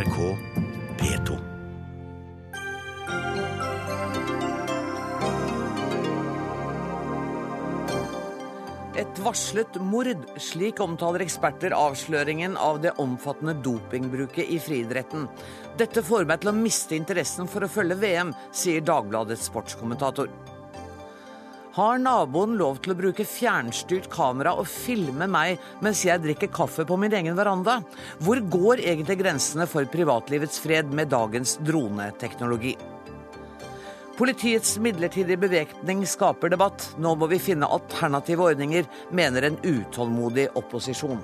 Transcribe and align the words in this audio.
NRK 0.00 0.36
P2. 0.96 1.34
Et 8.96 9.18
varslet 9.20 9.76
mord, 9.84 10.08
slik 10.40 10.80
omtaler 10.80 11.20
eksperter 11.26 11.74
avsløringen 11.76 12.56
av 12.56 12.80
det 12.80 12.94
omfattende 13.02 13.52
dopingbruket 13.60 14.48
i 14.48 14.56
friidretten. 14.62 15.28
Dette 15.76 16.04
får 16.06 16.24
meg 16.30 16.40
til 16.40 16.54
å 16.54 16.56
miste 16.56 16.96
interessen 16.96 17.50
for 17.50 17.66
å 17.66 17.68
følge 17.68 18.00
VM, 18.00 18.32
sier 18.56 18.80
Dagbladets 18.80 19.50
sportskommentator. 19.52 20.32
Har 21.70 22.00
naboen 22.02 22.56
lov 22.58 22.80
til 22.82 22.90
å 22.90 22.98
bruke 22.98 23.22
fjernstyrt 23.22 24.08
kamera 24.10 24.56
og 24.58 24.66
filme 24.66 25.28
meg 25.30 25.60
mens 25.84 26.00
jeg 26.02 26.18
drikker 26.24 26.50
kaffe 26.50 26.82
på 26.86 26.96
min 26.98 27.14
egen 27.14 27.36
veranda? 27.38 27.76
Hvor 28.18 28.40
går 28.42 28.82
egentlig 28.82 29.20
grensene 29.20 29.68
for 29.70 29.86
privatlivets 29.92 30.58
fred 30.64 30.90
med 30.90 31.12
dagens 31.14 31.60
droneteknologi? 31.62 32.74
Politiets 34.18 34.74
midlertidige 34.82 35.38
bevæpning 35.40 36.02
skaper 36.10 36.50
debatt. 36.50 36.90
Nå 36.98 37.14
må 37.16 37.30
vi 37.30 37.38
finne 37.40 37.70
alternative 37.70 38.50
ordninger, 38.50 38.90
mener 39.14 39.46
en 39.46 39.62
utålmodig 39.62 40.50
opposisjon. 40.58 41.22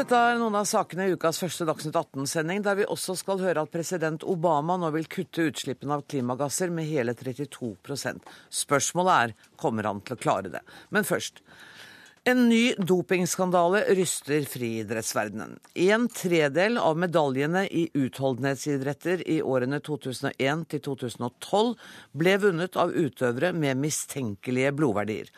Dette 0.00 0.16
er 0.16 0.38
noen 0.40 0.54
av 0.56 0.64
sakene 0.64 1.10
i 1.10 1.12
ukas 1.12 1.36
første 1.42 1.66
Dagsnytt 1.68 1.96
18-sending, 1.98 2.62
der 2.64 2.78
vi 2.78 2.86
også 2.88 3.12
skal 3.20 3.42
høre 3.42 3.66
at 3.66 3.72
president 3.74 4.22
Obama 4.24 4.78
nå 4.80 4.88
vil 4.94 5.04
kutte 5.12 5.44
utslippene 5.50 5.98
av 5.98 6.06
klimagasser 6.08 6.72
med 6.72 6.88
hele 6.88 7.12
32% 7.12 8.30
Spørsmålet 8.62 9.12
er 9.12 9.34
kommer 9.60 9.90
han 9.90 10.00
til 10.00 10.16
å 10.16 10.22
klare 10.22 10.54
det. 10.54 10.62
Men 10.88 11.04
først. 11.04 11.42
En 12.24 12.46
ny 12.48 12.72
dopingskandale 12.80 13.82
ryster 13.98 14.48
friidrettsverdenen. 14.48 15.58
En 15.84 16.08
tredel 16.08 16.80
av 16.80 16.96
medaljene 16.96 17.66
i 17.68 17.90
utholdenhetsidretter 17.92 19.28
i 19.28 19.42
årene 19.44 19.84
2001 19.84 20.66
til 20.72 20.86
2012 20.88 21.76
ble 22.16 22.38
vunnet 22.48 22.80
av 22.80 22.96
utøvere 22.96 23.52
med 23.52 23.84
mistenkelige 23.84 24.72
blodverdier. 24.80 25.28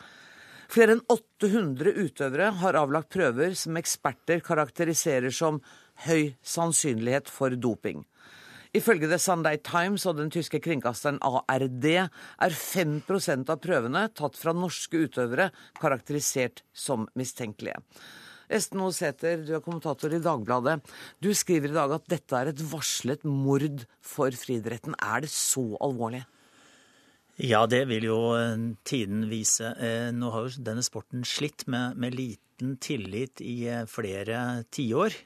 Flere 0.73 0.95
enn 0.95 1.03
800 1.11 1.91
utøvere 2.01 2.47
har 2.57 2.77
avlagt 2.79 3.11
prøver 3.13 3.53
som 3.57 3.75
eksperter 3.77 4.39
karakteriserer 4.41 5.29
som 5.29 5.59
høy 6.07 6.31
sannsynlighet 6.41 7.29
for 7.29 7.53
doping. 7.53 8.01
Ifølge 8.73 9.05
The 9.11 9.19
Sunday 9.21 9.59
Times 9.61 10.07
og 10.09 10.17
den 10.17 10.33
tyske 10.33 10.57
kringkasteren 10.65 11.19
ARD 11.21 11.85
er 11.85 12.57
5% 12.57 13.53
av 13.53 13.61
prøvene 13.61 14.07
tatt 14.17 14.39
fra 14.41 14.55
norske 14.57 15.03
utøvere 15.05 15.51
karakterisert 15.77 16.65
som 16.73 17.05
mistenkelige. 17.13 17.77
Esten 18.49 18.81
Osæter, 18.81 19.45
du 19.45 19.53
er 19.53 19.61
kommentator 19.61 20.09
i 20.09 20.23
Dagbladet. 20.25 20.79
Du 21.21 21.29
skriver 21.37 21.69
i 21.69 21.77
dag 21.77 21.93
at 21.99 22.09
dette 22.09 22.39
er 22.39 22.49
et 22.49 22.65
varslet 22.73 23.21
mord 23.29 23.85
for 24.01 24.33
friidretten. 24.33 24.97
Er 24.97 25.21
det 25.21 25.29
så 25.29 25.69
alvorlig? 25.85 26.25
Ja, 27.41 27.65
det 27.65 27.85
vil 27.89 28.05
jo 28.05 28.17
eh, 28.37 28.55
tiden 28.85 29.25
vise. 29.31 29.73
Eh, 29.81 30.09
nå 30.13 30.29
har 30.33 30.45
jo 30.45 30.63
denne 30.65 30.83
sporten 30.85 31.23
slitt 31.25 31.65
med, 31.65 31.97
med 31.97 32.13
liten 32.13 32.75
tillit 32.77 33.41
i 33.41 33.63
eh, 33.71 33.85
flere 33.89 34.63
tiår. 34.73 35.21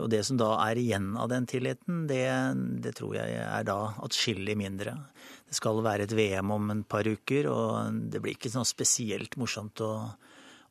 Og 0.00 0.06
det 0.10 0.22
som 0.24 0.38
da 0.40 0.48
er 0.64 0.78
igjen 0.80 1.10
av 1.20 1.28
den 1.30 1.44
tilliten, 1.46 2.06
det, 2.08 2.24
det 2.82 2.94
tror 2.96 3.12
jeg 3.18 3.34
er 3.44 3.66
da 3.68 3.76
atskillig 4.02 4.54
mindre. 4.58 4.94
Det 5.46 5.54
skal 5.54 5.82
være 5.84 6.06
et 6.08 6.14
VM 6.16 6.48
om 6.50 6.72
en 6.72 6.80
par 6.82 7.06
uker, 7.06 7.46
og 7.52 7.98
det 8.10 8.22
blir 8.24 8.34
ikke 8.34 8.50
sånn 8.50 8.66
spesielt 8.66 9.36
morsomt 9.38 9.82
å, 9.84 9.90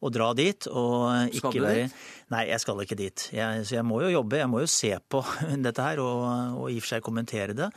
å 0.01 0.11
dra 0.11 0.31
dit. 0.35 0.67
Og 0.67 1.37
skal 1.37 1.53
du 1.53 1.61
være... 1.61 1.85
dit? 1.85 2.01
Nei, 2.33 2.41
jeg 2.49 2.65
skal 2.65 2.81
ikke 2.83 2.97
dit. 2.99 3.27
Jeg, 3.37 3.61
så 3.69 3.77
jeg 3.77 3.87
må 3.87 4.01
jo 4.03 4.11
jobbe, 4.17 4.41
jeg 4.41 4.51
må 4.51 4.65
jo 4.65 4.73
se 4.73 4.91
på 4.97 5.21
dette 5.69 5.85
her 5.85 6.01
og, 6.03 6.25
og 6.65 6.67
i 6.73 6.81
og 6.81 6.83
for 6.83 6.95
seg 6.95 7.05
kommentere 7.05 7.55
det. 7.55 7.69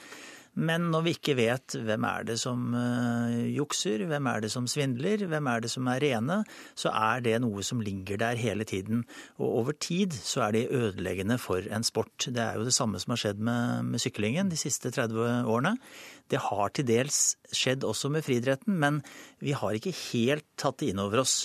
Men 0.58 0.88
når 0.90 1.04
vi 1.04 1.12
ikke 1.14 1.36
vet 1.38 1.76
hvem 1.86 2.04
er 2.08 2.24
det 2.26 2.34
som 2.42 2.72
uh, 2.74 3.30
jukser, 3.46 4.02
hvem 4.10 4.26
er 4.26 4.42
det 4.42 4.50
som 4.50 4.66
svindler, 4.70 5.22
hvem 5.30 5.50
er 5.52 5.62
det 5.62 5.70
som 5.70 5.86
er 5.92 6.02
rene, 6.02 6.40
så 6.78 6.90
er 6.90 7.22
det 7.22 7.36
noe 7.44 7.62
som 7.66 7.82
ligger 7.84 8.18
der 8.18 8.40
hele 8.40 8.66
tiden. 8.66 9.04
Og 9.38 9.60
over 9.60 9.78
tid 9.78 10.16
så 10.18 10.48
er 10.48 10.56
det 10.56 10.64
ødeleggende 10.74 11.38
for 11.38 11.62
en 11.62 11.86
sport. 11.86 12.26
Det 12.26 12.42
er 12.42 12.58
jo 12.58 12.66
det 12.66 12.74
samme 12.74 12.98
som 12.98 13.14
har 13.14 13.22
skjedd 13.22 13.42
med, 13.44 13.86
med 13.92 14.02
syklingen 14.02 14.50
de 14.50 14.58
siste 14.58 14.90
30 14.94 15.46
årene. 15.46 15.76
Det 16.28 16.42
har 16.50 16.74
til 16.74 16.88
dels 16.90 17.22
skjedd 17.54 17.86
også 17.86 18.10
med 18.12 18.26
friidretten, 18.26 18.74
men 18.82 19.02
vi 19.38 19.54
har 19.56 19.78
ikke 19.78 19.94
helt 20.10 20.46
tatt 20.58 20.82
det 20.82 20.90
inn 20.90 21.02
over 21.02 21.22
oss. 21.22 21.44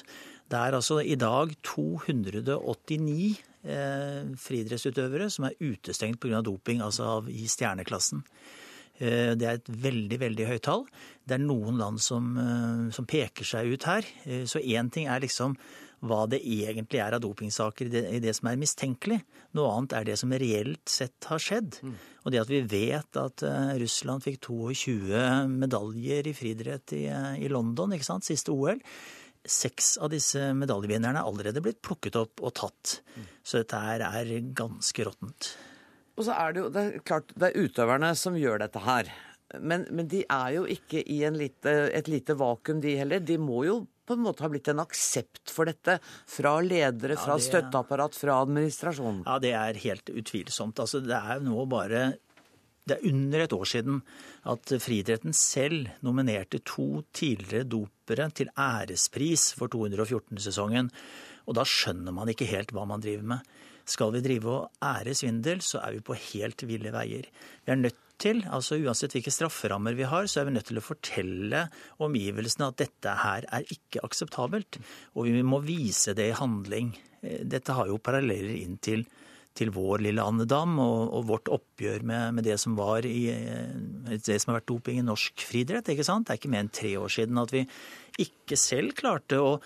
Det 0.49 0.59
er 0.59 0.75
altså 0.75 0.99
i 1.05 1.15
dag 1.17 1.53
289 1.65 3.37
eh, 3.63 4.33
friidrettsutøvere 4.41 5.29
som 5.33 5.47
er 5.47 5.57
utestengt 5.61 6.19
pga. 6.21 6.41
doping, 6.41 6.81
altså 6.81 7.07
av, 7.19 7.29
i 7.29 7.47
stjerneklassen. 7.49 8.25
Eh, 9.01 9.33
det 9.39 9.47
er 9.47 9.57
et 9.57 9.71
veldig 9.85 10.19
veldig 10.21 10.49
høyt 10.51 10.65
tall. 10.67 10.85
Det 11.25 11.37
er 11.37 11.41
noen 11.41 11.79
land 11.81 12.01
som, 12.01 12.35
eh, 12.37 12.91
som 12.93 13.07
peker 13.09 13.45
seg 13.45 13.73
ut 13.73 13.83
her. 13.89 14.05
Eh, 14.25 14.43
så 14.45 14.61
én 14.61 14.91
ting 14.91 15.07
er 15.07 15.19
liksom 15.19 15.57
hva 16.03 16.27
det 16.27 16.41
egentlig 16.43 16.99
er 16.99 17.13
av 17.15 17.21
dopingsaker 17.21 17.87
i 17.87 17.89
det, 17.89 18.03
i 18.11 18.19
det, 18.19 18.35
som 18.35 18.49
er 18.49 18.59
mistenkelig. 18.59 19.21
Noe 19.55 19.71
annet 19.71 19.93
er 19.93 20.03
det 20.03 20.19
som 20.19 20.29
reelt 20.29 20.83
sett 20.85 21.23
har 21.29 21.39
skjedd. 21.39 21.79
Mm. 21.81 21.95
Og 22.25 22.31
det 22.31 22.41
at 22.41 22.51
vi 22.51 22.59
vet 22.61 23.19
at 23.21 23.43
uh, 23.47 23.71
Russland 23.79 24.21
fikk 24.21 24.41
22 24.41 25.47
medaljer 25.47 26.27
i 26.27 26.35
friidrett 26.35 26.91
i, 26.99 27.07
i, 27.07 27.47
London, 27.47 27.95
ikke 27.95 28.09
sant, 28.09 28.27
siste 28.27 28.51
OL. 28.51 28.83
Seks 29.47 29.95
av 30.03 30.11
disse 30.11 30.51
medaljevinnerne 30.59 31.23
er 31.23 31.23
allerede 31.23 31.63
blitt 31.63 31.79
plukket 31.79 32.19
opp 32.19 32.43
og 32.43 32.51
tatt. 32.59 32.99
Mm. 33.15 33.29
Så 33.39 33.63
dette 33.63 33.79
her 33.87 34.03
er 34.03 34.35
ganske 34.51 35.07
råttent. 35.07 35.53
Og 36.17 36.27
så 36.27 36.35
er 36.37 36.53
det 36.53 36.61
jo 36.61 36.71
det 36.73 36.83
er 36.83 37.05
klart, 37.05 37.31
det 37.33 37.49
er 37.49 37.65
utøverne 37.65 38.11
som 38.17 38.37
gjør 38.37 38.61
dette 38.65 38.81
her. 38.83 39.09
Men, 39.61 39.85
men 39.93 40.09
de 40.09 40.23
er 40.25 40.53
jo 40.55 40.65
ikke 40.69 41.01
i 41.01 41.19
lite, 41.33 41.73
et 41.93 42.09
lite 42.09 42.35
vakuum, 42.37 42.81
de 42.81 42.95
heller. 42.97 43.21
De 43.21 43.37
må 43.41 43.63
jo 43.67 43.83
på 44.03 44.17
en 44.17 44.23
måte 44.25 44.43
ha 44.43 44.49
blitt 44.51 44.67
en 44.71 44.81
aksept 44.83 45.51
for 45.53 45.69
dette 45.69 45.99
fra 46.03 46.57
ledere, 46.63 47.15
fra 47.19 47.37
ja, 47.37 47.39
det, 47.39 47.47
støtteapparat, 47.47 48.17
fra 48.19 48.41
administrasjonen? 48.43 49.23
Ja, 49.27 49.39
det 49.43 49.53
er 49.57 49.81
helt 49.85 50.11
utvilsomt. 50.11 50.81
Altså, 50.83 51.03
det 51.05 51.17
er 51.17 51.43
nå 51.45 51.65
bare 51.71 52.05
det 52.83 52.97
er 52.97 53.05
under 53.07 53.45
et 53.45 53.53
år 53.55 53.67
siden 53.69 54.01
at 54.51 54.73
friidretten 54.83 55.35
selv 55.37 55.87
nominerte 56.03 56.59
to 56.67 57.05
tidligere 57.15 57.69
dopere 57.71 58.27
til 58.35 58.51
ærespris 58.59 59.53
for 59.55 59.71
214-sesongen. 59.71 60.89
Og 61.47 61.55
da 61.55 61.63
skjønner 61.67 62.15
man 62.15 62.31
ikke 62.31 62.49
helt 62.49 62.73
hva 62.75 62.83
man 62.89 63.03
driver 63.03 63.29
med. 63.35 63.53
Skal 63.89 64.13
vi 64.15 64.23
drive 64.23 64.51
og 64.51 64.85
ære 64.85 65.15
svindel, 65.17 65.61
så 65.65 65.81
er 65.83 65.97
vi 65.97 66.05
på 66.05 66.15
helt 66.31 66.63
ville 66.67 66.93
veier. 66.93 67.27
Vi 67.65 67.73
er 67.73 67.81
nødt 67.81 67.99
til, 68.21 68.43
altså 68.47 68.77
Uansett 68.79 69.15
hvilke 69.17 69.33
strafferammer 69.33 69.97
vi 69.97 70.07
har, 70.07 70.27
så 70.29 70.41
er 70.41 70.47
vi 70.47 70.55
nødt 70.55 70.69
til 70.69 70.79
å 70.79 70.85
fortelle 70.85 71.65
omgivelsene 72.03 72.69
at 72.71 72.79
dette 72.79 73.17
her 73.23 73.47
er 73.51 73.67
ikke 73.73 74.03
akseptabelt. 74.07 74.79
Og 75.17 75.27
vi 75.27 75.43
må 75.43 75.59
vise 75.65 76.15
det 76.17 76.29
i 76.31 76.37
handling. 76.37 76.93
Dette 77.23 77.75
har 77.75 77.91
jo 77.91 78.01
paralleller 78.03 78.55
inn 78.55 78.77
til, 78.83 79.05
til 79.57 79.73
vår 79.75 80.05
lille 80.07 80.23
andedam 80.23 80.77
og, 80.83 81.13
og 81.17 81.27
vårt 81.31 81.51
oppgjør 81.53 82.05
med, 82.07 82.37
med, 82.37 82.47
det 82.47 82.59
som 82.61 82.77
var 82.79 83.07
i, 83.07 83.25
det 84.13 84.39
som 84.39 84.53
har 84.53 84.61
vært 84.61 84.71
doping 84.71 85.01
i 85.01 85.07
norsk 85.07 85.43
friidrett. 85.49 85.91
ikke 85.91 86.07
sant? 86.07 86.27
Det 86.27 86.35
er 86.37 86.41
ikke 86.41 86.53
mer 86.53 86.65
enn 86.65 86.75
tre 86.79 86.95
år 87.01 87.17
siden 87.17 87.41
at 87.43 87.53
vi 87.55 87.65
ikke 88.23 88.59
selv 88.59 88.95
klarte 88.99 89.41
å 89.41 89.57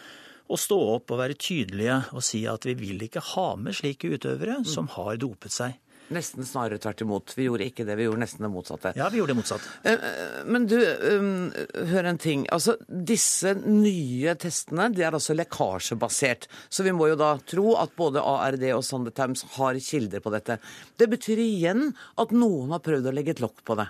å 0.48 0.60
stå 0.60 0.78
opp 0.96 1.12
og 1.14 1.22
være 1.22 1.38
tydelige 1.40 2.00
og 2.16 2.24
si 2.26 2.46
at 2.50 2.66
vi 2.68 2.78
vil 2.80 3.04
ikke 3.08 3.24
ha 3.34 3.50
med 3.60 3.76
slike 3.78 4.14
utøvere 4.16 4.62
mm. 4.62 4.70
som 4.70 4.90
har 4.96 5.20
dopet 5.22 5.54
seg. 5.54 5.76
Nesten 6.14 6.46
snarere 6.48 6.80
tvert 6.80 7.02
imot. 7.04 7.34
Vi 7.36 7.50
gjorde 7.50 7.66
ikke 7.68 7.84
det, 7.84 7.98
vi 8.00 8.06
gjorde 8.06 8.22
nesten 8.22 8.46
det 8.46 8.52
motsatte. 8.54 8.94
Ja, 8.96 9.10
vi 9.12 9.20
gjorde 9.20 9.34
det 9.34 9.40
motsatt. 9.42 9.66
Eh, 9.84 9.94
eh, 10.10 10.38
men 10.48 10.68
du, 10.72 10.78
um, 10.80 11.50
hør 11.92 12.08
en 12.08 12.20
ting. 12.22 12.46
Altså, 12.54 12.78
disse 12.88 13.52
nye 13.60 14.38
testene 14.40 14.88
de 14.96 15.04
er 15.04 15.18
altså 15.18 15.36
lekkasjebasert. 15.36 16.48
Så 16.72 16.88
vi 16.88 16.96
må 16.96 17.10
jo 17.12 17.20
da 17.20 17.34
tro 17.44 17.76
at 17.82 17.96
både 18.00 18.24
ARD 18.24 18.64
og 18.78 19.12
Times 19.18 19.44
har 19.58 19.80
kilder 19.84 20.24
på 20.24 20.32
dette. 20.32 20.62
Det 20.96 21.12
betyr 21.12 21.44
igjen 21.44 21.90
at 22.16 22.32
noen 22.32 22.72
har 22.76 22.86
prøvd 22.88 23.12
å 23.12 23.16
legge 23.18 23.36
et 23.36 23.44
lokk 23.44 23.66
på 23.68 23.76
det. 23.80 23.90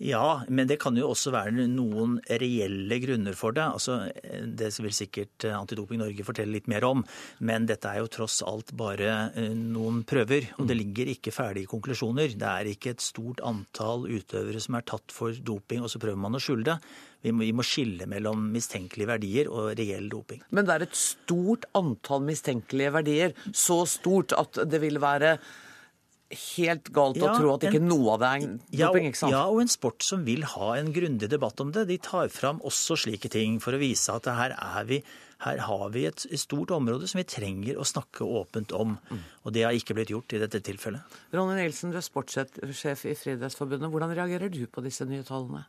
Ja, 0.00 0.40
men 0.48 0.64
det 0.64 0.78
kan 0.80 0.96
jo 0.96 1.10
også 1.12 1.28
være 1.34 1.66
noen 1.68 2.14
reelle 2.40 2.96
grunner 3.02 3.34
for 3.36 3.52
det. 3.52 3.66
Altså, 3.66 3.98
det 4.48 4.70
vil 4.80 4.94
sikkert 4.96 5.44
eh, 5.44 5.52
Antidoping 5.52 6.00
Norge 6.00 6.24
fortelle 6.24 6.56
litt 6.56 6.70
mer 6.72 6.86
om. 6.88 7.04
Men 7.44 7.68
dette 7.68 7.90
er 7.90 8.00
jo 8.00 8.08
tross 8.08 8.38
alt 8.48 8.72
bare 8.80 9.10
eh, 9.36 9.52
noen 9.52 10.00
prøver, 10.08 10.48
og 10.56 10.64
det 10.64 10.78
mm. 10.78 10.80
ligger 10.80 11.12
ikke 11.12 11.34
ferdige 11.36 11.68
konklusjoner. 11.68 12.32
Det 12.32 12.48
er 12.48 12.72
ikke 12.72 12.94
et 12.94 13.04
stort 13.04 13.44
antall 13.44 14.08
utøvere 14.08 14.64
som 14.64 14.80
er 14.80 14.88
tatt 14.88 15.12
for 15.12 15.36
doping, 15.36 15.84
og 15.84 15.92
så 15.92 16.00
prøver 16.00 16.24
man 16.24 16.38
å 16.38 16.42
skjule 16.42 16.64
det. 16.72 16.80
Vi 17.20 17.36
må, 17.36 17.44
vi 17.44 17.52
må, 17.52 17.66
skille 17.66 18.08
mellom 18.08 18.48
mistenkelige 18.54 19.12
verdier 19.12 19.52
og 19.52 19.74
reell 19.76 20.08
doping. 20.08 20.40
Men 20.48 20.64
det 20.64 20.78
er 20.78 20.88
et 20.88 20.96
stort 20.96 21.68
antall 21.76 22.24
mistenkelige 22.24 22.96
verdier. 22.96 23.36
Så 23.52 23.82
stort 23.84 24.32
at 24.32 24.64
det 24.64 24.80
vil 24.80 24.96
være 25.02 25.36
helt 26.30 26.90
galt 26.94 27.18
ja, 27.18 27.32
å 27.32 27.38
tro 27.38 27.54
at 27.56 27.64
ikke 27.66 27.80
noe 27.82 28.14
av 28.14 28.20
det 28.22 28.28
er 28.30 28.44
doping, 28.84 29.08
ikke 29.10 29.18
sant? 29.18 29.34
Ja, 29.34 29.42
og 29.50 29.62
en 29.64 29.72
sport 29.72 30.04
som 30.06 30.22
vil 30.26 30.44
ha 30.46 30.68
en 30.78 30.92
grundig 30.94 31.30
debatt 31.32 31.60
om 31.62 31.72
det. 31.74 31.88
De 31.90 31.96
tar 32.02 32.30
fram 32.30 32.60
også 32.66 32.98
slike 33.04 33.32
ting 33.32 33.58
for 33.62 33.74
å 33.74 33.80
vise 33.82 34.14
at 34.14 34.28
her, 34.30 34.54
vi, 34.86 35.00
her 35.46 35.64
har 35.66 35.84
vi 35.94 36.06
et 36.06 36.26
stort 36.38 36.70
område 36.76 37.10
som 37.10 37.18
vi 37.18 37.26
trenger 37.26 37.80
å 37.80 37.88
snakke 37.88 38.26
åpent 38.26 38.74
om. 38.76 38.94
Mm. 39.10 39.26
Og 39.42 39.56
det 39.56 39.66
har 39.66 39.76
ikke 39.76 39.98
blitt 39.98 40.14
gjort 40.14 40.36
i 40.36 40.42
dette 40.44 40.62
tilfellet. 40.70 41.18
Ronny 41.34 41.58
Nielsen, 41.58 41.90
du 41.90 41.98
er 41.98 42.06
sportssjef 42.06 43.04
i 43.10 43.18
Friidrettsforbundet. 43.18 43.90
Hvordan 43.90 44.14
reagerer 44.14 44.54
du 44.54 44.62
på 44.70 44.86
disse 44.86 45.08
nye 45.10 45.26
tallene? 45.26 45.66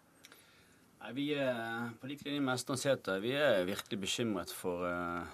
Nei, 1.01 1.11
vi 1.17 1.31
er 1.33 1.89
på 1.97 2.09
lik 2.09 2.21
linje 2.27 2.45
med 2.45 2.59
Estland 2.59 3.09
vi 3.23 3.33
er 3.33 3.63
virkelig 3.65 3.97
bekymret 4.03 4.51
for 4.53 4.85
uh, 4.85 5.25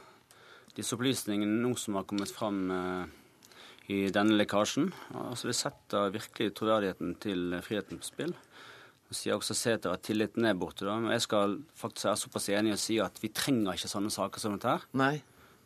disse 0.78 0.96
opplysningene 0.96 1.60
nå 1.60 1.74
som 1.76 2.00
har 2.00 2.08
kommet 2.08 2.32
fram 2.32 2.70
uh, 2.72 3.26
i 3.88 4.08
denne 4.14 4.36
lekkasjen. 4.36 4.90
Altså, 5.16 5.48
vi 5.48 5.56
setter 5.56 6.12
virkelig 6.12 6.54
troverdigheten 6.58 7.16
til 7.24 7.56
friheten 7.64 8.02
på 8.02 8.10
spill. 8.10 8.36
Så 9.08 9.16
sier 9.16 9.38
også 9.38 9.56
Sæter 9.56 9.94
at 9.96 10.04
tilliten 10.04 10.46
er 10.46 10.58
borte. 10.60 10.84
da, 10.86 10.98
Men 11.00 11.14
jeg 11.16 11.24
skal 11.24 11.58
faktisk 11.76 12.10
være 12.10 12.22
såpass 12.24 12.50
enig 12.50 12.74
og 12.76 12.82
si 12.82 12.98
at 13.00 13.22
vi 13.22 13.32
trenger 13.32 13.78
ikke 13.78 13.92
sånne 13.92 14.12
saker 14.12 14.44
som 14.44 14.58
dette 14.58 14.74
her. 14.74 14.88
Nei. 15.00 15.16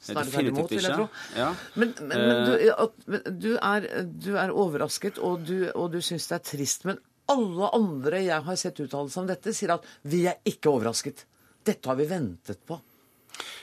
Snarere 0.01 0.49
imot, 0.49 0.69
vil 0.69 0.81
jeg 0.81 0.97
tro. 0.97 1.07
Ja. 1.37 1.51
Men, 1.77 1.93
men, 2.01 2.21
men, 2.25 2.39
du, 2.45 3.17
du, 3.29 3.49
er, 3.57 3.87
du, 4.05 4.31
er, 4.33 4.53
overrasket, 4.53 5.19
og 5.21 5.43
du, 5.45 5.69
og 5.75 5.91
du 5.93 5.99
syns 6.01 6.25
det 6.29 6.39
er 6.39 6.45
trist. 6.51 6.85
Men 6.89 7.01
alle 7.29 7.69
andre 7.77 8.21
jeg 8.25 8.45
har 8.47 8.57
sett 8.57 8.81
uttalelser 8.81 9.21
om 9.21 9.29
dette, 9.29 9.53
sier 9.53 9.75
at 9.75 9.85
vi 10.09 10.23
er 10.29 10.41
ikke 10.45 10.73
overrasket. 10.73 11.25
Dette 11.65 11.89
har 11.89 11.97
vi 11.97 12.09
ventet 12.09 12.61
på. 12.65 12.79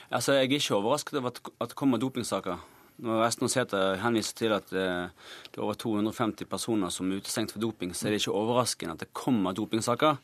Altså, 0.09 0.35
Jeg 0.39 0.47
er 0.47 0.59
ikke 0.59 0.79
overrasket 0.79 1.19
over 1.19 1.35
at 1.35 1.71
det 1.71 1.79
kommer 1.79 1.99
dopingsaker. 1.99 2.63
Når 2.99 3.21
Vestland 3.23 3.51
Sæther 3.53 3.99
henviser 4.03 4.35
til 4.35 4.53
at 4.55 4.71
eh, 4.75 5.09
det 5.49 5.59
er 5.59 5.65
over 5.65 5.77
250 5.79 6.49
personer 6.49 6.91
som 6.93 7.09
er 7.09 7.21
utestengt 7.21 7.53
for 7.55 7.63
doping, 7.63 7.93
så 7.95 8.07
er 8.07 8.15
det 8.15 8.21
ikke 8.23 8.35
overraskende 8.35 8.97
at 8.97 9.05
det 9.05 9.13
kommer 9.15 9.55
dopingsaker. 9.55 10.19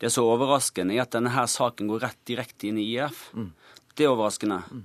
Det 0.00 0.10
som 0.12 0.24
er 0.24 0.34
overraskende, 0.34 0.96
er 0.96 1.04
at 1.04 1.12
denne 1.14 1.34
her 1.34 1.46
saken 1.50 1.90
går 1.90 2.02
rett 2.06 2.20
direkte 2.28 2.70
inn 2.70 2.80
i 2.80 2.88
IF. 2.96 3.28
Mm. 3.36 3.52
Det 3.94 4.06
er 4.06 4.14
overraskende. 4.14 4.62
Mm. 4.70 4.84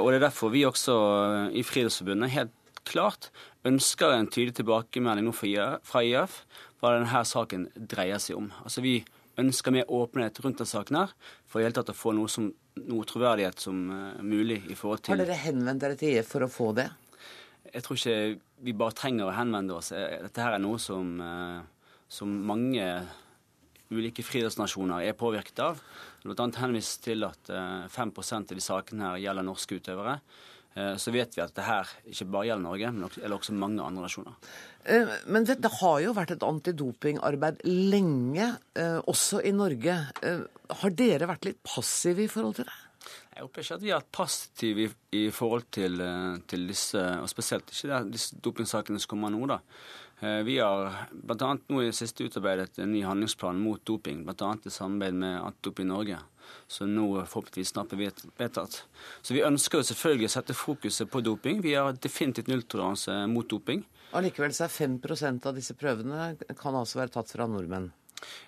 og 0.00 0.06
det 0.10 0.16
er 0.16 0.24
derfor 0.24 0.50
vi 0.50 0.64
også 0.66 0.96
eh, 0.96 1.58
i 1.60 1.66
Friidrettsforbundet 1.66 2.34
helt 2.34 2.56
klart 2.88 3.28
ønsker 3.68 4.14
en 4.14 4.30
tydelig 4.30 4.56
tilbakemelding 4.58 5.28
nå 5.28 5.34
fra 5.36 6.02
IF 6.06 6.42
hva 6.80 6.94
denne 6.96 7.24
saken 7.28 7.68
dreier 7.76 8.20
seg 8.22 8.38
om. 8.38 8.48
Altså 8.64 8.80
Vi 8.84 9.00
ønsker 9.38 9.74
mer 9.74 9.90
åpenhet 9.92 10.40
rundt 10.42 10.58
denne 10.60 10.70
saken 10.70 10.98
her, 11.02 11.14
for 11.46 11.60
i 11.60 11.66
hele 11.66 11.76
tatt 11.76 11.92
å 11.92 11.96
få 11.96 12.12
noe, 12.16 12.30
som, 12.30 12.50
noe 12.80 13.06
troverdighet 13.08 13.62
som 13.62 13.78
uh, 13.92 14.22
mulig. 14.22 14.62
i 14.68 14.76
forhold 14.78 15.04
til... 15.04 15.14
Har 15.14 15.22
dere 15.24 15.38
henvendt 15.38 15.84
dere 15.84 15.98
til 16.00 16.18
IF 16.18 16.30
for 16.34 16.46
å 16.46 16.50
få 16.50 16.70
det? 16.76 16.88
Jeg 17.70 17.84
tror 17.86 18.00
ikke 18.00 18.18
vi 18.66 18.76
bare 18.76 18.96
trenger 18.96 19.28
å 19.28 19.34
henvende 19.36 19.76
oss. 19.76 19.92
Eh, 19.94 20.18
dette 20.24 20.42
her 20.42 20.56
er 20.56 20.62
noe 20.62 20.80
som, 20.82 21.16
uh, 21.22 21.96
som 22.10 22.32
mange 22.46 22.86
ulike 23.90 24.22
friidrettsnasjoner 24.24 25.06
er 25.06 25.18
påvirket 25.18 25.62
av. 25.64 25.82
Bl.a. 26.22 26.46
henvist 26.60 27.02
til 27.06 27.26
at 27.26 27.50
uh, 27.52 27.86
5 27.90 28.14
av 28.20 28.48
de 28.54 28.64
sakene 28.64 29.08
her 29.08 29.22
gjelder 29.24 29.46
norske 29.46 29.80
utøvere. 29.80 30.20
Eh, 30.74 30.96
så 30.96 31.10
vet 31.10 31.34
vi 31.34 31.42
at 31.42 31.54
det 31.56 31.66
her 31.66 31.88
ikke 32.12 32.28
bare 32.30 32.46
gjelder 32.50 32.62
Norge, 32.62 32.90
men 32.94 33.06
også, 33.08 33.22
også 33.36 33.56
mange 33.58 33.82
andre 33.82 34.04
nasjoner. 34.04 34.36
Eh, 34.84 35.14
men 35.26 35.46
det, 35.48 35.58
det 35.64 35.72
har 35.80 35.96
jo 36.04 36.14
vært 36.14 36.36
et 36.36 36.46
antidopingarbeid 36.46 37.64
lenge, 37.66 38.52
eh, 38.78 39.00
også 39.10 39.42
i 39.42 39.54
Norge. 39.56 39.96
Har 40.82 40.94
dere 40.94 41.30
vært 41.30 41.50
litt 41.50 41.60
passive 41.66 42.24
i 42.24 42.30
forhold 42.30 42.60
til 42.60 42.70
det? 42.70 42.78
Jeg 43.34 43.46
opplever 43.46 43.66
ikke 43.66 43.78
at 43.78 43.82
vi 43.82 43.90
har 43.90 44.02
vært 44.02 44.14
passive 44.14 44.84
i, 44.84 44.90
i, 45.16 45.24
forhold 45.34 45.66
til, 45.74 46.02
til, 46.50 46.68
disse, 46.68 47.02
og 47.18 47.30
spesielt 47.32 47.72
ikke 47.72 48.04
disse 48.12 48.38
dopingsakene 48.44 49.00
som 49.00 49.14
kommer 49.14 49.32
nå. 49.32 49.46
da. 49.50 49.62
Vi 50.44 50.58
har 50.60 51.06
bl.a. 51.08 51.54
nå 51.56 51.80
i 51.80 51.86
det 51.88 51.96
siste 51.96 52.26
utarbeidet 52.28 52.82
en 52.82 52.92
ny 52.92 53.00
handlingsplan 53.06 53.62
mot 53.62 53.80
doping, 53.88 54.20
bl.a. 54.26 54.50
i 54.60 54.74
samarbeid 54.74 55.16
med 55.22 55.38
Antidoping 55.40 55.88
Norge 55.88 56.18
som 56.70 56.90
nå 56.94 57.06
forhåpentligvis 57.22 57.72
snart 57.74 57.94
blir 57.94 58.12
vedtatt. 58.38 58.82
Så 59.22 59.36
vi 59.36 59.44
ønsker 59.46 59.80
jo 59.80 59.88
selvfølgelig 59.90 60.30
å 60.30 60.34
sette 60.36 60.56
fokuset 60.56 61.10
på 61.10 61.22
doping. 61.24 61.62
Vi 61.64 61.76
har 61.76 61.96
definitivt 61.96 62.50
nulltoleranse 62.50 63.22
mot 63.30 63.48
doping. 63.48 63.84
Allikevel 64.16 64.54
så 64.54 64.66
er 64.66 64.74
5 64.74 65.00
av 65.46 65.54
disse 65.54 65.76
prøvene 65.78 66.34
kan 66.58 66.74
altså 66.74 66.98
være 66.98 67.14
tatt 67.14 67.30
fra 67.30 67.46
nordmenn? 67.46 67.90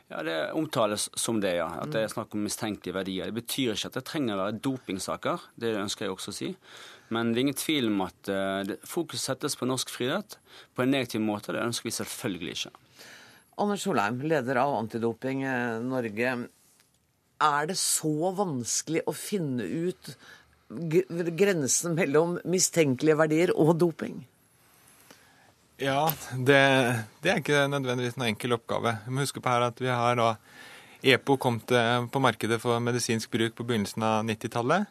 Ja, 0.08 0.22
Det 0.22 0.52
omtales 0.52 1.10
som 1.14 1.40
det, 1.40 1.54
ja. 1.56 1.68
At 1.80 1.92
det 1.94 2.02
er 2.04 2.12
snakk 2.12 2.34
om 2.34 2.44
mistenkelige 2.44 2.96
verdier. 2.96 3.30
Det 3.30 3.40
betyr 3.40 3.72
ikke 3.74 3.88
at 3.88 3.98
det 3.98 4.04
trenger 4.08 4.36
å 4.36 4.42
være 4.42 4.58
dopingsaker. 4.64 5.46
Det 5.56 5.72
ønsker 5.80 6.06
jeg 6.06 6.14
også 6.14 6.32
å 6.32 6.36
si. 6.36 6.50
Men 7.12 7.32
det 7.32 7.40
er 7.40 7.46
ingen 7.46 7.60
tvil 7.60 7.88
om 7.90 8.02
at 8.06 8.32
uh, 8.32 8.74
fokus 8.88 9.24
settes 9.28 9.56
på 9.56 9.68
norsk 9.68 9.90
friidrett 9.92 10.38
på 10.76 10.84
en 10.84 10.92
negativ 10.92 11.24
måte. 11.24 11.54
Det 11.54 11.64
ønsker 11.64 11.88
vi 11.88 11.96
selvfølgelig 11.96 12.56
ikke. 12.58 12.74
Anders 13.62 13.84
Solheim, 13.84 14.20
leder 14.24 14.62
av 14.62 14.74
Antidoping 14.78 15.42
eh, 15.44 15.82
Norge. 15.84 16.30
Er 17.42 17.66
det 17.70 17.78
så 17.80 18.30
vanskelig 18.36 19.02
å 19.08 19.14
finne 19.16 19.66
ut 19.66 20.14
grensen 21.36 21.96
mellom 21.98 22.38
mistenkelige 22.48 23.18
verdier 23.18 23.52
og 23.52 23.74
doping? 23.80 24.22
Ja, 25.82 26.12
det, 26.36 26.60
det, 27.22 27.30
er 27.30 27.40
ikke 27.40 27.66
nødvendigvis 27.66 28.14
noen 28.16 28.32
enkel 28.32 28.54
oppgave. 28.54 28.94
Vi 29.06 29.14
må 29.14 29.24
huske 29.24 29.42
på 29.42 29.50
her 29.50 29.66
at 29.66 29.80
vi 29.82 29.90
har 29.90 30.16
da 30.20 30.28
EPO 31.02 31.36
kom 31.42 31.58
på 31.66 32.22
markedet 32.22 32.60
for 32.62 32.78
medisinsk 32.78 33.32
bruk 33.32 33.56
på 33.58 33.66
begynnelsen 33.66 34.04
av 34.06 34.22
90-tallet. 34.28 34.86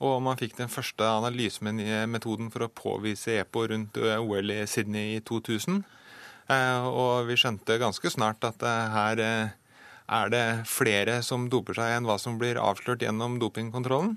Og 0.00 0.16
man 0.24 0.38
fikk 0.40 0.56
den 0.56 0.72
første 0.72 1.04
analysemetoden 1.04 2.48
for 2.54 2.64
å 2.64 2.72
påvise 2.72 3.36
EPO 3.42 3.66
rundt 3.74 4.00
OL 4.00 4.54
i 4.54 4.62
Sydney 4.64 5.18
i 5.18 5.20
2000. 5.20 5.82
Eh, 6.50 6.86
og 6.88 7.28
vi 7.28 7.36
skjønte 7.38 7.76
ganske 7.82 8.10
snart 8.10 8.46
at 8.48 8.64
her 8.64 9.20
eh, 9.20 9.52
er 10.10 10.30
det 10.32 10.44
flere 10.68 11.20
som 11.26 11.48
doper 11.52 11.78
seg 11.78 11.96
enn 11.96 12.08
hva 12.08 12.18
som 12.18 12.38
blir 12.40 12.60
avslørt 12.60 13.04
gjennom 13.04 13.38
dopingkontrollen. 13.42 14.16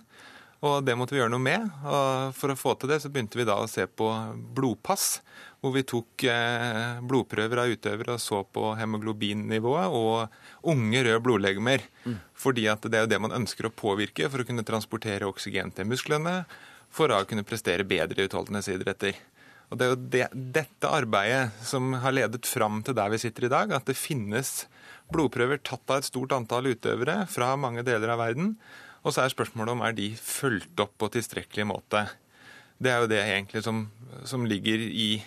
Og 0.63 0.80
det 0.88 0.95
måtte 0.95 1.12
vi 1.12 1.19
gjøre 1.19 1.34
noe 1.34 1.44
med. 1.44 1.66
Og 1.84 2.36
for 2.38 2.54
å 2.54 2.57
få 2.57 2.74
til 2.80 2.94
det 2.94 3.01
så 3.04 3.12
begynte 3.12 3.36
vi 3.36 3.45
da 3.48 3.57
å 3.60 3.68
se 3.68 3.84
på 3.84 4.07
blodpass. 4.56 5.18
Hvor 5.60 5.74
vi 5.75 5.84
tok 5.88 6.24
eh, 6.28 7.01
blodprøver 7.04 7.62
av 7.62 7.72
utøvere 7.72 8.16
og 8.16 8.24
så 8.24 8.42
på 8.48 8.72
hemoglobinnivået 8.80 9.95
og 9.95 10.72
unge 10.72 11.04
røde 11.04 11.19
blodlegemer. 11.24 11.84
Mm. 12.07 12.16
Fordi 12.45 12.68
at 12.72 12.88
det 12.88 13.00
er 13.00 13.06
jo 13.06 13.12
det 13.12 13.22
man 13.25 13.36
ønsker 13.42 13.68
å 13.68 13.75
påvirke 13.75 14.31
for 14.31 14.44
å 14.44 14.48
kunne 14.48 14.66
transportere 14.68 15.28
oksygen 15.28 15.72
til 15.75 15.88
musklene. 15.92 16.42
For 16.94 17.12
å 17.12 17.24
kunne 17.28 17.48
prestere 17.48 17.88
bedre 17.88 18.24
i 18.24 18.30
utholdenhetsidretter. 18.30 19.19
Og 19.72 19.80
Det 19.80 19.86
er 19.86 19.92
jo 19.92 20.01
det, 20.16 20.25
dette 20.56 20.95
arbeidet 20.95 21.66
som 21.66 21.92
har 22.04 22.16
ledet 22.16 22.48
fram 22.48 22.84
til 22.86 22.95
der 22.95 23.12
vi 23.12 23.19
sitter 23.19 23.50
i 23.50 23.51
dag. 23.51 23.75
At 23.75 23.90
det 23.90 24.00
finnes 24.00 24.62
blodprøver 25.11 25.59
tatt 25.65 25.83
av 25.91 26.01
et 26.01 26.07
stort 26.07 26.33
antall 26.35 26.71
utøvere 26.71 27.23
fra 27.31 27.53
mange 27.59 27.83
deler 27.85 28.13
av 28.13 28.21
verden. 28.21 28.53
Og 29.03 29.11
så 29.11 29.23
er 29.23 29.33
spørsmålet 29.33 29.75
om 29.75 29.83
er 29.83 29.95
de 29.97 30.13
fulgt 30.15 30.79
opp 30.79 30.95
på 31.01 31.11
tilstrekkelig 31.13 31.67
måte. 31.67 32.05
Det 32.80 32.92
er 32.92 33.04
jo 33.04 33.11
det 33.11 33.19
egentlig 33.23 33.63
som, 33.66 33.85
som 34.28 34.47
ligger 34.47 34.80
i, 34.80 35.18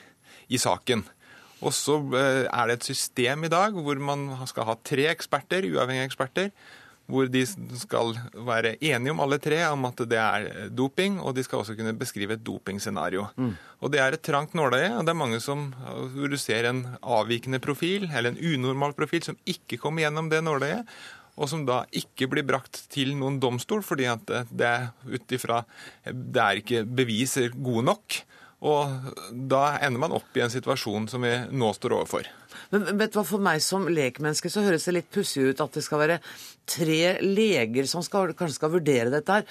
i 0.49 0.61
saken. 0.61 1.05
Og 1.65 1.73
så 1.73 1.99
eh, 2.17 2.45
er 2.47 2.69
det 2.69 2.79
et 2.79 2.89
system 2.91 3.47
i 3.47 3.53
dag 3.53 3.77
hvor 3.77 4.01
man 4.01 4.29
skal 4.49 4.69
ha 4.69 4.77
tre 4.85 5.07
eksperter, 5.13 5.69
uavhengige 5.73 6.11
eksperter, 6.11 6.51
hvor 7.07 7.29
de 7.31 7.43
skal 7.47 8.15
være 8.35 8.75
enige 8.83 9.13
om 9.15 9.21
alle 9.23 9.39
tre 9.43 9.61
om 9.69 9.85
at 9.89 10.03
det 10.11 10.19
er 10.19 10.71
doping, 10.75 11.21
og 11.23 11.37
de 11.37 11.45
skal 11.47 11.63
også 11.63 11.77
kunne 11.79 11.95
beskrive 11.99 12.35
et 12.35 12.45
dopingscenario. 12.47 13.29
Mm. 13.37 13.53
Og 13.81 13.93
Det 13.93 14.01
er 14.01 14.17
et 14.17 14.23
trangt 14.23 14.55
nåløye, 14.55 14.97
og 14.97 15.07
det 15.07 15.13
er 15.15 15.23
mange 15.23 15.41
som, 15.41 15.69
hvor 16.15 16.29
du 16.33 16.37
ser 16.37 16.67
en 16.67 16.83
avvikende 17.03 17.61
profil, 17.63 18.11
eller 18.11 18.33
en 18.33 18.43
unormal 18.43 18.97
profil, 18.99 19.23
som 19.23 19.39
ikke 19.47 19.79
kommer 19.79 20.03
gjennom 20.03 20.31
det 20.31 20.43
nåløyet, 20.43 20.87
og 21.37 21.51
som 21.53 21.67
da 21.69 21.83
ikke 21.93 22.31
blir 22.33 22.47
brakt 22.49 22.87
til 22.93 23.13
noen 23.15 23.39
domstol, 23.39 23.85
fordi 23.85 24.09
at 24.09 24.25
det 24.51 24.73
ut 25.05 25.37
ifra 25.37 25.63
Det 26.07 26.43
er 26.43 26.63
ikke 26.63 26.85
beviser 26.89 27.53
gode 27.53 27.85
nok. 27.93 28.23
Og 28.67 29.13
da 29.31 29.77
ender 29.85 30.01
man 30.01 30.15
opp 30.17 30.37
i 30.37 30.41
en 30.41 30.53
situasjon 30.53 31.11
som 31.13 31.27
vi 31.27 31.35
nå 31.53 31.73
står 31.77 31.99
overfor. 31.99 32.25
Men 32.73 32.99
vet 32.99 33.15
du 33.15 33.21
hva, 33.21 33.27
For 33.29 33.43
meg 33.43 33.63
som 33.65 33.87
lekmenneske 33.91 34.51
så 34.53 34.65
høres 34.67 34.89
det 34.89 34.97
litt 34.97 35.13
pussig 35.15 35.47
ut 35.51 35.63
at 35.63 35.79
det 35.79 35.85
skal 35.87 36.03
være 36.03 36.19
tre 36.67 37.17
leger 37.23 37.89
som 37.91 38.05
skal, 38.05 38.35
kanskje 38.37 38.59
skal 38.59 38.75
vurdere 38.75 39.13
dette 39.13 39.39
her. 39.39 39.49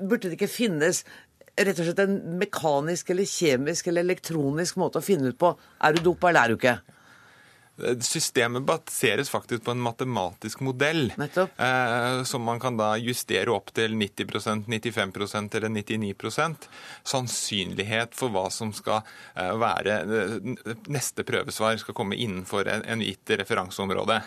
Burde 0.00 0.28
det 0.28 0.38
ikke 0.38 0.50
finnes 0.50 1.04
rett 1.54 1.78
og 1.78 1.86
slett 1.86 2.02
en 2.02 2.16
mekanisk 2.40 3.12
eller 3.14 3.28
kjemisk 3.30 3.88
eller 3.90 4.06
elektronisk 4.06 4.78
måte 4.80 4.98
å 4.98 5.06
finne 5.06 5.30
ut 5.30 5.38
på 5.38 5.52
er 5.54 5.94
du 5.94 6.02
dopa 6.08 6.30
eller 6.30 6.44
er 6.44 6.54
du 6.54 6.58
ikke? 6.58 6.78
Systemet 8.00 8.62
baseres 8.62 9.30
faktisk 9.30 9.64
på 9.64 9.74
en 9.74 9.82
matematisk 9.82 10.60
modell 10.62 11.08
eh, 11.18 12.22
som 12.22 12.42
man 12.46 12.60
kan 12.62 12.76
da 12.78 12.92
justere 13.02 13.50
opp 13.50 13.72
til 13.74 13.96
90% 13.98 14.68
95% 14.70 15.56
eller 15.58 15.72
99% 15.74 16.68
sannsynlighet 17.02 18.14
for 18.14 18.30
hva 18.34 18.46
som 18.54 18.70
skal 18.76 19.02
eh, 19.34 19.50
være 19.58 19.96
eh, 20.04 20.36
neste 20.92 21.26
prøvesvar 21.26 21.80
skal 21.82 21.96
komme 21.98 22.18
innenfor 22.20 22.68
en, 22.70 22.84
en 22.86 23.02
gitt 23.02 23.34
referanseområde. 23.42 24.20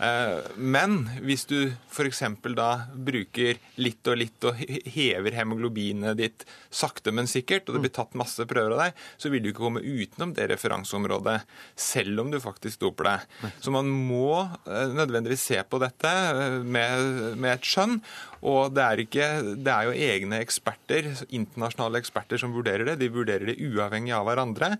Eh, 0.00 0.50
men 0.56 0.98
hvis 1.26 1.46
du 1.50 1.58
f.eks. 1.90 2.22
da 2.56 2.70
bruker 2.94 3.60
litt 3.82 4.08
og 4.08 4.20
litt 4.22 4.48
og 4.48 4.64
hever 4.96 5.36
hemoglobinet 5.36 6.16
ditt 6.18 6.46
sakte, 6.70 7.12
men 7.12 7.28
sikkert, 7.30 7.68
og 7.68 7.76
det 7.76 7.84
blir 7.86 7.94
tatt 8.00 8.16
masse 8.18 8.48
prøver 8.48 8.76
av 8.76 8.84
deg, 8.86 9.04
så 9.20 9.32
vil 9.32 9.44
du 9.44 9.52
ikke 9.52 9.64
komme 9.64 9.84
utenom 9.84 10.34
det 10.36 10.48
referanseområdet, 10.54 11.38
selv 11.76 12.24
om 12.24 12.32
du 12.32 12.40
faktisk 12.42 12.85
doper 12.86 13.10
det. 13.10 13.50
Så 13.60 13.74
man 13.74 13.90
må 13.90 14.46
eh, 14.46 14.94
nødvendigvis 14.94 15.44
se 15.52 15.60
på 15.66 15.82
dette 15.82 16.12
eh, 16.12 16.60
med, 16.62 17.36
med 17.36 17.56
et 17.56 17.68
skjønn. 17.68 17.98
Og 18.44 18.74
det 18.76 18.84
er, 18.84 19.02
ikke, 19.06 19.28
det 19.64 19.72
er, 19.72 19.88
jo 19.88 20.10
egne 20.10 20.40
eksperter, 20.44 21.08
internasjonale 21.28 22.00
eksperter 22.02 22.40
som 22.40 22.54
vurderer 22.54 22.90
det. 22.90 22.98
De 23.00 23.10
vurderer 23.12 23.48
det 23.52 23.58
uavhengig 23.64 24.14
av 24.16 24.26
hverandre. 24.28 24.74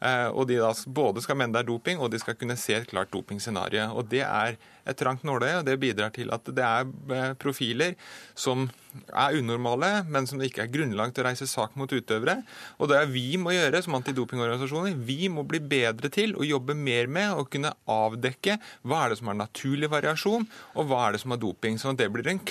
Eh, 0.00 0.28
og 0.32 0.48
de 0.50 0.60
da 0.62 0.72
både 0.86 1.24
skal 1.24 1.38
mene 1.40 1.54
det 1.56 1.64
er 1.64 1.70
doping, 1.72 2.00
og 2.00 2.12
de 2.12 2.22
skal 2.22 2.38
kunne 2.38 2.58
se 2.60 2.78
et 2.78 2.88
klart 2.90 3.12
dopingscenario. 3.12 3.90
Og 3.96 4.08
det 4.12 4.24
er 4.26 4.56
et 4.88 4.98
trangt 4.98 5.26
nåløye, 5.26 5.60
og 5.60 5.66
det 5.66 5.78
bidrar 5.82 6.10
til 6.14 6.32
at 6.34 6.48
det 6.50 6.64
er 6.66 7.36
profiler 7.40 7.94
som 8.34 8.66
er 8.92 9.38
unormale, 9.38 9.90
men 10.10 10.26
som 10.28 10.40
det 10.40 10.50
ikke 10.50 10.66
er 10.66 10.72
grunnlag 10.72 11.14
til 11.14 11.24
å 11.24 11.28
reise 11.28 11.48
sak 11.48 11.76
mot 11.80 11.90
utøvere. 11.92 12.40
Og 12.82 12.90
det 12.90 13.00
vi 13.12 13.38
må 13.40 13.54
gjøre 13.54 13.82
som 13.84 13.96
antidopingorganisasjoner. 13.98 14.98
Vi 15.06 15.30
må 15.32 15.46
bli 15.48 15.62
bedre 15.64 16.10
til 16.12 16.34
å 16.36 16.46
jobbe 16.46 16.76
mer 16.76 17.08
med 17.12 17.32
å 17.36 17.46
kunne 17.48 17.72
avdekke 17.90 18.58
hva 18.88 19.04
er 19.04 19.12
det 19.12 19.20
som 19.22 19.32
er 19.32 19.40
naturlig 19.40 19.90
variasjon, 19.92 20.46
og 20.76 20.90
hva 20.90 21.06
er 21.06 21.16
det 21.16 21.22
som 21.24 21.34
er 21.34 21.42
doping. 21.42 21.78
Sånn 21.80 21.96
at 21.96 22.02
det 22.02 22.10
blir 22.12 22.28
en 22.32 22.42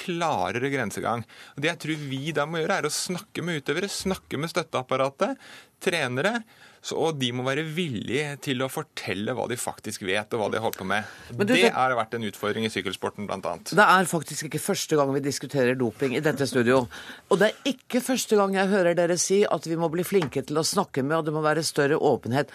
klarere 0.51 0.73
grensegang. 0.73 1.23
Og 1.55 1.61
Det 1.61 1.71
jeg 1.71 1.81
tror 1.85 2.07
vi 2.11 2.31
da 2.35 2.45
må 2.45 2.61
gjøre, 2.61 2.81
er 2.81 2.89
å 2.89 2.93
snakke 2.93 3.43
med 3.45 3.61
utøvere, 3.61 3.89
snakke 3.89 4.37
med 4.37 4.51
støtteapparatet, 4.51 5.39
trenere 5.81 6.41
så, 6.81 6.95
og 6.97 7.17
de 7.21 7.27
må 7.33 7.43
være 7.45 7.61
villige 7.75 8.39
til 8.41 8.63
å 8.65 8.69
fortelle 8.71 9.35
hva 9.37 9.45
de 9.49 9.57
faktisk 9.59 10.01
vet, 10.07 10.33
og 10.33 10.41
hva 10.41 10.47
de 10.49 10.61
holder 10.63 10.81
på 10.81 10.87
med. 10.89 11.11
Du, 11.29 11.53
det 11.53 11.69
har 11.75 11.93
vært 11.97 12.15
en 12.17 12.25
utfordring 12.25 12.65
i 12.65 12.71
sykkelsporten, 12.73 13.27
bl.a. 13.29 13.53
Det 13.69 13.85
er 13.85 14.09
faktisk 14.09 14.47
ikke 14.49 14.61
første 14.63 14.97
gang 14.97 15.13
vi 15.13 15.21
diskuterer 15.21 15.77
doping 15.77 16.15
i 16.17 16.23
dette 16.25 16.47
studio. 16.49 16.87
Og 17.29 17.41
det 17.41 17.51
er 17.51 17.73
ikke 17.75 18.01
første 18.01 18.39
gang 18.39 18.57
jeg 18.57 18.73
hører 18.73 18.97
dere 18.97 19.19
si 19.21 19.43
at 19.45 19.69
vi 19.69 19.77
må 19.77 19.91
bli 19.93 20.05
flinke 20.05 20.41
til 20.47 20.57
å 20.57 20.65
snakke 20.65 21.05
med, 21.05 21.19
og 21.19 21.29
det 21.29 21.35
må 21.37 21.45
være 21.45 21.65
større 21.65 22.01
åpenhet. 22.01 22.49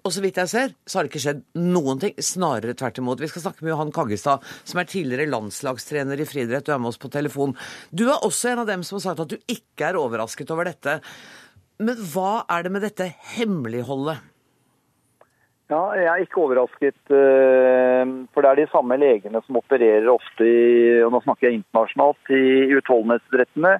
Og 0.00 0.14
så 0.14 0.22
vidt 0.24 0.38
jeg 0.40 0.48
ser, 0.48 0.72
så 0.88 0.98
har 0.98 1.04
det 1.04 1.12
ikke 1.12 1.22
skjedd 1.26 1.42
noen 1.60 2.00
ting. 2.00 2.14
Snarere 2.24 2.76
tvert 2.78 3.00
imot. 3.02 3.20
Vi 3.20 3.28
skal 3.30 3.44
snakke 3.44 3.64
med 3.66 3.74
Johan 3.74 3.92
Kaggestad, 3.94 4.46
som 4.64 4.80
er 4.80 4.88
tidligere 4.88 5.28
landslagstrener 5.28 6.20
i 6.20 6.28
friidrett 6.28 6.70
og 6.70 6.76
er 6.76 6.82
med 6.82 6.92
oss 6.92 7.00
på 7.00 7.12
telefon. 7.12 7.54
Du 7.92 8.06
er 8.08 8.24
også 8.26 8.52
en 8.52 8.64
av 8.64 8.70
dem 8.70 8.84
som 8.86 8.96
har 8.96 9.04
sagt 9.10 9.24
at 9.26 9.34
du 9.34 9.38
ikke 9.50 9.90
er 9.90 10.00
overrasket 10.00 10.52
over 10.54 10.70
dette. 10.70 11.00
Men 11.80 12.00
hva 12.12 12.44
er 12.52 12.64
det 12.64 12.74
med 12.74 12.84
dette 12.84 13.08
hemmeligholdet? 13.36 14.26
Ja, 15.70 15.94
Jeg 15.94 16.08
er 16.10 16.24
ikke 16.24 16.42
overrasket. 16.42 16.98
Eh, 17.14 18.12
for 18.34 18.42
det 18.42 18.50
er 18.50 18.58
de 18.58 18.70
samme 18.72 18.96
legene 18.98 19.42
som 19.46 19.60
opererer 19.60 20.08
ofte 20.10 20.46
i 20.46 20.98
og 21.04 21.12
nå 21.14 21.20
snakker 21.22 21.46
jeg 21.46 21.60
internasjonalt, 21.60 22.32
i 22.34 22.74
utholdenhetsrettene. 22.74 23.76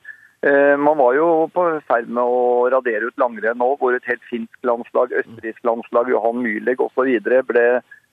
Eh, 0.46 0.76
man 0.80 0.96
var 0.96 1.14
jo 1.18 1.48
på 1.52 1.66
ferd 1.88 2.08
med 2.08 2.24
å 2.24 2.68
radere 2.72 3.10
ut 3.10 3.20
langrenn 3.20 3.60
nå, 3.60 3.74
hvor 3.80 3.96
et 3.96 4.06
helt 4.08 4.22
finsk 4.30 4.64
landslag, 4.64 5.12
østerriksk 5.12 5.66
landslag, 5.68 6.08
Johan 6.08 6.40
Mühlegg 6.40 6.80
osv. 6.80 7.10
ble 7.48 7.66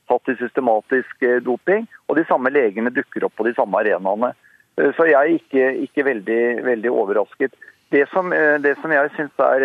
tatt 0.07 0.31
i 0.31 0.35
systematisk 0.39 1.23
eh, 1.23 1.39
doping. 1.43 1.87
Og 2.07 2.19
de 2.19 2.27
samme 2.27 2.51
legene 2.51 2.91
dukker 2.91 3.27
opp 3.27 3.37
på 3.39 3.47
de 3.47 3.55
samme 3.55 3.79
arenaene. 3.79 4.33
Så 4.77 5.07
jeg 5.09 5.17
er 5.17 5.33
ikke, 5.33 5.69
ikke 5.87 6.03
veldig, 6.05 6.41
veldig 6.67 6.91
overrasket. 6.93 7.55
Det 7.89 8.05
som, 8.13 8.33
eh, 8.33 8.57
det 8.59 8.75
som 8.81 8.91
jeg 8.91 9.09
syns 9.15 9.39
er, 9.39 9.63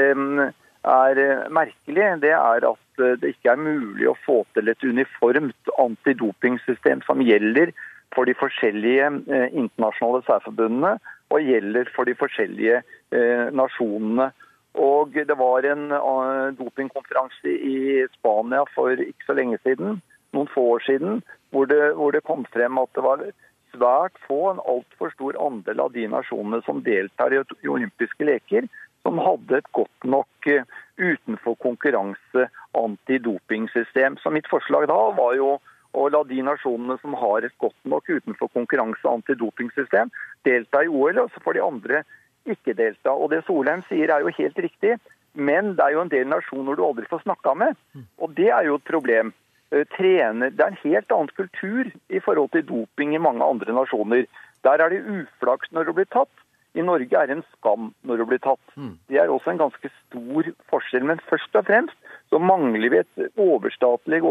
er, 0.85 1.19
eh, 1.19 1.49
merkelig, 1.51 2.21
det 2.23 2.31
er 2.31 2.67
at 2.69 3.01
eh, 3.03 3.17
det 3.21 3.35
ikke 3.35 3.53
er 3.53 3.57
mulig 3.57 4.09
å 4.09 4.19
få 4.25 4.45
til 4.55 4.69
et 4.69 4.85
uniformt 4.85 5.73
antidopingsystem 5.79 7.03
som 7.03 7.21
gjelder 7.21 7.73
for 8.15 8.29
de 8.29 8.35
forskjellige 8.37 9.09
internasjonale 9.57 10.21
særforbundene 10.27 10.99
og 11.33 11.49
gjelder 11.49 11.89
for 11.97 12.09
de 12.09 12.15
forskjellige 12.19 12.83
nasjonene. 13.57 14.31
Og 14.81 15.13
Det 15.13 15.37
var 15.37 15.67
en 15.69 15.89
dopingkonferanse 16.57 17.49
i 17.49 18.05
Spania 18.15 18.63
for 18.75 18.93
ikke 18.93 19.27
så 19.27 19.37
lenge 19.37 19.59
siden, 19.65 20.01
noen 20.33 20.49
få 20.53 20.65
år 20.77 20.85
siden, 20.87 21.23
hvor 21.53 21.69
det, 21.69 21.95
hvor 21.97 22.13
det 22.13 22.25
kom 22.25 22.45
frem 22.53 22.81
at 22.81 22.93
det 22.97 23.05
var 23.05 23.25
svært 23.73 24.17
få, 24.27 24.41
en 24.51 24.63
altfor 24.69 25.13
stor 25.15 25.39
andel 25.41 25.81
av 25.85 25.93
de 25.97 26.07
nasjonene 26.11 26.63
som 26.67 26.83
deltar 26.85 27.35
i 27.35 27.43
olympiske 27.69 28.27
leker, 28.29 28.69
som 29.03 29.19
hadde 29.23 29.59
et 29.59 29.71
godt 29.75 30.07
nok 30.07 30.49
eh, 30.51 30.67
utenfor 31.01 31.57
konkurranse 31.63 32.47
antidopingsystem. 32.79 34.19
Så 34.23 34.31
mitt 34.31 34.49
forslag 34.51 34.87
da 34.91 35.01
var 35.17 35.37
jo 35.39 35.57
å 35.93 36.09
la 36.09 36.23
de 36.25 36.41
nasjonene 36.45 36.97
som 37.03 37.15
har 37.21 37.45
et 37.45 37.55
godt 37.61 37.79
nok 37.89 38.09
utenfor 38.09 38.51
konkurranse 38.57 39.09
antidopingsystem, 39.09 40.13
delta 40.47 40.83
i 40.85 40.91
OL, 40.91 41.21
og 41.25 41.33
så 41.33 41.43
får 41.45 41.59
de 41.59 41.65
andre 41.65 42.03
ikke 42.49 42.75
delta. 42.79 43.13
Og 43.13 43.31
Det 43.31 43.43
Solheim 43.47 43.85
sier 43.89 44.11
er 44.11 44.25
jo 44.25 44.33
helt 44.39 44.59
riktig, 44.59 44.97
men 45.35 45.75
det 45.77 45.85
er 45.85 45.97
jo 45.97 46.05
en 46.05 46.13
del 46.13 46.29
nasjoner 46.29 46.77
du 46.77 46.85
aldri 46.85 47.09
får 47.09 47.25
snakka 47.25 47.55
med. 47.57 47.77
Og 48.19 48.35
det 48.37 48.51
er 48.51 48.67
jo 48.69 48.79
et 48.81 48.89
problem. 48.89 49.33
Eh, 49.73 49.85
trener 49.97 50.51
Det 50.51 50.61
er 50.61 50.73
en 50.73 50.85
helt 50.85 51.13
annen 51.13 51.33
kultur 51.37 51.91
i 52.09 52.21
forhold 52.21 52.51
til 52.53 52.67
doping 52.67 53.15
i 53.15 53.23
mange 53.23 53.45
andre 53.45 53.73
nasjoner. 53.73 54.27
Der 54.65 54.83
er 54.83 54.89
det 54.91 55.05
uflaks 55.07 55.73
når 55.73 55.85
du 55.85 55.93
blir 55.93 56.11
tatt. 56.11 56.33
I 56.75 56.81
Norge 56.81 57.17
er 57.17 57.27
det 57.27 57.37
en 57.37 57.49
skam 57.59 57.95
når 58.05 58.17
du 58.17 58.25
blir 58.27 58.41
tatt. 58.41 58.77
Mm. 58.77 58.99
Det 59.09 59.19
er 59.21 59.29
også 59.29 59.53
en 59.53 59.61
ganske 59.61 59.89
stor 59.89 60.53
forskjell. 60.73 61.05
Men 61.05 61.21
først 61.29 61.57
og 61.57 61.67
fremst 61.69 61.97
så 62.31 62.39
mangler 62.41 62.89
vi 62.89 63.01
et 63.01 63.33
overstatlig 63.37 64.23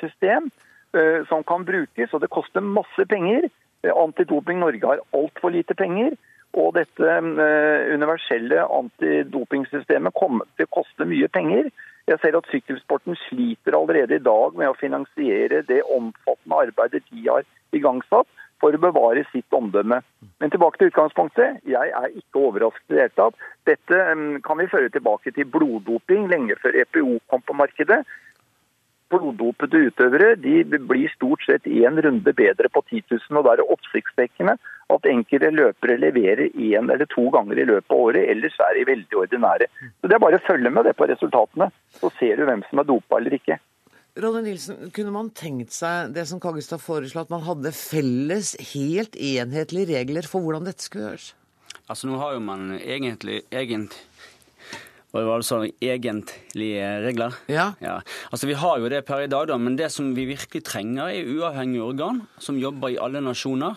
system 0.00 0.50
som 1.28 1.44
kan 1.48 1.64
brukes, 1.64 2.12
og 2.12 2.20
det 2.20 2.28
koster 2.34 2.60
masse 2.60 3.06
penger. 3.08 3.48
Uh, 3.86 3.92
Antidoping 4.04 4.60
Norge 4.60 4.86
har 4.86 5.00
altfor 5.16 5.54
lite 5.54 5.74
penger. 5.74 6.16
Og 6.52 6.74
dette 6.76 7.14
uh, 7.24 7.94
universelle 7.94 8.66
antidopingsystemet 8.66 10.14
kommer 10.18 10.44
til 10.58 10.68
å 10.68 10.74
koste 10.80 11.08
mye 11.08 11.30
penger. 11.32 11.70
Jeg 12.10 12.18
ser 12.20 12.36
at 12.36 12.50
sykkelsporten 12.50 13.16
sliter 13.28 13.76
allerede 13.78 14.18
i 14.18 14.24
dag 14.24 14.56
med 14.58 14.68
å 14.68 14.78
finansiere 14.78 15.62
det 15.68 15.80
omfattende 15.86 16.62
arbeidet 16.66 17.04
de 17.10 17.28
har 17.28 17.46
igangsatt 17.72 18.28
for 18.62 18.74
å 18.74 18.80
bevare 18.82 19.24
sitt 19.30 19.54
omdømme. 19.54 20.00
Men 20.42 20.52
tilbake 20.52 20.78
til 20.78 20.90
utgangspunktet. 20.90 21.62
Jeg 21.66 21.94
er 21.98 22.18
ikke 22.18 22.42
overrasket 22.48 22.90
i 22.90 22.96
det 22.96 23.04
hele 23.04 23.16
tatt. 23.18 23.46
Dette 23.70 24.02
mm, 24.18 24.42
kan 24.46 24.60
vi 24.60 24.70
føre 24.70 24.90
tilbake 24.94 25.32
til 25.34 25.48
bloddoping 25.50 26.28
lenge 26.30 26.58
før 26.62 26.78
EPO 26.84 27.16
kom 27.32 27.42
på 27.46 27.56
markedet 27.58 28.02
bloddopede 29.12 29.86
utøvere 29.88 30.34
de 30.40 30.62
blir 30.64 31.10
stort 31.14 31.44
sett 31.46 31.68
én 31.68 32.00
runde 32.04 32.32
bedre 32.36 32.70
på 32.72 32.82
10 32.88 33.02
000. 33.10 33.38
og 33.38 33.44
Da 33.44 33.52
er 33.52 33.62
det 33.62 33.68
oppsiktsvekkende 33.74 34.56
at 34.92 35.08
enkelte 35.08 35.50
løpere 35.54 35.98
leverer 36.00 36.48
én 36.52 36.90
eller 36.92 37.08
to 37.12 37.28
ganger 37.34 37.60
i 37.60 37.66
løpet 37.68 37.92
av 37.92 38.06
året. 38.06 38.28
Ellers 38.32 38.56
er 38.60 38.78
de 38.78 38.86
veldig 38.92 39.20
ordinære. 39.24 39.68
Så 40.00 40.08
Det 40.08 40.16
er 40.16 40.24
bare 40.24 40.40
å 40.40 40.46
følge 40.46 40.70
med 40.70 40.88
det 40.88 40.96
på 40.96 41.08
resultatene, 41.08 41.70
så 42.00 42.10
ser 42.18 42.36
du 42.36 42.46
hvem 42.48 42.64
som 42.70 42.82
er 42.82 42.88
dopa 42.88 43.20
eller 43.20 43.38
ikke. 43.38 43.58
Ronny 44.22 44.42
Nilsen, 44.44 44.90
Kunne 44.92 45.12
man 45.12 45.30
tenkt 45.30 45.72
seg 45.72 46.12
det 46.12 46.26
som 46.28 46.40
Kaggestad 46.40 46.82
foreslo, 46.84 47.22
at 47.22 47.30
man 47.32 47.46
hadde 47.46 47.72
felles, 47.72 48.56
helt 48.74 49.16
enhetlige 49.16 49.88
regler 49.94 50.28
for 50.28 50.44
hvordan 50.44 50.68
dette 50.68 50.84
skulle 50.84 51.08
gjøres? 51.08 51.32
Altså 51.88 52.08
Nå 52.08 52.18
har 52.20 52.36
jo 52.36 52.42
man 52.44 52.74
egentlig, 52.78 53.42
egentlig 53.50 53.96
og 55.12 55.20
det 55.20 55.28
var 55.28 55.42
altså 55.42 55.60
egentlige 55.84 56.90
regler? 57.04 57.36
Ja. 57.52 57.70
ja. 57.84 57.98
Altså 58.32 58.48
Vi 58.48 58.56
har 58.56 58.80
jo 58.80 58.88
det 58.88 59.04
per 59.04 59.26
i 59.26 59.30
dag, 59.30 59.50
da, 59.52 59.58
men 59.60 59.76
det 59.76 59.90
som 59.92 60.14
vi 60.16 60.24
virkelig 60.30 60.64
trenger, 60.64 61.12
er 61.12 61.28
uavhengige 61.28 61.84
organ 61.84 62.22
som 62.40 62.56
jobber 62.60 62.94
i 62.94 63.00
alle 63.00 63.20
nasjoner. 63.20 63.76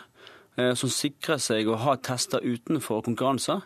Eh, 0.55 0.71
som 0.79 0.91
sikrer 0.91 1.39
seg 1.41 1.67
å 1.67 1.75
ha 1.83 1.97
tester 1.99 2.43
utenfor 2.43 3.01
konkurranser, 3.03 3.65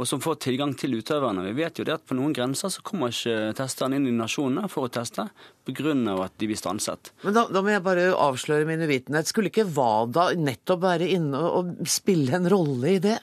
og 0.00 0.06
som 0.08 0.22
får 0.24 0.38
tilgang 0.46 0.72
til 0.78 0.96
utøverne. 0.96 1.44
Vi 1.44 1.52
vet 1.58 1.76
jo 1.76 1.84
det 1.84 1.98
at 1.98 2.06
på 2.08 2.16
noen 2.16 2.32
grenser 2.32 2.72
så 2.72 2.80
kommer 2.84 3.12
ikke 3.12 3.52
testerne 3.58 3.98
inn 4.00 4.08
i 4.08 4.14
nasjonene 4.16 4.70
for 4.72 4.88
å 4.88 4.92
teste, 4.92 5.26
pga. 5.68 5.92
at 6.24 6.38
de 6.40 6.48
blir 6.48 6.56
stanset. 6.56 7.12
Men 7.26 7.36
da, 7.36 7.44
da, 7.52 7.60
må 7.60 7.74
jeg 7.74 7.84
bare 7.84 8.08
avsløre 8.16 8.64
min 8.64 8.80
uvitenhet. 8.80 9.28
Skulle 9.28 9.52
ikke 9.52 9.68
WADA 9.68 10.30
nettopp 10.40 10.80
være 10.86 11.12
inne 11.12 11.44
og 11.44 11.76
spille 11.84 12.40
en 12.40 12.48
rolle 12.48 12.96
i 12.96 12.98
det? 13.04 13.18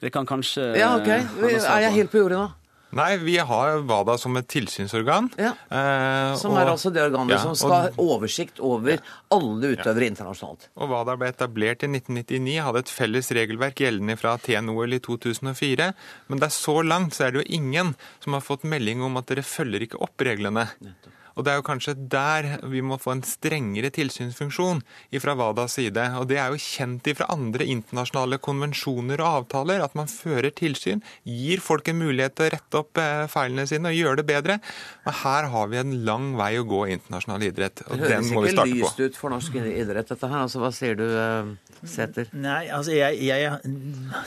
Det 0.00 0.12
kan 0.12 0.28
kanskje 0.28 0.74
Ja, 0.76 0.98
ok. 1.00 1.08
Er 1.08 1.86
jeg 1.86 1.96
helt 1.96 2.12
på 2.12 2.20
jordet 2.20 2.36
nå? 2.36 2.48
Nei, 2.96 3.10
vi 3.22 3.36
har 3.38 3.82
WADA 3.86 4.16
som 4.18 4.34
et 4.40 4.48
tilsynsorgan. 4.50 5.28
Ja. 5.38 5.52
Eh, 5.70 6.32
som 6.40 6.56
er 6.58 6.66
og, 6.66 6.72
altså 6.74 6.90
det 6.94 7.04
organet 7.04 7.36
ja, 7.36 7.42
som 7.44 7.54
skal 7.58 7.74
ha 7.76 7.92
oversikt 8.02 8.58
over 8.66 8.96
ja. 8.96 9.04
alle 9.36 9.74
utøvere 9.76 10.08
internasjonalt. 10.10 10.66
Og 10.74 10.90
WADA 10.90 11.16
ble 11.20 11.30
etablert 11.30 11.86
i 11.86 11.90
1999, 11.92 12.56
hadde 12.66 12.82
et 12.82 12.92
felles 12.94 13.30
regelverk 13.38 13.84
gjeldende 13.84 14.18
fra 14.18 14.34
Aten-OL 14.40 14.98
i 14.98 15.02
2004. 15.06 15.92
Men 16.32 16.42
det 16.42 16.50
er 16.50 16.56
så 16.56 16.76
langt 16.82 17.14
så 17.14 17.28
er 17.28 17.36
det 17.36 17.44
jo 17.44 17.60
ingen 17.60 17.94
som 18.18 18.34
har 18.34 18.44
fått 18.44 18.66
melding 18.66 19.06
om 19.06 19.22
at 19.22 19.30
dere 19.30 19.46
følger 19.46 19.86
ikke 19.86 20.02
opp 20.02 20.26
reglene. 20.26 20.66
Nettopp. 20.82 21.16
Og 21.40 21.46
det 21.46 21.54
er 21.54 21.60
jo 21.62 21.64
kanskje 21.64 21.96
der 22.12 22.48
vi 22.68 22.82
må 22.84 22.98
få 23.00 23.14
en 23.16 23.24
strengere 23.24 23.88
tilsynsfunksjon 23.96 24.82
fra 25.22 25.34
WADAs 25.38 25.78
side. 25.78 26.04
Og 26.20 26.28
det 26.28 26.36
er 26.42 26.52
jo 26.52 26.60
kjent 26.60 27.08
fra 27.16 27.30
andre 27.32 27.64
internasjonale 27.72 28.36
konvensjoner 28.44 29.22
og 29.24 29.40
avtaler 29.40 29.80
at 29.80 29.96
man 29.96 30.10
fører 30.10 30.52
tilsyn, 30.52 31.00
gir 31.24 31.62
folk 31.64 31.88
en 31.88 32.00
mulighet 32.02 32.36
til 32.36 32.50
å 32.50 32.52
rette 32.52 32.80
opp 32.82 33.00
eh, 33.00 33.24
feilene 33.32 33.64
sine 33.70 33.88
og 33.88 33.96
gjøre 33.96 34.20
det 34.20 34.26
bedre. 34.28 34.58
Men 35.06 35.16
her 35.22 35.48
har 35.54 35.72
vi 35.72 35.80
en 35.80 35.96
lang 36.04 36.28
vei 36.36 36.52
å 36.60 36.66
gå 36.68 36.82
i 36.86 36.94
internasjonal 36.98 37.46
idrett, 37.48 37.84
og 37.88 38.04
den 38.04 38.28
må 38.28 38.44
vi 38.44 38.52
starte 38.52 38.68
på. 38.68 38.76
Det 38.76 38.76
høres 38.76 38.76
ikke 38.76 38.84
lyst 38.84 39.00
ut 39.00 39.20
for 39.22 39.34
norsk 39.34 39.58
idrett, 39.62 40.12
dette 40.12 40.30
her. 40.34 40.44
Altså, 40.44 40.60
hva 40.60 40.72
sier 40.76 41.00
du, 41.00 41.06
eh, 41.08 41.80
Sæther? 41.80 42.28
Nei, 42.36 42.66
altså 42.68 42.92
jeg, 42.92 43.22
jeg, 43.24 43.74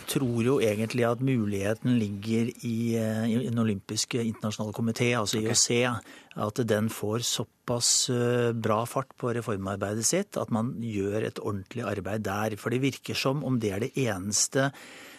tror 0.10 0.42
jo 0.42 0.58
egentlig 0.66 1.06
at 1.06 1.22
muligheten 1.22 2.00
ligger 2.02 2.50
i, 2.66 2.76
eh, 2.98 3.24
i 3.30 3.40
den 3.46 3.62
olympiske 3.62 4.26
internasjonale 4.26 4.74
komité, 4.74 5.14
altså 5.20 5.44
IOC. 5.44 5.70
Okay 5.84 6.20
at 6.36 6.62
den 6.68 6.90
får 6.90 7.26
såpass 7.28 8.10
eh, 8.10 8.52
bra 8.54 8.82
fart 8.90 9.14
på 9.20 9.34
reformarbeidet 9.38 10.06
sitt 10.08 10.40
at 10.42 10.54
man 10.54 10.74
gjør 10.82 11.28
et 11.30 11.42
ordentlig 11.44 11.86
arbeid 11.86 12.26
der. 12.26 12.58
For 12.62 12.74
det 12.74 12.84
virker 12.84 13.18
som 13.18 13.44
om 13.46 13.60
det 13.62 13.74
er 13.76 13.86
det 13.86 13.94
eneste 14.06 14.72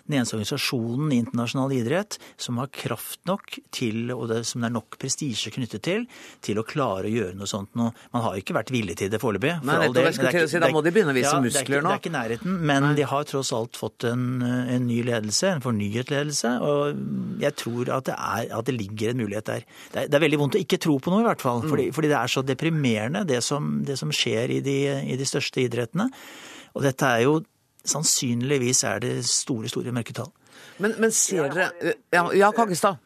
den 0.05 0.19
eneste 0.19 0.37
organisasjonen 0.37 1.13
i 1.13 1.19
internasjonal 1.23 1.73
idrett 1.73 2.19
som 2.37 2.59
har 2.61 2.69
kraft 2.75 3.23
nok 3.29 3.57
til, 3.73 4.11
og 4.13 4.27
det, 4.29 4.43
som 4.49 4.61
det 4.61 4.69
er 4.69 4.75
nok 4.75 4.99
prestisje 5.01 5.53
knyttet 5.55 5.85
til, 5.87 6.05
til 6.45 6.61
å 6.61 6.65
klare 6.69 7.09
å 7.09 7.13
gjøre 7.13 7.37
noe 7.39 7.49
sånt 7.49 7.73
noe. 7.79 7.95
Man 8.13 8.25
har 8.27 8.37
ikke 8.37 8.57
vært 8.57 8.73
villig 8.75 8.99
til 9.01 9.13
det 9.13 9.21
foreløpig. 9.23 9.55
For 9.65 10.51
si, 10.51 10.61
da 10.61 10.69
må 10.75 10.83
de 10.85 10.93
begynne 10.93 11.15
å 11.15 11.17
vise 11.17 11.33
ja, 11.33 11.41
muskler 11.41 11.81
nå. 11.81 11.89
Det 11.89 11.97
er 11.97 12.03
ikke 12.03 12.15
nærheten, 12.19 12.59
men 12.69 12.89
Nei. 12.89 12.93
de 12.99 13.09
har 13.15 13.29
tross 13.31 13.53
alt 13.57 13.81
fått 13.81 14.09
en, 14.11 14.27
en, 14.45 14.85
ny 14.85 15.01
ledelse, 15.09 15.55
en 15.57 15.65
fornyet 15.65 16.13
ledelse. 16.13 16.53
Og 16.69 17.41
jeg 17.41 17.57
tror 17.65 17.95
at 17.97 18.11
det, 18.11 18.19
er, 18.19 18.53
at 18.59 18.69
det 18.69 18.77
ligger 18.77 19.15
en 19.15 19.23
mulighet 19.25 19.49
der. 19.49 19.65
Det 19.65 20.05
er, 20.05 20.13
det 20.13 20.21
er, 20.21 20.25
veldig 20.27 20.43
vondt 20.43 20.61
å 20.61 20.65
ikke 20.67 20.81
tro 20.85 20.99
på 21.05 21.13
noe, 21.13 21.23
i 21.23 21.29
hvert 21.29 21.45
fall. 21.45 21.63
Fordi, 21.65 21.89
mm. 21.91 21.97
fordi 21.97 22.11
det 22.11 22.19
er 22.19 22.33
så 22.33 22.43
deprimerende, 22.47 23.25
det 23.29 23.41
som, 23.45 23.77
det 23.87 23.99
som 24.01 24.13
skjer 24.15 24.57
i 24.57 24.61
de, 24.65 24.79
i 25.13 25.19
de 25.21 25.29
største 25.29 25.63
idrettene. 25.65 26.09
Og 26.75 26.87
dette 26.87 27.11
er 27.11 27.27
jo 27.29 27.43
Sannsynligvis 27.85 28.79
er 28.89 29.03
det 29.03 29.11
store, 29.29 29.69
store 29.69 29.93
mørketall. 29.93 30.31
Men, 30.81 30.95
men 31.03 31.11
ser 31.13 31.51
dere 31.53 31.93
Ja, 32.15 32.23
ja 32.33 32.49
Kaggestad? 32.57 32.97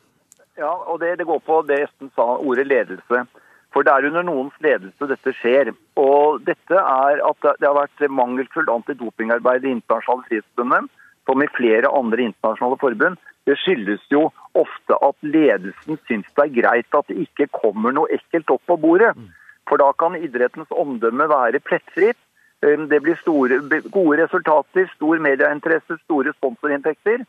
Ja, 0.58 0.70
og 0.70 1.00
det, 1.02 1.16
det, 1.18 1.26
går 1.26 1.40
på 1.42 1.56
det 1.66 1.80
Esten 1.88 2.12
sa, 2.14 2.36
ordet 2.38 2.68
ledelse. 2.68 3.24
For 3.74 3.86
det 3.86 3.92
er 3.92 4.08
under 4.08 4.24
noens 4.26 4.54
ledelse 4.64 5.08
dette 5.10 5.34
skjer. 5.38 5.72
Og 6.00 6.40
dette 6.46 6.78
er 6.78 7.22
at 7.26 7.48
det 7.60 7.68
har 7.68 7.76
vært 7.76 8.06
mangelfullt 8.10 8.70
antidopingarbeid 8.72 9.66
i 9.66 9.74
Internasjonale 9.76 10.26
Frihetsforbundet, 10.30 10.88
som 11.28 11.44
i 11.44 11.50
flere 11.58 11.92
andre 11.92 12.30
internasjonale 12.30 12.80
forbund. 12.80 13.18
Det 13.48 13.56
skyldes 13.56 14.04
jo 14.12 14.26
ofte 14.58 14.96
at 15.00 15.16
ledelsen 15.24 15.96
syns 16.04 16.28
det 16.36 16.44
er 16.44 16.56
greit 16.60 16.96
at 16.98 17.08
det 17.08 17.16
ikke 17.24 17.48
kommer 17.62 17.94
noe 17.96 18.10
ekkelt 18.12 18.50
opp 18.52 18.64
på 18.68 18.76
bordet. 18.82 19.14
Mm. 19.16 19.30
For 19.68 19.80
da 19.80 19.88
kan 19.96 20.18
idrettens 20.18 20.72
omdømme 20.84 21.28
være 21.32 21.62
plettfritt. 21.64 22.20
Um, 22.60 22.88
det 22.90 23.00
blir 23.04 23.16
store, 23.22 23.60
gode 23.94 24.18
resultater, 24.20 24.88
stor 24.96 25.20
medieinteresse, 25.24 25.96
store 26.04 26.34
sponsorinntekter. 26.36 27.24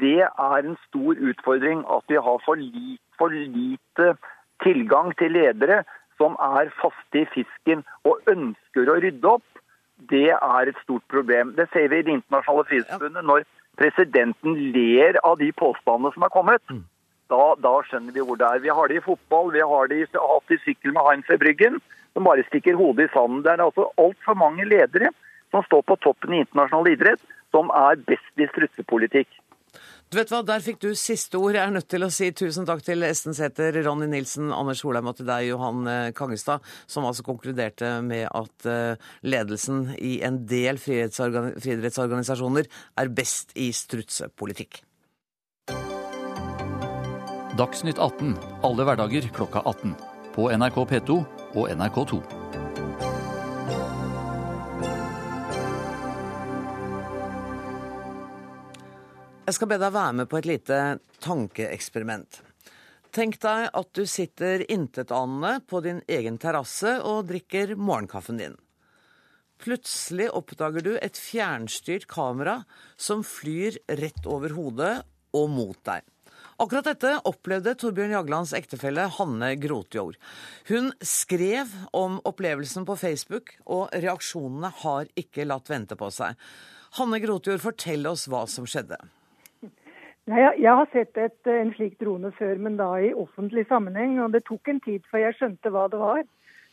Det 0.00 0.22
er 0.24 0.58
en 0.62 0.76
stor 0.86 1.20
utfordring 1.30 1.84
at 1.90 2.04
vi 2.08 2.20
har 2.28 2.42
for 2.44 2.60
lite, 2.60 3.02
for 3.18 3.34
lite 3.34 4.14
tilgang 4.62 5.12
til 5.18 5.32
ledere 5.36 5.82
som 6.18 6.36
er 6.40 6.72
faste 6.80 7.22
i 7.22 7.28
fisken 7.34 7.84
og 8.08 8.24
ønsker 8.30 8.88
å 8.88 8.98
rydde 9.02 9.36
opp. 9.36 9.46
Det 10.10 10.30
er 10.30 10.70
et 10.70 10.80
stort 10.84 11.04
problem. 11.10 11.54
Det 11.58 11.68
ser 11.72 11.88
vi 11.90 12.00
i 12.00 12.06
Det 12.06 12.14
internasjonale 12.18 12.68
friidrettsforbundet. 12.70 13.24
når 13.24 13.44
presidenten 13.78 14.56
ler 14.74 15.18
av 15.24 15.38
de 15.38 15.52
påstandene 15.56 16.12
som 16.14 16.26
er 16.26 16.34
kommet. 16.34 16.62
Mm. 16.70 16.82
Da, 17.28 17.44
da, 17.60 17.74
skjønner 17.84 18.14
vi 18.16 18.24
hvor 18.24 18.38
det 18.40 18.48
er. 18.48 18.64
Vi 18.64 18.72
har 18.72 18.88
det 18.88 18.98
i 18.98 19.04
fotball, 19.04 19.52
vi 19.54 19.64
har 19.72 19.88
det 19.90 20.02
i, 20.02 20.06
hatt 20.16 20.54
i 20.54 20.60
sykkel 20.64 20.94
med 20.96 21.04
Heinz 21.06 21.30
ved 21.30 21.42
Bryggen 21.42 21.80
som 22.16 22.26
bare 22.26 22.42
stikker 22.48 22.78
hodet 22.78 23.06
i 23.06 23.12
sanden. 23.12 23.42
Det 23.44 23.52
er 23.52 23.62
altså 23.62 23.90
altfor 24.00 24.34
mange 24.38 24.64
ledere 24.66 25.12
som 25.52 25.62
står 25.66 25.84
på 25.86 25.96
toppen 26.02 26.34
i 26.34 26.40
internasjonal 26.42 26.90
idrett, 26.90 27.20
som 27.54 27.70
er 27.72 28.00
best 28.08 28.42
i 28.42 28.48
strutsepolitikk. 28.50 29.28
Du 30.08 30.16
vet 30.16 30.30
hva, 30.32 30.40
Der 30.46 30.62
fikk 30.64 30.80
du 30.80 30.94
siste 30.96 31.36
ord. 31.36 31.52
Jeg 31.58 31.68
er 31.68 31.74
nødt 31.74 31.88
til 31.92 32.04
å 32.06 32.08
si 32.12 32.30
tusen 32.32 32.64
takk 32.68 32.80
til 32.86 33.04
Esten 33.04 33.36
Sæther, 33.36 33.76
Ronny 33.84 34.08
Nilsen, 34.08 34.48
Anders 34.56 34.80
Solheim 34.80 35.10
og 35.10 35.18
til 35.18 35.28
deg, 35.28 35.50
Johan 35.50 35.84
eh, 35.84 36.12
Kangestad, 36.16 36.64
som 36.88 37.04
altså 37.04 37.26
konkluderte 37.26 37.98
med 38.06 38.24
at 38.32 38.68
eh, 38.68 38.96
ledelsen 39.28 39.90
i 40.00 40.22
en 40.24 40.40
del 40.48 40.80
friidrettsorganisasjoner 40.80 42.72
er 42.72 43.12
best 43.12 43.52
i 43.60 43.68
strutsepolitikk. 43.76 44.80
Dagsnytt 47.58 48.00
18 48.00 48.36
alle 48.64 48.88
hverdager 48.88 49.28
klokka 49.34 49.60
18. 49.66 49.92
På 50.32 50.48
NRK 50.54 50.84
P2 50.88 51.22
og 51.58 51.64
NRK2. 51.74 52.37
Jeg 59.48 59.56
skal 59.56 59.70
be 59.70 59.78
deg 59.80 59.94
være 59.94 60.12
med 60.12 60.28
på 60.28 60.36
et 60.42 60.46
lite 60.50 60.78
tankeeksperiment. 61.24 62.42
Tenk 63.16 63.38
deg 63.40 63.70
at 63.80 63.88
du 63.96 64.02
sitter 64.04 64.60
intetanende 64.68 65.62
på 65.64 65.80
din 65.86 66.02
egen 66.04 66.36
terrasse 66.36 66.98
og 67.00 67.30
drikker 67.30 67.72
morgenkaffen 67.80 68.42
din. 68.42 68.58
Plutselig 69.56 70.28
oppdager 70.36 70.84
du 70.84 70.92
et 71.00 71.16
fjernstyrt 71.16 72.04
kamera 72.12 72.58
som 73.00 73.24
flyr 73.24 73.80
rett 74.02 74.28
over 74.28 74.52
hodet 74.52 74.92
og 75.32 75.48
mot 75.56 75.80
deg. 75.88 76.04
Akkurat 76.60 76.92
dette 76.92 77.16
opplevde 77.32 77.72
Torbjørn 77.80 78.18
Jaglands 78.18 78.52
ektefelle 78.52 79.08
Hanne 79.16 79.54
Grotjord. 79.56 80.20
Hun 80.68 80.92
skrev 81.00 81.72
om 81.96 82.20
opplevelsen 82.28 82.84
på 82.84 83.00
Facebook, 83.00 83.56
og 83.64 83.88
reaksjonene 83.96 84.76
har 84.84 85.08
ikke 85.16 85.48
latt 85.48 85.72
vente 85.72 85.96
på 85.96 86.12
seg. 86.12 86.36
Hanne 87.00 87.24
Grotjord, 87.24 87.62
fortell 87.64 88.04
oss 88.12 88.28
hva 88.28 88.44
som 88.44 88.68
skjedde. 88.68 89.00
Jeg, 90.28 90.68
har 90.68 90.88
sett 90.92 91.16
et, 91.16 91.38
en 91.48 91.70
slik 91.72 91.94
drone 92.02 92.30
før, 92.36 92.58
men 92.60 92.76
da 92.76 92.90
i 93.00 93.14
offentlig 93.16 93.64
sammenheng. 93.68 94.18
og 94.20 94.34
Det 94.34 94.44
tok 94.44 94.68
en 94.68 94.80
tid 94.84 95.06
før 95.10 95.22
jeg 95.24 95.36
skjønte 95.38 95.72
hva 95.72 95.86
det 95.88 96.00
var. 96.00 96.20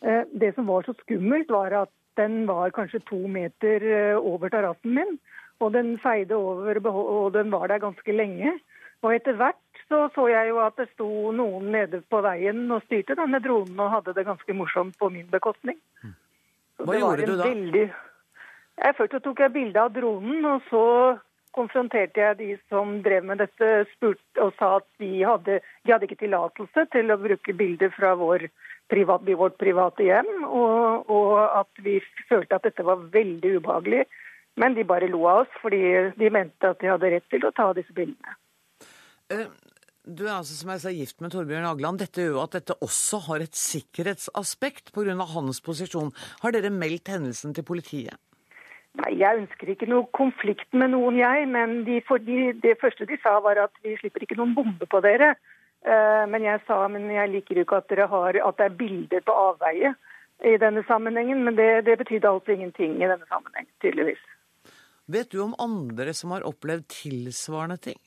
Eh, 0.04 0.24
det 0.36 0.52
som 0.56 0.68
var 0.68 0.84
så 0.84 0.96
skummelt, 1.00 1.52
var 1.52 1.72
at 1.86 1.92
den 2.20 2.44
var 2.50 2.74
kanskje 2.76 3.04
to 3.08 3.22
meter 3.32 3.84
eh, 3.84 4.18
over 4.20 4.52
terrassen 4.52 4.98
min. 4.98 5.16
Og 5.64 5.72
den 5.72 5.96
feide 6.04 6.36
over, 6.36 6.82
og 6.92 7.34
den 7.34 7.52
var 7.52 7.72
der 7.72 7.80
ganske 7.80 8.12
lenge. 8.12 8.58
Og 9.04 9.16
etter 9.16 9.38
hvert 9.40 9.62
så 9.88 10.08
så 10.16 10.28
jeg 10.28 10.50
jo 10.50 10.60
at 10.64 10.76
det 10.80 10.90
sto 10.94 11.32
noen 11.32 11.70
nede 11.72 12.02
på 12.10 12.20
veien 12.26 12.66
og 12.74 12.84
styrte 12.88 13.16
denne 13.16 13.40
dronen 13.40 13.80
og 13.80 13.92
hadde 13.94 14.16
det 14.18 14.26
ganske 14.26 14.54
morsomt 14.58 14.98
på 15.00 15.10
min 15.14 15.28
bekostning. 15.32 15.78
Hva 16.82 16.98
gjorde 17.00 17.30
du 17.30 17.36
da? 17.38 17.48
Veldig... 17.48 17.86
Jeg 18.76 18.96
Først 18.98 19.14
tok 19.24 19.40
jeg 19.40 19.54
bilde 19.54 19.80
av 19.80 19.94
dronen, 19.96 20.44
og 20.44 20.66
så 20.68 20.84
konfronterte 21.56 22.22
jeg 22.22 22.38
de 22.40 22.50
som 22.70 22.98
drev 23.06 23.26
med 23.28 23.42
dette, 23.44 23.72
spurt, 23.96 24.22
og 24.42 24.54
sa 24.60 24.76
at 24.82 24.88
de 25.02 25.12
hadde, 25.24 25.60
de 25.86 25.94
hadde 25.94 26.08
ikke 26.10 26.22
tillatelse 26.24 26.86
til 26.94 27.14
å 27.14 27.20
bruke 27.22 27.56
bilder 27.58 27.94
fra 27.96 28.14
vår 28.20 28.48
privat, 28.92 29.26
vårt 29.40 29.58
private 29.62 30.06
hjem, 30.06 30.32
og, 30.46 31.10
og, 31.10 31.36
at 31.62 31.84
vi 31.86 32.00
følte 32.30 32.60
at 32.60 32.68
dette 32.68 32.86
var 32.86 33.08
veldig 33.14 33.58
ubehagelig. 33.60 34.06
Men 34.62 34.76
de 34.76 34.86
bare 34.88 35.10
lo 35.12 35.26
av 35.28 35.44
oss, 35.44 35.56
fordi 35.60 35.82
de 36.16 36.32
mente 36.32 36.70
at 36.70 36.80
de 36.80 36.88
hadde 36.88 37.12
rett 37.12 37.26
til 37.32 37.44
å 37.44 37.52
ta 37.56 37.72
disse 37.76 37.92
bildene. 37.96 38.38
Eh, 39.34 39.50
du 40.06 40.28
er 40.28 40.36
altså 40.38 40.54
som 40.56 40.70
jeg 40.72 40.84
sa 40.84 40.94
gift 40.94 41.24
med 41.24 41.34
Torbjørn 41.34 41.68
Agland. 41.68 42.00
Dette 42.00 42.24
gjør 42.24 42.44
at 42.46 42.56
dette 42.60 42.78
også 42.86 43.20
har 43.26 43.44
et 43.44 43.58
sikkerhetsaspekt 43.58 44.94
pga. 44.96 45.18
hans 45.34 45.60
posisjon. 45.66 46.14
Har 46.44 46.56
dere 46.56 46.70
meldt 46.70 47.10
hendelsen 47.10 47.56
til 47.58 47.66
politiet? 47.68 48.16
Nei, 49.02 49.12
Jeg 49.20 49.42
ønsker 49.42 49.72
ikke 49.72 49.90
noe 49.92 50.08
konflikt 50.16 50.72
med 50.74 50.94
noen, 50.94 51.18
jeg. 51.20 51.48
Men 51.52 51.84
de, 51.88 52.00
de, 52.28 52.40
det 52.64 52.78
første 52.82 53.08
de 53.10 53.20
sa, 53.24 53.38
var 53.44 53.60
at 53.66 53.74
vi 53.84 53.98
slipper 54.00 54.24
ikke 54.24 54.40
noen 54.40 54.56
bombe 54.58 54.88
på 54.90 55.02
dere. 55.04 55.36
Uh, 55.86 56.26
men 56.32 56.42
jeg 56.42 56.64
sa 56.66 56.80
men 56.90 57.04
jeg 57.14 57.30
liker 57.30 57.60
jo 57.60 57.66
ikke 57.66 57.82
at, 57.84 57.90
dere 57.92 58.08
har, 58.10 58.40
at 58.42 58.58
det 58.58 58.66
er 58.66 58.78
bilder 58.80 59.22
på 59.22 59.36
avveie 59.38 59.92
i 60.42 60.56
denne 60.62 60.82
sammenhengen. 60.88 61.44
Men 61.46 61.60
det, 61.60 61.86
det 61.90 62.00
betydde 62.02 62.32
altså 62.32 62.56
ingenting 62.56 62.98
i 63.02 63.10
denne 63.10 63.28
sammenheng, 63.30 63.68
tydeligvis. 63.84 64.24
Vet 65.12 65.30
du 65.32 65.44
om 65.44 65.54
andre 65.62 66.16
som 66.18 66.34
har 66.34 66.48
opplevd 66.48 66.88
tilsvarende 66.90 67.78
ting? 67.78 68.00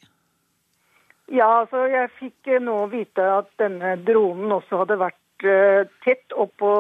Ja, 1.28 1.60
altså 1.60 1.84
jeg 1.92 2.08
fikk 2.16 2.48
eh, 2.48 2.62
nå 2.64 2.86
vite 2.90 3.22
at 3.36 3.50
denne 3.60 3.92
dronen 4.00 4.54
også 4.56 4.80
hadde 4.82 4.96
vært 5.02 5.44
uh, 5.44 5.84
tett 6.06 6.32
oppå 6.32 6.72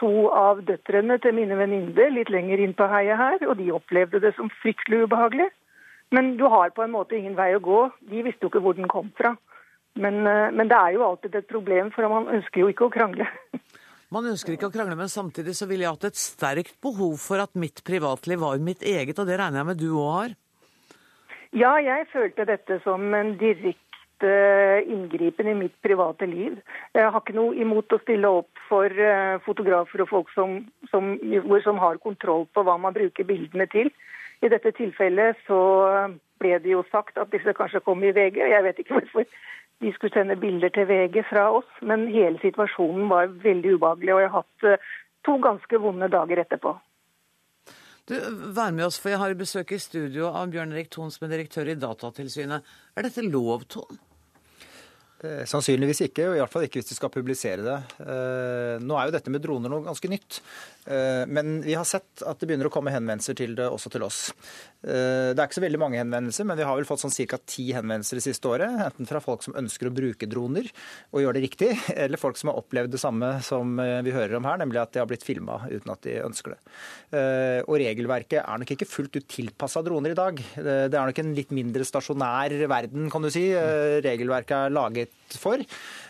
to 0.00 0.28
av 0.34 0.62
døtrene 0.68 1.18
til 1.22 1.34
mine 1.36 1.56
venninner 1.58 2.12
litt 2.12 2.30
lenger 2.32 2.62
inn 2.62 2.74
på 2.76 2.88
heiet 2.90 3.18
her, 3.20 3.38
og 3.48 3.56
de 3.60 3.72
opplevde 3.74 4.20
det 4.22 4.34
som 4.36 4.52
fryktelig 4.62 5.06
ubehagelig. 5.06 5.48
Men 6.14 6.36
du 6.38 6.46
har 6.52 6.70
på 6.74 6.84
en 6.84 6.94
måte 6.94 7.16
ingen 7.18 7.34
vei 7.38 7.50
å 7.56 7.62
gå. 7.62 7.80
De 8.10 8.22
visste 8.22 8.46
jo 8.46 8.52
ikke 8.52 8.62
hvor 8.62 8.76
den 8.78 8.90
kom 8.90 9.10
fra. 9.18 9.34
Men, 9.96 10.20
uh, 10.28 10.52
men 10.54 10.70
det 10.70 10.76
er 10.76 10.94
jo 10.94 11.04
alltid 11.06 11.34
et 11.34 11.48
problem, 11.50 11.90
for 11.94 12.06
man 12.12 12.28
ønsker 12.36 12.62
jo 12.62 12.70
ikke 12.72 12.88
å 12.88 12.94
krangle. 12.94 13.28
Man 14.14 14.22
ønsker 14.30 14.54
ikke 14.54 14.68
å 14.68 14.70
krangle, 14.70 14.94
men 14.94 15.10
samtidig 15.10 15.56
så 15.58 15.66
ville 15.66 15.82
jeg 15.82 15.90
hatt 15.96 16.04
et 16.06 16.18
sterkt 16.20 16.76
behov 16.78 17.16
for 17.18 17.42
at 17.42 17.50
mitt 17.58 17.80
privatliv 17.82 18.38
var 18.38 18.60
mitt 18.62 18.84
eget, 18.86 19.18
og 19.18 19.26
det 19.26 19.34
regner 19.40 19.58
jeg 19.58 19.66
med 19.66 19.80
du 19.80 19.88
òg 19.98 20.12
har? 20.14 20.36
Ja, 21.56 21.72
jeg 21.82 22.06
følte 22.12 22.46
dette 22.46 22.78
som 22.84 23.02
en 23.18 23.34
direkte 23.40 23.85
inngripen 24.24 25.48
i 25.48 25.54
mitt 25.54 25.74
private 25.82 26.26
liv. 26.26 26.56
Jeg 26.94 27.10
har 27.10 27.20
ikke 27.20 27.36
noe 27.36 27.56
imot 27.56 27.92
å 27.92 27.98
stille 28.02 28.30
opp 28.40 28.62
for 28.68 28.86
uh, 28.88 29.36
fotografer 29.44 30.04
og 30.04 30.08
folk 30.08 30.30
som, 30.34 30.58
som, 30.90 31.16
som, 31.64 31.82
har 31.82 32.00
kontroll 32.04 32.46
på 32.54 32.64
hva 32.64 32.78
man 32.80 32.96
bruker 32.96 33.28
bildene 33.28 33.66
til. 33.72 33.90
I 34.44 34.48
dette 34.52 34.72
tilfellet 34.76 35.36
så 35.46 35.60
ble 36.40 36.56
det 36.62 36.72
jo 36.72 36.84
sagt 36.92 37.18
at 37.18 37.32
disse 37.32 37.52
kanskje 37.56 37.84
kom 37.84 38.04
i 38.04 38.14
VG. 38.16 38.40
Jeg 38.52 38.64
vet 38.64 38.80
ikke 38.80 39.00
hvorfor 39.00 39.28
de 39.84 39.92
skulle 39.92 40.16
sende 40.16 40.38
bilder 40.40 40.72
til 40.72 40.88
VG 40.88 41.22
fra 41.28 41.50
oss, 41.58 41.68
men 41.82 42.08
hele 42.08 42.40
situasjonen 42.40 43.08
var 43.12 43.32
veldig 43.44 43.76
ubehagelig. 43.76 44.14
Og 44.14 44.24
jeg 44.24 44.32
har 44.32 44.44
hatt 44.44 44.90
to 45.26 45.38
ganske 45.42 45.80
vonde 45.82 46.08
dager 46.12 46.44
etterpå. 46.44 46.76
Du, 48.06 48.14
Vær 48.54 48.70
med 48.70 48.86
oss, 48.86 49.00
for 49.02 49.10
jeg 49.10 49.18
har 49.18 49.32
besøk 49.34 49.72
i 49.74 49.80
studio 49.82 50.28
av 50.30 50.52
Bjørn 50.52 50.74
Erik 50.76 50.92
Thon, 50.94 51.10
som 51.10 51.26
er 51.26 51.32
direktør 51.34 51.72
i 51.72 51.78
Datatilsynet. 51.82 52.68
Er 52.94 53.06
dette 53.08 53.24
lov, 53.26 53.64
Thon? 53.72 53.98
Eh, 55.24 55.42
sannsynligvis 55.48 56.04
ikke, 56.06 56.28
og 56.28 56.36
i 56.36 56.40
hvert 56.42 56.52
fall 56.52 56.66
ikke 56.68 56.78
hvis 56.78 56.92
de 56.92 56.98
skal 56.98 57.10
publisere 57.10 57.64
det. 57.66 57.76
Eh, 58.04 58.76
nå 58.84 58.94
er 58.94 59.08
jo 59.08 59.16
dette 59.16 59.32
med 59.34 59.42
droner 59.42 59.72
noe 59.72 59.82
ganske 59.88 60.10
nytt. 60.12 60.38
Eh, 60.86 61.26
men 61.26 61.60
vi 61.62 61.74
har 61.74 61.84
sett 61.84 62.22
at 62.22 62.38
det 62.38 62.48
begynner 62.48 62.68
å 62.68 62.72
komme 62.72 62.92
henvendelser 62.94 63.36
til 63.38 63.56
det 63.58 63.66
også 63.66 63.90
til 63.92 64.04
oss. 64.06 64.20
Eh, 64.86 65.32
det 65.34 65.40
er 65.40 65.48
ikke 65.48 65.58
så 65.58 65.64
veldig 65.64 65.80
mange 65.82 65.98
henvendelser, 66.00 66.46
men 66.46 66.58
vi 66.60 66.66
har 66.66 66.78
vel 66.78 66.86
fått 66.88 67.02
sånn 67.02 67.14
ca. 67.16 67.40
ti 67.42 67.68
henvendelser 67.74 68.20
det 68.20 68.26
siste 68.28 68.50
året. 68.50 68.78
Enten 68.86 69.08
fra 69.10 69.22
folk 69.24 69.42
som 69.46 69.56
ønsker 69.58 69.90
å 69.90 69.94
bruke 69.94 70.28
droner 70.30 70.70
og 71.10 71.22
gjøre 71.24 71.40
det 71.40 71.44
riktig, 71.48 71.70
eller 72.06 72.22
folk 72.22 72.38
som 72.38 72.52
har 72.52 72.60
opplevd 72.62 72.94
det 72.94 73.02
samme 73.02 73.32
som 73.46 73.76
eh, 73.82 73.98
vi 74.06 74.14
hører 74.14 74.38
om 74.38 74.46
her, 74.46 74.60
nemlig 74.62 74.82
at 74.82 74.94
de 74.94 75.02
har 75.02 75.10
blitt 75.10 75.26
filma 75.26 75.58
uten 75.66 75.92
at 75.92 76.02
de 76.06 76.18
ønsker 76.22 76.54
det. 76.54 76.60
Og 77.66 77.76
regelverket 77.80 78.40
er 78.42 78.60
nok 78.60 78.70
ikke 78.74 78.88
fullt 78.88 79.16
ut 79.16 79.26
tilpassa 79.30 79.80
droner 79.84 80.12
i 80.12 80.18
dag. 80.18 80.40
Det 80.56 80.96
er 80.96 81.08
nok 81.08 81.20
en 81.22 81.32
litt 81.36 81.52
mindre 81.54 81.86
stasjonær 81.86 82.52
verden, 82.70 83.08
kan 83.12 83.24
du 83.24 83.30
si, 83.32 83.44
regelverket 84.04 84.56
er 84.56 84.74
laget 84.74 85.36
for. 85.40 85.62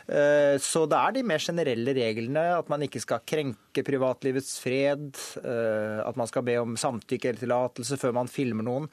Eh, 0.06 0.56
så 0.62 0.84
det 0.86 0.98
er 0.98 1.14
de 1.16 1.24
mer 1.26 1.42
generelle 1.42 1.94
reglene, 1.96 2.44
at 2.60 2.68
man 2.70 2.84
ikke 2.86 3.02
skal 3.02 3.24
krenke 3.26 3.82
privatlivets 3.86 4.56
fred, 4.62 5.08
eh, 5.42 5.98
at 6.02 6.18
man 6.18 6.30
skal 6.30 6.44
be 6.46 6.56
om 6.60 6.76
samtykke 6.78 7.32
eller 7.32 7.42
tillatelse 7.42 7.98
før 8.00 8.14
man 8.20 8.30
filmer 8.30 8.66
noen. 8.66 8.88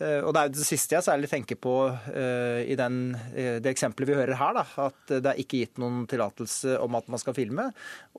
Eh, 0.00 0.20
og 0.20 0.34
Det 0.34 0.42
er 0.42 0.50
jo 0.50 0.56
det 0.58 0.66
siste 0.66 0.98
jeg 0.98 1.06
særlig 1.06 1.30
tenker 1.30 1.56
på 1.56 1.76
i 1.86 2.74
den, 2.78 3.16
det 3.34 3.68
eksempelet 3.70 4.08
vi 4.08 4.16
hører 4.18 4.38
her, 4.38 4.54
da, 4.56 4.64
at 4.86 5.10
det 5.22 5.30
er 5.30 5.40
ikke 5.40 5.60
gitt 5.62 5.80
noen 5.80 6.04
tillatelse 6.08 6.76
om 6.82 6.94
at 6.98 7.08
man 7.12 7.20
skal 7.20 7.34
filme. 7.36 7.66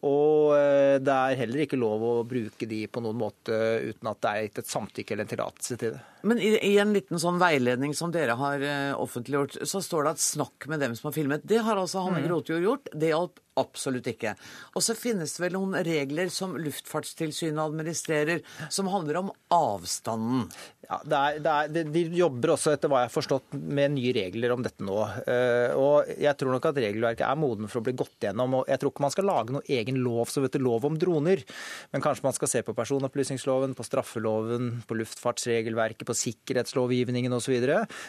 Og 0.06 0.54
det 1.02 1.14
er 1.14 1.40
heller 1.40 1.64
ikke 1.64 1.80
lov 1.80 2.04
å 2.06 2.14
bruke 2.28 2.68
de 2.70 2.84
på 2.88 3.02
noen 3.04 3.18
måte 3.18 3.58
uten 3.84 4.10
at 4.12 4.22
det 4.24 4.32
er 4.32 4.46
gitt 4.48 4.62
et 4.62 4.72
samtykke 4.72 5.14
eller 5.16 5.26
en 5.26 5.32
tillatelse 5.34 5.78
til 5.80 5.96
det. 5.96 6.02
Men 6.28 6.42
i, 6.42 6.52
i, 6.56 6.74
en 6.82 6.94
liten 6.96 7.22
sånn 7.22 7.40
veiledning 7.42 7.96
som 7.98 8.14
dere 8.14 8.38
har 8.38 8.66
offentliggjort, 8.98 9.60
så 9.68 9.82
står 9.84 10.08
det 10.08 10.16
at 10.16 10.24
snakk 10.24 10.70
med 10.72 10.84
dem 10.84 10.96
som 10.98 11.10
har 11.10 11.18
filmet. 11.18 11.46
Det 11.48 11.62
har 11.66 11.80
altså 11.80 12.06
Hanne 12.06 12.24
mm. 12.24 12.28
Grotjord 12.38 12.62
gjort. 12.62 12.88
Det 12.94 13.08
hjalp 13.10 13.40
absolutt 13.60 14.08
ikke. 14.14 14.36
Og 14.76 14.86
så 14.86 14.96
finnes 14.98 15.36
det 15.36 15.44
vel 15.44 15.58
noen 15.58 15.78
regler 15.86 16.32
som 16.34 16.56
Luftfartstilsynet 16.60 17.62
administrerer, 17.64 18.44
som 18.74 18.90
handler 18.92 19.22
om 19.24 19.32
avstanden. 19.54 20.48
Ja, 20.88 21.02
det 21.04 21.18
er, 21.20 21.40
det 21.44 21.54
er, 21.84 21.90
De 21.92 22.02
jobber 22.16 22.54
også, 22.54 22.72
etter 22.72 22.88
hva 22.88 23.02
jeg 23.02 23.10
har 23.10 23.16
forstått, 23.16 23.56
med 23.60 23.92
nye 23.98 24.14
regler 24.16 24.54
om 24.54 24.64
dette 24.64 24.86
nå. 24.88 24.98
Eh, 25.28 25.74
og 25.76 26.08
Jeg 26.16 26.38
tror 26.40 26.56
nok 26.56 26.70
at 26.70 26.80
regelverket 26.80 27.26
er 27.28 27.40
moden 27.40 27.68
for 27.68 27.82
å 27.82 27.88
bli 27.88 27.96
gått 27.98 28.24
gjennom. 28.24 28.60
og 28.62 28.72
Jeg 28.72 28.80
tror 28.80 28.94
ikke 28.94 29.04
man 29.04 29.16
skal 29.16 29.28
lage 29.28 29.56
noen 29.56 29.72
egen 29.78 30.00
lov 30.06 30.32
som 30.32 30.46
heter 30.48 30.64
lov 30.64 30.88
om 30.88 30.96
droner. 31.00 31.44
Men 31.92 32.04
kanskje 32.04 32.28
man 32.28 32.38
skal 32.38 32.52
se 32.52 32.64
på 32.64 32.76
personopplysningsloven, 32.78 33.76
på 33.76 33.88
straffeloven, 33.88 34.70
på 34.88 35.00
luftfartsregelverket, 35.02 36.08
på 36.08 36.16
sikkerhetslovgivningen 36.16 37.36
osv. 37.36 37.58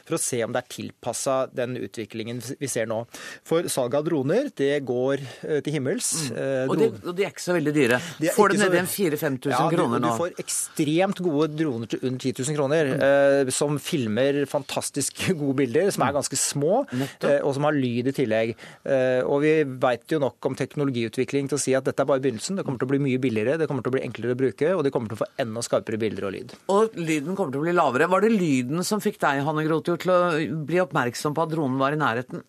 For 0.06 0.18
å 0.18 0.22
se 0.22 0.44
om 0.46 0.54
det 0.54 0.62
er 0.62 0.72
tilpassa 0.76 1.38
den 1.50 1.74
utviklingen 1.82 2.44
vi 2.62 2.70
ser 2.70 2.86
nå. 2.90 3.02
For 3.48 3.66
salg 3.72 3.98
av 3.98 4.06
droner 4.06 4.52
det 4.54 4.84
går 4.86 5.24
til 5.42 5.74
himmels. 5.74 6.12
Mm. 6.28 6.38
Eh, 6.38 6.64
og, 6.68 6.76
de, 6.78 6.90
og, 7.02 7.10
de, 7.12 7.26
er 7.26 7.34
ikke 7.34 7.46
så 7.48 7.58
veldig 7.58 7.74
dyre. 7.74 8.00
De 8.22 8.32
får 8.34 8.54
du 8.54 8.60
ned 8.62 8.78
igjen 8.78 8.92
4000-5000 8.94 9.54
ja, 9.54 9.64
kroner 9.74 10.02
nå? 10.02 10.14
Du 10.14 10.22
får 10.24 10.42
ekstremt 10.44 11.24
gode 11.24 11.50
droner 11.58 11.90
til 11.90 12.04
under 12.04 12.18
10 12.22 12.34
000 12.38 12.58
kroner 12.58 12.68
kroner, 12.68 12.90
eh, 13.02 13.50
som 13.50 13.78
filmer 13.78 14.44
fantastisk 14.46 15.28
gode 15.40 15.56
bilder, 15.62 15.90
som 15.94 16.04
er 16.06 16.16
ganske 16.16 16.36
små, 16.36 16.84
eh, 16.92 17.40
og 17.42 17.54
som 17.56 17.66
har 17.68 17.76
lyd 17.76 18.10
i 18.10 18.14
tillegg. 18.16 18.54
Eh, 18.84 19.22
og 19.24 19.42
vi 19.44 19.54
veit 19.64 20.06
jo 20.10 20.20
nok 20.22 20.44
om 20.46 20.56
teknologiutvikling 20.58 21.48
til 21.48 21.58
å 21.58 21.62
si 21.62 21.74
at 21.76 21.86
dette 21.88 22.02
er 22.02 22.08
bare 22.08 22.22
begynnelsen. 22.24 22.58
Det 22.58 22.66
kommer 22.66 22.80
til 22.80 22.88
å 22.88 22.92
bli 22.94 23.02
mye 23.08 23.22
billigere, 23.22 23.58
det 23.58 23.68
kommer 23.70 23.84
til 23.84 23.92
å 23.92 23.98
bli 23.98 24.04
enklere 24.06 24.36
å 24.36 24.40
bruke, 24.42 24.72
og 24.74 24.84
de 24.84 24.94
kommer 24.94 25.12
til 25.12 25.18
å 25.18 25.22
få 25.24 25.30
enda 25.44 25.64
skarpere 25.64 26.00
bilder 26.00 26.28
og 26.28 26.36
lyd. 26.36 26.54
Og 26.74 26.96
lyden 26.98 27.38
kommer 27.38 27.54
til 27.54 27.62
å 27.62 27.66
bli 27.66 27.76
lavere. 27.76 28.10
Var 28.10 28.24
det 28.24 28.34
lyden 28.34 28.86
som 28.86 29.02
fikk 29.04 29.20
deg, 29.24 29.44
Hanne 29.46 29.66
Grotjord, 29.66 30.02
til 30.04 30.14
å 30.14 30.22
bli 30.68 30.82
oppmerksom 30.84 31.36
på 31.36 31.44
at 31.44 31.54
dronen 31.54 31.80
var 31.80 31.96
i 31.96 32.00
nærheten? 32.00 32.44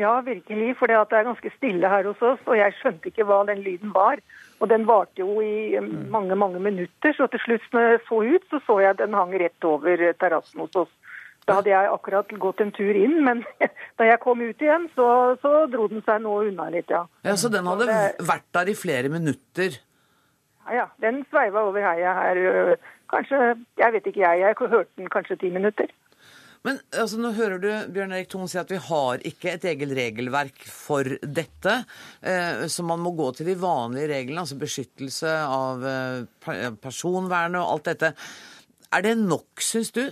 Ja, 0.00 0.20
virkelig. 0.24 0.76
For 0.78 0.88
det 0.88 0.96
er 0.96 1.26
ganske 1.28 1.52
stille 1.56 1.88
her 1.88 2.06
hos 2.08 2.22
oss, 2.24 2.40
og 2.46 2.56
jeg 2.56 2.72
skjønte 2.78 3.10
ikke 3.10 3.26
hva 3.28 3.42
den 3.48 3.60
lyden 3.64 3.92
var. 3.92 4.22
Og 4.62 4.70
den 4.70 4.86
varte 4.88 5.20
jo 5.20 5.40
i 5.44 5.76
um, 5.76 5.84
mm. 5.90 6.08
mange, 6.10 6.36
mange 6.38 6.60
minutter, 6.62 7.12
så 7.16 7.26
til 7.28 7.42
slutt 7.44 7.74
når 7.74 7.88
jeg 7.88 8.02
så 8.08 8.20
ut, 8.22 8.48
så 8.50 8.60
så 8.66 8.78
jeg 8.80 8.98
den 9.00 9.16
hang 9.18 9.34
rett 9.42 9.68
over 9.68 10.04
terrassen 10.20 10.64
hos 10.64 10.76
oss. 10.84 10.92
Da 11.42 11.58
hadde 11.58 11.72
jeg 11.72 11.90
akkurat 11.90 12.30
gått 12.38 12.60
en 12.62 12.70
tur 12.72 12.96
inn, 12.96 13.18
men 13.26 13.42
da 13.98 14.06
jeg 14.06 14.20
kom 14.22 14.40
ut 14.40 14.62
igjen, 14.62 14.86
så, 14.96 15.06
så 15.42 15.64
dro 15.72 15.88
den 15.90 16.04
seg 16.06 16.22
nå 16.22 16.38
unna 16.46 16.68
litt, 16.72 16.90
ja. 16.92 17.02
ja. 17.26 17.34
Så 17.36 17.50
den 17.52 17.66
hadde 17.68 17.88
vært 18.22 18.46
der 18.54 18.70
i 18.70 18.78
flere 18.78 19.10
minutter? 19.12 19.80
Ja, 20.62 20.76
ja. 20.78 20.86
Den 21.02 21.24
sveiva 21.28 21.66
over 21.66 21.82
heia 21.84 22.14
her. 22.20 22.76
Kanskje, 23.12 23.56
jeg 23.76 23.92
vet 23.98 24.06
ikke 24.08 24.22
jeg, 24.22 24.40
jeg 24.40 24.56
hørte 24.62 24.88
den 24.96 25.10
kanskje 25.12 25.40
ti 25.42 25.50
minutter. 25.52 25.90
Men 26.62 26.78
altså, 26.94 27.18
nå 27.18 27.32
hører 27.34 27.58
du 27.58 27.68
Bjørn 27.94 28.14
Erik 28.14 28.30
Thon 28.30 28.50
si 28.50 28.58
at 28.60 28.70
vi 28.70 28.78
har 28.78 29.22
ikke 29.26 29.56
et 29.56 29.64
eget 29.72 29.94
regelverk 29.98 30.62
for 30.70 31.08
dette. 31.22 31.76
Eh, 32.22 32.64
så 32.70 32.86
man 32.86 33.02
må 33.02 33.14
gå 33.18 33.32
til 33.34 33.50
de 33.50 33.58
vanlige 33.58 34.12
reglene, 34.12 34.44
altså 34.44 34.60
beskyttelse 34.60 35.32
av 35.42 35.82
eh, 35.82 36.68
personvernet 36.82 37.58
og 37.62 37.74
alt 37.74 37.90
dette. 37.90 38.12
Er 38.92 39.06
det 39.06 39.16
nok, 39.18 39.64
syns 39.64 39.90
du? 39.96 40.04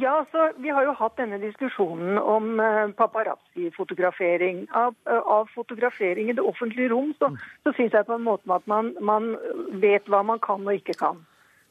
Ja, 0.00 0.18
altså, 0.18 0.50
Vi 0.56 0.68
har 0.68 0.84
jo 0.84 0.94
hatt 0.98 1.18
denne 1.20 1.38
diskusjonen 1.38 2.18
om 2.18 2.58
eh, 2.60 2.88
paparazzi-fotografering. 2.98 4.64
Av, 4.72 4.94
eh, 5.06 5.20
av, 5.36 5.46
fotografering 5.54 6.30
i 6.30 6.34
det 6.34 6.42
offentlige 6.42 6.90
rom 6.90 7.12
så, 7.18 7.30
så 7.62 7.74
syns 7.76 7.94
jeg 7.94 8.08
på 8.08 8.16
en 8.16 8.26
måte 8.26 8.50
at 8.50 8.66
man, 8.70 8.94
man 9.00 9.36
vet 9.84 10.08
hva 10.10 10.24
man 10.26 10.42
kan 10.42 10.66
og 10.66 10.80
ikke 10.80 10.98
kan. 10.98 11.22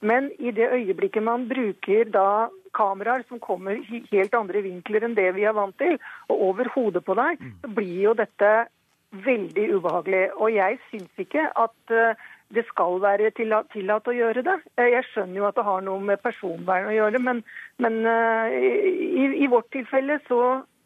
Men 0.03 0.29
i 0.39 0.51
det 0.51 0.69
øyeblikket 0.75 1.23
man 1.23 1.47
bruker 1.49 2.09
da 2.11 2.49
kameraer 2.75 3.23
som 3.29 3.39
kommer 3.39 3.77
i 3.77 4.03
helt 4.11 4.33
andre 4.35 4.63
vinkler 4.65 5.05
enn 5.05 5.17
det 5.17 5.29
vi 5.37 5.45
er 5.47 5.55
vant 5.55 5.75
til, 5.79 5.99
og 6.29 6.47
over 6.49 6.69
hodet 6.75 7.03
på 7.05 7.15
deg, 7.19 7.41
så 7.61 7.69
blir 7.77 7.99
jo 8.09 8.15
dette 8.17 8.53
veldig 9.13 9.67
ubehagelig. 9.77 10.23
Og 10.41 10.55
jeg 10.55 10.79
syns 10.89 11.21
ikke 11.21 11.45
at 11.65 11.93
eh, 11.93 12.17
det 12.53 12.65
skal 12.69 12.99
være 13.01 13.31
tillatt 13.37 14.09
å 14.09 14.15
gjøre 14.15 14.43
det. 14.45 14.57
Eh, 14.77 14.89
jeg 14.95 15.07
skjønner 15.11 15.39
jo 15.39 15.47
at 15.49 15.57
det 15.57 15.67
har 15.67 15.85
noe 15.85 16.01
med 16.11 16.21
personvern 16.23 16.89
å 16.89 16.95
gjøre, 16.95 17.21
men, 17.21 17.43
men 17.81 18.01
uh, 18.05 18.49
i, 18.49 19.25
i, 19.43 19.49
vårt 19.51 19.69
tilfelle 19.73 20.19
så 20.27 20.41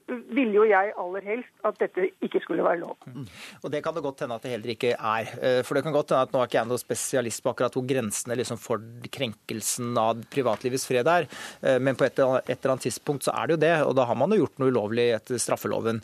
ville 0.08 0.56
jo 0.56 0.64
jeg 0.68 0.94
aller 0.96 1.26
helst 1.26 1.66
at 1.68 1.78
dette 1.82 2.08
ikke 2.24 2.40
skulle 2.44 2.64
være 2.64 2.80
lov. 2.80 2.96
Mm. 3.12 3.26
Og 3.64 3.72
Det 3.72 3.82
kan 3.84 3.96
det 3.96 4.04
godt 4.06 4.24
hende 4.24 4.38
at 4.38 4.46
det 4.46 4.54
heller 4.54 4.74
ikke 4.74 4.94
er. 4.96 5.32
Eh, 5.42 5.60
for 5.68 5.76
det 5.76 5.84
kan 5.84 5.96
godt 5.96 6.14
hende 6.14 6.28
at 6.28 6.34
Nå 6.34 6.42
er 6.42 6.50
ikke 6.50 6.60
jeg 6.60 6.70
noen 6.70 6.82
spesialist 6.82 7.44
på 7.44 7.52
akkurat 7.52 7.76
hvor 7.76 7.86
grensene 7.88 8.38
liksom 8.40 8.60
for 8.62 8.84
krenkelsen 9.14 9.98
av 10.00 10.22
privatlivets 10.32 10.88
fred 10.88 11.08
er, 11.12 11.28
eh, 11.62 11.80
men 11.84 11.98
på 12.00 12.08
et 12.08 12.20
eller 12.20 12.72
annet 12.72 12.86
tidspunkt 12.88 13.28
så 13.28 13.36
er 13.36 13.48
det 13.48 13.58
jo 13.58 13.64
det. 13.66 13.74
Og 13.88 13.96
da 14.00 14.08
har 14.08 14.20
man 14.20 14.32
jo 14.32 14.42
gjort 14.44 14.62
noe 14.62 14.72
ulovlig 14.72 15.10
etter 15.18 15.42
straffeloven. 15.42 16.02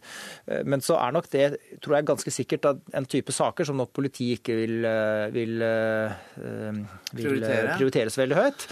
Eh, 0.47 0.63
men 0.67 0.83
så 0.83 0.99
er 0.99 1.15
nok 1.15 1.29
det 1.33 1.47
tror 1.83 1.97
jeg 1.97 2.09
ganske 2.11 2.33
sikkert 2.33 2.69
at 2.73 2.83
en 2.97 3.07
type 3.07 3.31
saker 3.33 3.67
som 3.67 3.79
nok 3.79 3.93
politiet 3.95 4.41
ikke 4.41 4.55
vil, 4.57 4.85
vil, 5.33 5.63
vil 5.63 6.83
prioritere 7.13 7.77
prioriteres 7.77 8.17
veldig 8.19 8.37
høyt. 8.37 8.65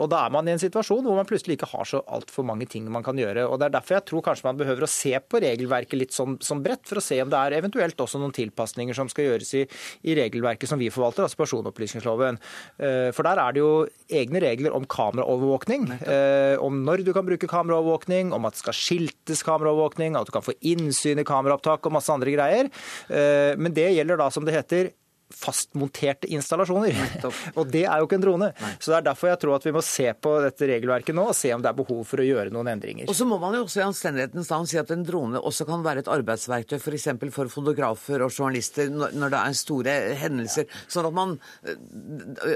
Og 0.00 0.06
da 0.10 0.24
er 0.24 0.32
man 0.34 0.48
i 0.48 0.54
en 0.54 0.62
situasjon 0.62 1.02
hvor 1.04 1.18
man 1.18 1.28
plutselig 1.28 1.56
ikke 1.56 1.70
har 1.72 1.88
så 1.88 2.00
altfor 2.10 2.46
mange 2.46 2.68
ting 2.70 2.86
man 2.92 3.04
kan 3.06 3.18
gjøre. 3.18 3.46
Og 3.48 3.58
Det 3.60 3.68
er 3.68 3.76
derfor 3.76 3.98
jeg 3.98 4.06
tror 4.10 4.24
kanskje 4.26 4.48
man 4.49 4.49
man 4.50 4.58
behøver 4.60 4.84
å 4.86 4.90
se 4.90 5.14
på 5.22 5.40
regelverket 5.42 5.98
litt 5.98 6.16
som, 6.16 6.36
som 6.44 6.62
bredt, 6.64 6.84
for 6.88 7.00
å 7.00 7.04
se 7.04 7.20
om 7.22 7.30
det 7.30 7.38
er 7.40 7.58
eventuelt 7.60 8.00
også 8.02 8.20
noen 8.20 8.34
tilpasninger 8.36 8.96
som 8.96 9.10
skal 9.10 9.30
gjøres 9.30 9.54
i, 9.58 9.64
i 10.10 10.16
regelverket 10.18 10.70
som 10.70 10.80
vi 10.80 10.90
forvalter, 10.92 11.26
altså 11.26 11.40
personopplysningsloven. 11.40 12.40
Eh, 12.82 13.08
for 13.16 13.26
der 13.26 13.42
er 13.42 13.56
det 13.56 13.62
jo 13.62 13.72
egne 14.20 14.42
regler 14.44 14.76
om 14.76 14.86
kameraovervåkning. 14.90 15.88
Eh, 16.00 16.56
om 16.62 16.82
når 16.86 17.04
du 17.06 17.12
kan 17.16 17.26
bruke 17.26 17.50
kameraovervåkning, 17.50 18.34
om 18.36 18.48
at 18.48 18.56
det 18.56 18.64
skal 18.64 18.76
skiltes 18.76 19.44
kameraovervåkning, 19.46 20.18
at 20.18 20.28
du 20.28 20.34
kan 20.34 20.46
få 20.46 20.56
innsyn 20.60 21.22
i 21.22 21.26
kameraopptak 21.28 21.86
og 21.86 21.96
masse 21.96 22.12
andre 22.12 22.34
greier. 22.34 22.70
Eh, 23.08 23.56
men 23.60 23.74
det 23.76 23.90
gjelder 23.94 24.20
da, 24.20 24.30
som 24.34 24.46
det 24.46 24.56
heter, 24.56 24.92
fastmonterte 25.34 26.28
installasjoner. 26.34 26.96
og 27.58 27.70
det 27.70 27.84
er 27.86 28.00
jo 28.00 28.08
ikke 28.08 28.18
en 28.18 28.24
drone. 28.24 28.50
Nei. 28.60 28.72
Så 28.78 28.92
det 28.92 28.98
er 29.00 29.08
derfor 29.10 29.30
jeg 29.30 29.40
tror 29.44 29.56
at 29.56 29.66
vi 29.68 29.74
må 29.76 29.82
se 29.84 30.08
på 30.14 30.34
dette 30.44 30.70
regelverket 30.70 31.16
nå 31.16 31.28
og 31.30 31.36
se 31.38 31.52
om 31.54 31.64
det 31.64 31.70
er 31.70 31.78
behov 31.78 32.02
for 32.08 32.22
å 32.22 32.26
gjøre 32.26 32.54
noen 32.54 32.72
endringer. 32.74 33.08
Og 33.10 33.16
så 33.16 33.26
må 33.28 33.40
man 33.42 33.56
jo 33.56 33.64
også 33.66 33.82
i 33.82 33.86
anstendighetens 33.86 34.52
navn 34.52 34.68
si 34.70 34.80
at 34.80 34.92
en 34.94 35.06
drone 35.06 35.40
også 35.40 35.66
kan 35.68 35.84
være 35.86 36.04
et 36.04 36.12
arbeidsverktøy 36.12 36.78
f.eks. 36.80 37.08
For, 37.20 37.34
for 37.34 37.54
fotografer 37.60 38.24
og 38.24 38.34
journalister 38.34 38.90
når 38.90 39.34
det 39.34 39.40
er 39.40 39.58
store 39.58 39.98
hendelser. 40.20 40.68
Ja. 40.70 40.84
Sånn 40.90 41.10
at 41.10 41.16
man 41.16 41.36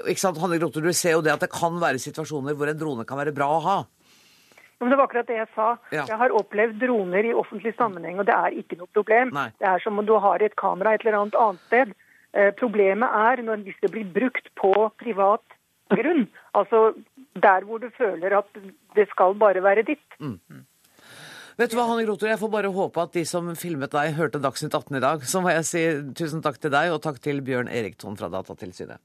ikke 0.04 0.20
sant, 0.20 0.40
Hanne 0.42 0.58
Grotte, 0.60 0.82
du 0.84 0.92
ser 0.94 1.16
jo 1.18 1.24
det 1.24 1.34
at 1.34 1.44
det 1.44 1.52
kan 1.54 1.76
være 1.82 2.02
situasjoner 2.02 2.56
hvor 2.58 2.70
en 2.70 2.80
drone 2.80 3.06
kan 3.08 3.20
være 3.20 3.34
bra 3.36 3.50
å 3.56 3.60
ha. 3.64 3.78
Men 4.84 4.90
det 4.90 4.96
var 4.98 5.06
akkurat 5.08 5.28
det 5.30 5.36
jeg 5.38 5.50
sa. 5.54 5.66
Ja. 5.94 6.04
Jeg 6.08 6.18
har 6.20 6.34
opplevd 6.34 6.80
droner 6.82 7.24
i 7.24 7.34
offentlig 7.36 7.74
sammenheng, 7.78 8.18
og 8.20 8.26
det 8.28 8.34
er 8.34 8.56
ikke 8.60 8.76
noe 8.80 8.90
problem. 8.92 9.30
Nei. 9.32 9.46
Det 9.60 9.68
er 9.70 9.84
som 9.84 10.00
om 10.00 10.06
du 10.06 10.12
har 10.20 10.42
et 10.44 10.56
kamera 10.60 10.92
et 10.92 11.06
eller 11.06 11.22
annet 11.22 11.38
annet 11.40 11.62
sted. 11.68 11.94
Eh, 12.34 12.50
problemet 12.58 13.14
er 13.14 13.42
når 13.46 13.62
disse 13.62 13.90
blir 13.90 14.06
brukt 14.10 14.48
på 14.58 14.72
privat 14.98 15.58
grunn. 15.94 16.26
Altså 16.58 16.92
der 17.38 17.66
hvor 17.66 17.78
du 17.82 17.90
føler 17.94 18.38
at 18.40 18.62
det 18.96 19.06
skal 19.12 19.36
bare 19.38 19.62
være 19.62 19.86
ditt. 19.86 20.06
Vet 21.54 21.70
du 21.70 21.76
hva, 21.78 21.86
Hanne 21.86 22.02
Grotor, 22.02 22.32
jeg 22.32 22.40
får 22.40 22.50
bare 22.50 22.74
håpe 22.74 23.02
at 23.02 23.14
de 23.14 23.22
som 23.28 23.52
filmet 23.54 23.92
deg, 23.94 24.16
hørte 24.18 24.42
Dagsnytt 24.42 24.74
18 24.74 24.98
i 24.98 25.02
dag. 25.04 25.22
Så 25.22 25.42
må 25.42 25.54
jeg 25.54 25.66
si 25.68 25.82
tusen 26.18 26.42
takk 26.42 26.58
til 26.58 26.74
deg, 26.74 26.90
og 26.90 27.02
takk 27.04 27.20
til 27.22 27.38
Bjørn 27.46 27.70
Erikton 27.70 28.18
fra 28.18 28.30
Datatilsynet. 28.32 28.98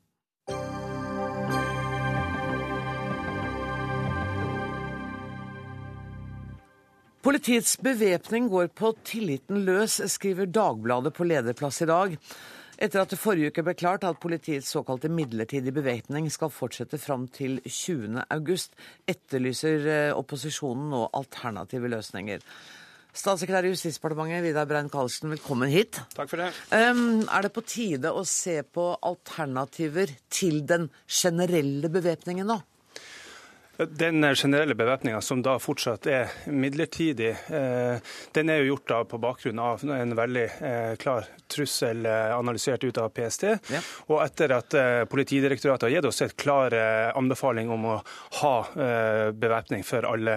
Politiets 7.20 7.76
bevæpning 7.84 8.48
går 8.50 8.72
på 8.74 8.96
tilliten 9.06 9.62
løs, 9.68 10.00
skriver 10.10 10.50
Dagbladet 10.50 11.13
på 11.13 11.28
lederplass 11.30 11.84
i 11.84 11.89
dag. 11.89 12.15
Etter 12.80 13.02
at 13.02 13.12
det 13.12 13.20
forrige 13.20 13.52
uke 13.52 13.63
ble 13.68 13.74
klart 13.76 14.06
at 14.08 14.22
politiets 14.24 14.70
såkalte 14.72 15.10
midlertidige 15.12 15.76
bevæpning 15.76 16.30
skal 16.32 16.52
fortsette 16.54 16.96
fram 17.02 17.26
til 17.28 17.58
20. 17.65 18.22
august, 18.32 18.78
etterlyser 19.04 19.88
eh, 19.92 20.12
opposisjonen 20.15 20.88
nå 20.94 21.02
alternative 21.20 21.92
løsninger. 21.92 22.46
Statssekretær 23.10 23.68
i 23.68 23.74
Justisdepartementet 23.74 24.46
Vidar 24.46 24.70
Brein-Karlsen, 24.70 25.34
velkommen 25.34 25.72
hit. 25.74 26.00
Takk 26.15 26.32
for 26.32 26.39
det. 26.39 26.54
Um, 26.72 27.26
er 27.28 27.44
det 27.44 27.52
på 27.52 27.65
tide 27.68 28.13
å 28.15 28.24
se 28.24 28.62
på 28.63 28.94
alternativer 28.96 30.13
til 30.32 30.62
den 30.70 30.88
generelle 31.04 31.92
bevæpningen 31.92 32.48
nå? 32.48 32.62
Den 33.88 34.36
generelle 34.36 34.76
bevæpninga, 34.76 35.22
som 35.22 35.39
da 35.42 35.54
fortsatt 35.60 36.08
er 36.12 36.34
midlertidig, 36.52 37.30
eh, 37.48 38.02
den 38.36 38.50
er 38.52 38.60
jo 38.60 38.74
gjort 38.74 38.89
da 38.92 38.98
på 39.08 39.20
bakgrunn 39.24 39.60
av 39.63 39.86
en 39.96 40.15
veldig 40.20 40.44
eh, 40.68 40.96
klar 41.00 41.30
trussel 41.48 42.04
eh, 42.06 42.36
analysert 42.36 42.84
ut 42.84 43.00
av 43.00 43.13
PST. 43.15 43.46
Ja. 43.72 43.80
Og 44.12 44.20
etter 44.26 44.52
at 44.58 44.76
Politidirektoratet 45.10 45.88
har 45.88 45.94
gitt 45.94 46.08
oss 46.10 46.20
et 46.22 46.36
klar 46.39 46.74
anbefaling 47.15 47.70
om 47.72 47.86
å 47.89 47.96
ha 48.42 48.54
bevæpning 49.34 49.82
for 49.88 50.06
alle 50.06 50.36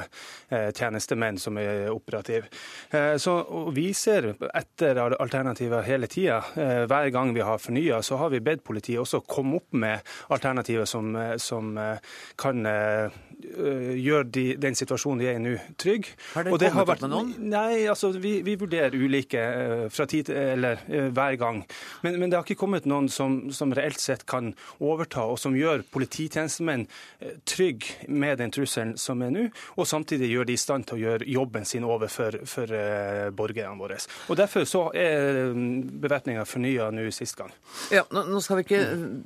tjenestemenn 0.48 1.38
som 1.40 1.58
er 1.60 1.90
operative. 1.92 2.48
Så 3.20 3.34
vi 3.74 3.88
ser 3.96 4.30
etter 4.48 5.00
alternativer 5.02 5.84
hele 5.86 6.08
tida. 6.10 6.40
Hver 6.88 7.10
gang 7.14 7.34
vi 7.36 7.44
har 7.44 7.60
fornya, 7.62 8.00
så 8.02 8.18
har 8.22 8.32
vi 8.32 8.42
bedt 8.44 8.64
politiet 8.64 9.02
også 9.02 9.22
komme 9.28 9.60
opp 9.60 9.76
med 9.84 10.14
alternativer 10.32 10.88
som, 10.88 11.12
som 11.42 11.76
kan 12.40 12.66
eh, 13.42 13.92
gjøre 14.00 14.28
de, 14.34 14.44
den 14.60 14.76
situasjonen 14.78 15.22
de 15.22 15.28
er 15.30 15.38
i 15.38 15.42
nå, 15.42 15.54
trygg. 15.80 16.08
Har 16.34 16.46
det 16.46 16.70
kommet 16.72 16.92
opp 16.94 17.04
med 17.04 17.12
noen? 17.12 17.32
Nei, 17.52 17.84
altså 17.90 18.12
vi, 18.14 18.36
vi 18.46 18.56
vurderer 18.60 18.96
ulike 18.96 19.42
eh, 19.42 19.84
fra 19.92 20.06
tid 20.10 20.30
til 20.30 20.38
eller 20.38 20.82
eh, 20.88 21.08
hver 21.14 21.38
gang. 21.40 21.62
Men, 22.04 22.18
men 22.20 22.32
det 22.32 22.38
har 22.38 22.46
ikke 22.46 22.60
kommet 22.62 22.88
noen 22.88 23.10
som, 23.12 23.38
som 23.54 23.74
reelt 23.76 24.00
sett 24.02 24.24
kan 24.30 24.52
overta, 24.82 25.26
og 25.28 25.40
som 25.40 25.56
gjør 25.56 25.84
polititjenestemenn 25.92 26.86
trygge 27.48 28.08
med 28.12 28.40
den 28.42 28.52
trusselen 28.54 28.96
som 29.00 29.22
er 29.24 29.32
nå, 29.34 29.46
og 29.76 29.88
samtidig 29.88 30.30
gjør 30.32 30.48
de 30.48 30.56
i 30.56 30.60
stand 30.60 30.88
til 30.88 30.98
å 30.98 31.02
gjøre 31.02 31.28
jobben 31.30 31.66
sin 31.68 31.86
overfor 31.86 32.40
for, 32.48 32.72
borgerne 33.36 33.78
våre. 33.78 33.98
Og 34.30 34.38
Derfor 34.38 34.66
så 34.68 34.86
er 34.96 35.52
bevæpninga 36.02 36.44
fornya 36.48 36.88
nå 36.94 37.04
sist 37.14 37.36
gang. 37.38 37.52
Ja, 37.94 38.04
nå, 38.12 38.24
nå 38.30 38.40
skal 38.44 38.60
vi 38.60 38.66
ikke 38.66 38.82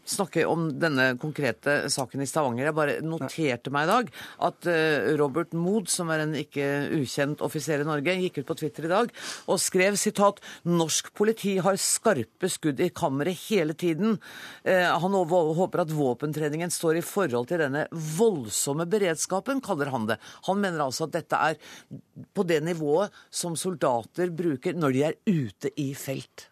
snakke 0.09 0.47
om 0.49 0.69
denne 0.81 1.13
konkrete 1.21 1.79
saken 1.93 2.23
i 2.23 2.29
Stavanger. 2.29 2.69
Jeg 2.69 2.77
bare 2.77 2.99
noterte 3.05 3.73
meg 3.75 3.87
i 3.87 3.93
dag 3.93 4.06
at 4.47 4.69
eh, 4.71 5.13
Robert 5.21 5.55
Mood, 5.57 5.91
som 5.93 6.11
er 6.13 6.25
en 6.25 6.35
ikke 6.39 6.67
ukjent 6.97 7.43
offiser 7.45 7.83
i 7.83 7.89
Norge, 7.89 8.17
gikk 8.23 8.41
ut 8.43 8.49
på 8.49 8.59
Twitter 8.63 8.89
i 8.89 8.93
dag 8.93 9.13
og 9.47 9.61
skrev 9.63 9.99
sitat 10.01 10.41
Norsk 10.69 11.13
politi 11.17 11.57
har 11.63 11.79
skarpe 11.81 12.51
skudd 12.53 12.81
i 12.83 12.91
kammeret 12.95 13.47
hele 13.47 13.77
tiden. 13.79 14.19
Eh, 14.65 14.87
han 14.87 15.17
håper 15.17 15.85
at 15.85 15.95
våpentreningen 15.95 16.73
står 16.73 17.01
i 17.01 17.07
forhold 17.07 17.51
til 17.51 17.63
denne 17.65 17.87
voldsomme 17.93 18.89
beredskapen, 18.91 19.63
kaller 19.65 19.93
han 19.95 20.09
det. 20.11 20.21
Han 20.51 20.61
mener 20.63 20.87
altså 20.87 21.07
at 21.07 21.17
dette 21.19 21.41
er 21.53 21.61
på 22.35 22.47
det 22.49 22.63
nivået 22.67 23.15
som 23.31 23.57
soldater 23.59 24.33
bruker 24.35 24.77
når 24.77 24.97
de 24.97 25.09
er 25.11 25.19
ute 25.27 25.73
i 25.81 25.93
felt. 25.99 26.51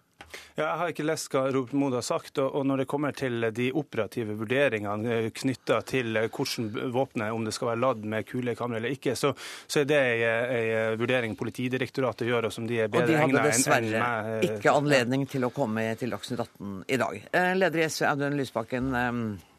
Ja, 0.55 0.65
jeg 0.69 0.79
har 0.81 0.93
ikke 0.93 1.07
lest 1.07 1.31
hva 1.35 1.45
Robert 1.55 1.73
Mood 1.79 1.95
har 1.99 2.05
sagt, 2.07 2.39
og 2.39 2.67
når 2.67 2.83
det 2.83 2.87
kommer 2.91 3.15
til 3.17 3.49
de 3.55 3.71
operative 3.75 4.37
vurderingene 4.39 5.31
knytta 5.35 5.81
til 5.89 6.17
eh, 6.21 6.29
hvordan 6.29 6.93
våpenet, 6.95 7.33
om 7.35 7.45
det 7.47 7.55
skal 7.57 7.73
være 7.73 7.83
ladd 7.83 8.05
med 8.05 8.27
kulekamera 8.29 8.79
eller 8.83 8.95
ikke, 8.95 9.17
så, 9.19 9.33
så 9.67 9.83
er 9.83 9.89
det 9.91 10.03
en 10.25 10.99
vurdering 11.01 11.37
Politidirektoratet 11.39 12.29
gjør, 12.29 12.49
og 12.49 12.53
som 12.55 12.67
de 12.69 12.79
er 12.85 12.89
Og 12.89 12.95
de 12.95 12.99
enn 13.01 13.09
hadde 13.09 13.25
Og 13.25 13.33
de 13.33 13.41
hadde 13.41 13.49
dessverre 13.51 14.05
meg. 14.05 14.31
eh, 14.45 14.59
ikke 14.59 14.75
anledning 14.75 15.27
til 15.31 15.45
å 15.47 15.51
komme 15.55 15.87
til 16.01 16.15
Dagsnytt 16.15 16.41
18 16.47 16.85
i 16.89 17.01
dag. 17.01 17.19
Eh, 17.33 17.51
Leder 17.59 17.83
i 17.83 17.89
SV, 17.89 18.07
Audun 18.11 18.39
Lysbakken. 18.39 18.95
eh, 18.95 19.51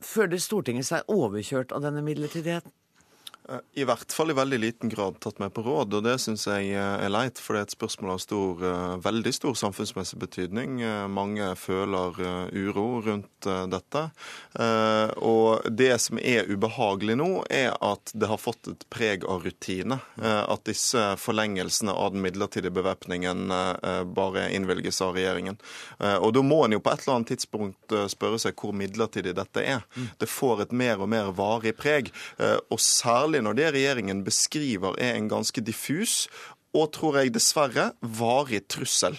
Føler 0.00 0.40
Stortinget 0.40 0.86
seg 0.88 1.10
overkjørt 1.12 1.72
av 1.76 1.82
denne 1.84 2.00
midlertidigheten? 2.04 2.72
I 3.74 3.84
hvert 3.88 4.12
fall 4.12 4.30
i 4.30 4.34
veldig 4.36 4.58
liten 4.60 4.90
grad 4.92 5.16
tatt 5.20 5.40
med 5.42 5.50
på 5.54 5.62
råd, 5.64 5.94
og 5.96 6.04
det 6.04 6.16
syns 6.22 6.44
jeg 6.46 6.70
eh, 6.70 7.04
er 7.04 7.10
leit. 7.10 7.40
For 7.40 7.56
det 7.56 7.62
er 7.62 7.66
et 7.66 7.74
spørsmål 7.74 8.12
av 8.14 8.20
stor, 8.22 8.60
eh, 8.68 8.92
veldig 9.02 9.32
stor 9.34 9.56
samfunnsmessig 9.58 10.18
betydning. 10.20 10.76
Eh, 10.84 11.06
Mange 11.10 11.48
føler 11.58 12.20
uro 12.54 12.84
rundt 13.02 13.46
dette. 13.72 14.02
Og 15.24 15.64
det 15.72 15.94
som 16.02 16.18
er 16.20 16.48
ubehagelig 16.50 17.16
nå, 17.18 17.28
er 17.50 17.72
at 17.82 18.12
det 18.14 18.28
har 18.28 18.40
fått 18.40 18.68
et 18.70 18.84
preg 18.92 19.24
av 19.24 19.46
rutine. 19.46 19.96
At 20.20 20.66
disse 20.68 21.00
forlengelsene 21.20 21.94
av 21.94 22.12
den 22.14 22.22
midlertidige 22.24 22.74
bevæpningen 22.76 23.48
bare 24.14 24.46
innvilges 24.54 25.00
av 25.04 25.16
regjeringen. 25.16 25.58
Og 26.20 26.34
da 26.36 26.44
må 26.44 26.62
en 26.66 26.76
jo 26.76 26.82
på 26.84 26.92
et 26.92 27.04
eller 27.06 27.16
annet 27.16 27.32
tidspunkt 27.32 27.96
spørre 28.12 28.40
seg 28.42 28.60
hvor 28.60 28.76
midlertidig 28.76 29.34
dette 29.38 29.64
er. 29.64 29.86
Det 30.20 30.28
får 30.30 30.66
et 30.66 30.76
mer 30.76 31.00
og 31.00 31.10
mer 31.12 31.32
varig 31.36 31.74
preg. 31.80 32.12
Og 32.68 32.80
særlig 32.80 33.39
når 33.44 33.58
det 33.58 33.72
regjeringen 33.74 34.24
beskriver 34.26 34.98
er 34.98 35.16
en 35.18 35.28
ganske 35.30 35.60
diffus 35.64 36.28
og 36.76 36.90
tror 36.94 37.18
jeg 37.18 37.32
dessverre 37.34 37.90
varig 38.00 38.62
trussel. 38.70 39.16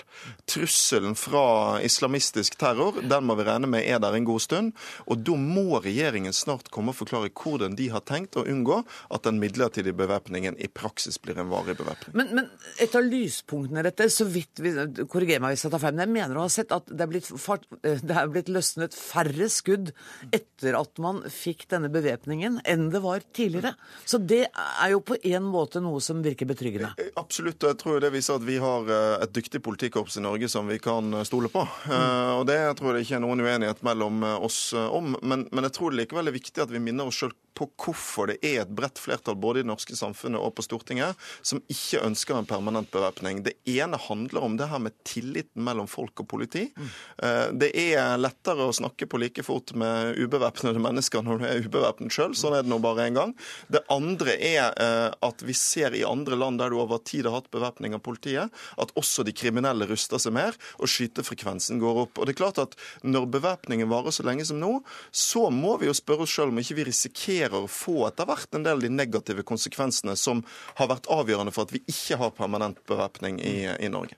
Trusselen 0.50 1.18
fra 1.20 1.80
islamistisk 1.84 2.56
terror 2.62 3.02
den 3.02 3.28
må 3.28 3.36
vi 3.40 3.46
regne 3.48 3.70
med 3.72 3.84
er 3.84 4.00
der 4.04 4.16
en 4.16 4.28
god 4.28 4.44
stund. 4.44 4.72
Og 5.12 5.24
da 5.26 5.36
må 5.36 5.82
regjeringen 5.84 6.36
snart 6.36 6.72
komme 6.72 6.94
og 6.94 7.00
forklare 7.02 7.32
hvordan 7.36 7.76
de 7.80 7.90
har 7.92 8.06
tenkt 8.08 8.38
å 8.40 8.46
unngå 8.48 8.82
at 9.12 9.28
den 9.28 9.42
midlertidige 9.42 9.98
bevæpningen 9.98 10.58
i 10.62 10.70
praksis 10.72 11.20
blir 11.22 11.40
en 11.42 11.52
varig 11.52 11.76
bevæpning. 11.80 12.16
Men, 12.18 12.32
men 12.38 12.50
et 12.82 12.96
av 12.96 13.06
lyspunktene 13.06 13.84
i 13.84 13.88
dette, 13.90 14.08
så 14.14 14.28
vidt 14.30 14.62
vi 14.64 14.74
korriger 15.12 15.44
meg 15.44 15.56
hvis 15.56 15.66
jeg 15.68 15.74
tar 15.74 15.84
feil, 15.84 15.98
men 15.98 16.06
jeg 16.08 16.16
mener 16.16 16.40
å 16.40 16.46
ha 16.48 16.52
sett 16.52 16.72
at 16.76 16.88
det 16.88 17.08
er 17.08 17.30
fart, 17.42 17.68
eh, 17.84 18.00
det 18.00 18.18
er 18.18 18.32
blitt 18.32 18.52
løsnet 18.52 18.96
færre 18.96 19.50
skudd 19.52 19.92
etter 20.32 20.78
at 20.80 21.02
man 21.04 21.24
fikk 21.32 21.68
denne 21.72 21.92
bevæpningen, 21.92 22.62
enn 22.68 22.90
det 22.94 23.04
var 23.04 23.24
tidligere. 23.36 23.76
Så 24.06 24.22
det 24.22 24.46
er 24.48 24.94
jo 24.94 25.04
på 25.06 25.20
en 25.20 25.48
måte 25.52 25.82
noe 25.84 26.02
som 26.04 26.24
virker 26.24 26.50
betryggende. 26.50 26.94
Absolutt, 27.20 27.41
og 27.50 27.70
jeg 27.72 27.78
tror 27.82 28.00
det 28.04 28.12
viser 28.14 28.38
at 28.38 28.46
vi 28.46 28.58
har 28.62 28.90
eh, 28.92 29.24
et 29.26 29.34
dyktig 29.34 29.62
politikorps 29.66 30.18
i 30.18 30.24
Norge 30.26 30.50
som 30.52 30.68
vi 30.70 30.78
kan 30.82 31.14
eh, 31.14 31.24
stole 31.28 31.50
på. 31.52 31.66
Eh, 31.90 32.32
Og 32.38 32.46
det 32.50 32.60
tror 32.80 32.92
jeg 32.94 33.02
det 33.02 33.06
ikke 33.08 33.18
er 33.20 33.26
noen 33.26 33.42
uenighet 33.42 33.82
mellom 33.86 34.22
oss 34.46 34.74
om. 34.78 35.16
Men, 35.22 35.48
men 35.52 35.64
jeg 35.68 35.74
tror 35.78 35.92
det 35.92 36.04
likevel 36.04 36.30
er 36.32 36.38
viktig 36.38 36.62
at 36.64 36.72
vi 36.74 36.80
minner 36.84 37.10
oss 37.10 37.18
sjøl 37.22 37.34
på 37.58 37.66
hvorfor 37.84 38.30
det 38.32 38.38
er 38.48 38.62
et 38.64 38.70
bredt 38.74 38.98
flertall 38.98 39.36
både 39.36 39.60
i 39.60 39.64
det 39.66 39.68
norske 39.70 39.94
samfunnet 40.00 40.40
og 40.40 40.54
på 40.56 40.64
Stortinget 40.64 41.20
som 41.46 41.60
ikke 41.70 42.00
ønsker 42.08 42.38
en 42.40 42.48
permanent 42.48 42.88
bevæpning. 42.94 43.42
Det 43.44 43.58
ene 43.68 44.00
handler 44.00 44.46
om 44.48 44.56
det 44.58 44.70
her 44.72 44.80
med 44.80 44.96
tilliten 45.06 45.66
mellom 45.68 45.90
folk 45.92 46.24
og 46.24 46.30
politi. 46.32 46.70
Eh, 47.22 47.48
Det 47.52 47.72
er 47.76 48.16
lettere 48.22 48.70
å 48.70 48.74
snakke 48.76 49.06
på 49.12 49.20
like 49.22 49.44
fot 49.44 49.74
med 49.78 50.16
ubevæpnede 50.24 50.80
mennesker 50.88 51.26
når 51.28 51.42
du 51.44 51.46
er 51.50 51.66
ubevæpnet 51.68 52.16
sjøl. 52.16 52.34
Sånn 52.40 52.56
er 52.58 52.64
det 52.64 52.72
nå 52.72 52.80
bare 52.84 53.10
en 53.10 53.20
gang. 53.20 53.36
Det 53.68 53.84
andre 53.92 54.38
er 54.40 54.72
at 55.22 55.44
vi 55.46 55.54
ser 55.58 55.94
i 55.98 56.06
andre 56.08 56.38
land 56.40 56.60
der 56.62 56.72
du 56.72 56.80
over 56.80 57.02
tid 57.04 57.28
har 57.32 57.42
hatt 57.42 57.52
bevæpning 57.54 57.96
av 57.98 58.04
politiet, 58.06 58.52
at 58.52 58.94
også 59.00 59.26
de 59.28 59.36
kriminelle 59.36 59.88
ruster 59.90 60.22
seg 60.22 60.36
mer, 60.36 60.58
og 60.80 60.92
skytefrekvensen 60.92 61.82
går 61.82 62.04
opp. 62.06 62.20
Og 62.20 62.28
det 62.28 62.36
er 62.36 62.42
klart 62.44 62.62
at 62.62 62.78
Når 63.04 63.28
bevæpningen 63.34 63.90
varer 63.90 64.14
så 64.14 64.24
lenge 64.26 64.46
som 64.46 64.60
nå, 64.60 64.72
så 65.12 65.50
må 65.54 65.78
vi 65.82 65.88
jo 65.88 65.96
spørre 65.96 66.26
oss 66.26 66.34
sjøl 66.36 66.52
om 66.52 66.60
ikke 66.62 66.78
vi 66.78 66.88
risikerer 66.88 67.64
å 67.64 67.70
få 67.72 68.08
etter 68.08 68.28
hvert 68.30 68.56
en 68.56 68.66
del 68.66 68.80
av 68.80 68.84
de 68.84 68.92
negative 68.92 69.46
konsekvensene 69.48 70.16
som 70.20 70.44
har 70.80 70.92
vært 70.92 71.10
avgjørende 71.12 71.54
for 71.56 71.68
at 71.68 71.76
vi 71.76 71.84
ikke 71.88 72.20
har 72.22 72.36
permanent 72.36 72.82
bevæpning 72.90 73.40
i, 73.42 73.56
i 73.80 73.92
Norge. 73.92 74.18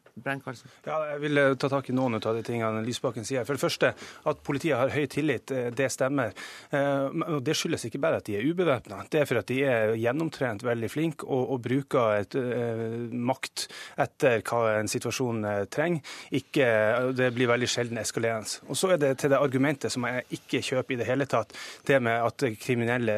Ja, 0.86 0.99
jeg 1.10 1.21
vil 1.23 1.39
eh, 1.41 1.56
ta 1.58 1.69
tak 1.71 1.88
i 1.89 1.95
noen 1.95 2.19
av 2.19 2.36
de 2.38 2.43
tingene 2.45 2.84
Lysbakken 2.86 3.26
sier. 3.26 3.45
For 3.47 3.58
det 3.58 3.63
første, 3.63 3.93
at 4.30 4.43
politiet 4.45 4.78
har 4.78 4.93
høy 4.93 5.08
tillit, 5.10 5.49
eh, 5.52 5.71
det 5.73 5.89
stemmer. 5.93 6.36
Eh, 6.69 7.08
og 7.34 7.41
Det 7.43 7.56
skyldes 7.58 7.88
ikke 7.89 8.02
bare 8.04 8.19
at 8.21 8.30
de 8.30 8.38
er 8.38 8.45
ubevæpna. 8.45 9.04
Det 9.10 9.23
er 9.23 9.30
for 9.30 9.41
at 9.41 9.49
de 9.49 9.60
er 9.65 9.95
gjennomtrent, 9.97 10.65
veldig 10.65 10.91
flinke 10.91 11.26
og, 11.26 11.56
og 11.56 11.63
bruker 11.65 12.19
et, 12.19 12.38
makt 13.12 13.68
etter 14.04 14.42
hva 14.48 14.78
en 14.80 14.92
situasjon 14.92 15.46
trenger. 15.74 16.16
Ikke, 16.36 16.68
det 17.16 17.32
blir 17.36 17.52
veldig 17.52 17.70
sjelden 17.70 18.02
eskalerende. 18.02 18.63
Og 18.70 18.78
så 18.80 18.94
er 18.94 19.02
det 19.02 19.13
til 19.22 19.34
det 19.34 19.39
argumentet 19.39 19.94
som 19.94 20.06
jeg 20.08 20.26
ikke 20.38 20.63
kjøper 20.66 20.96
i 20.96 21.00
det 21.02 21.08
hele 21.08 21.28
tatt, 21.30 21.54
det 21.88 22.00
med 22.04 22.26
at 22.28 22.46
kriminelle 22.62 23.16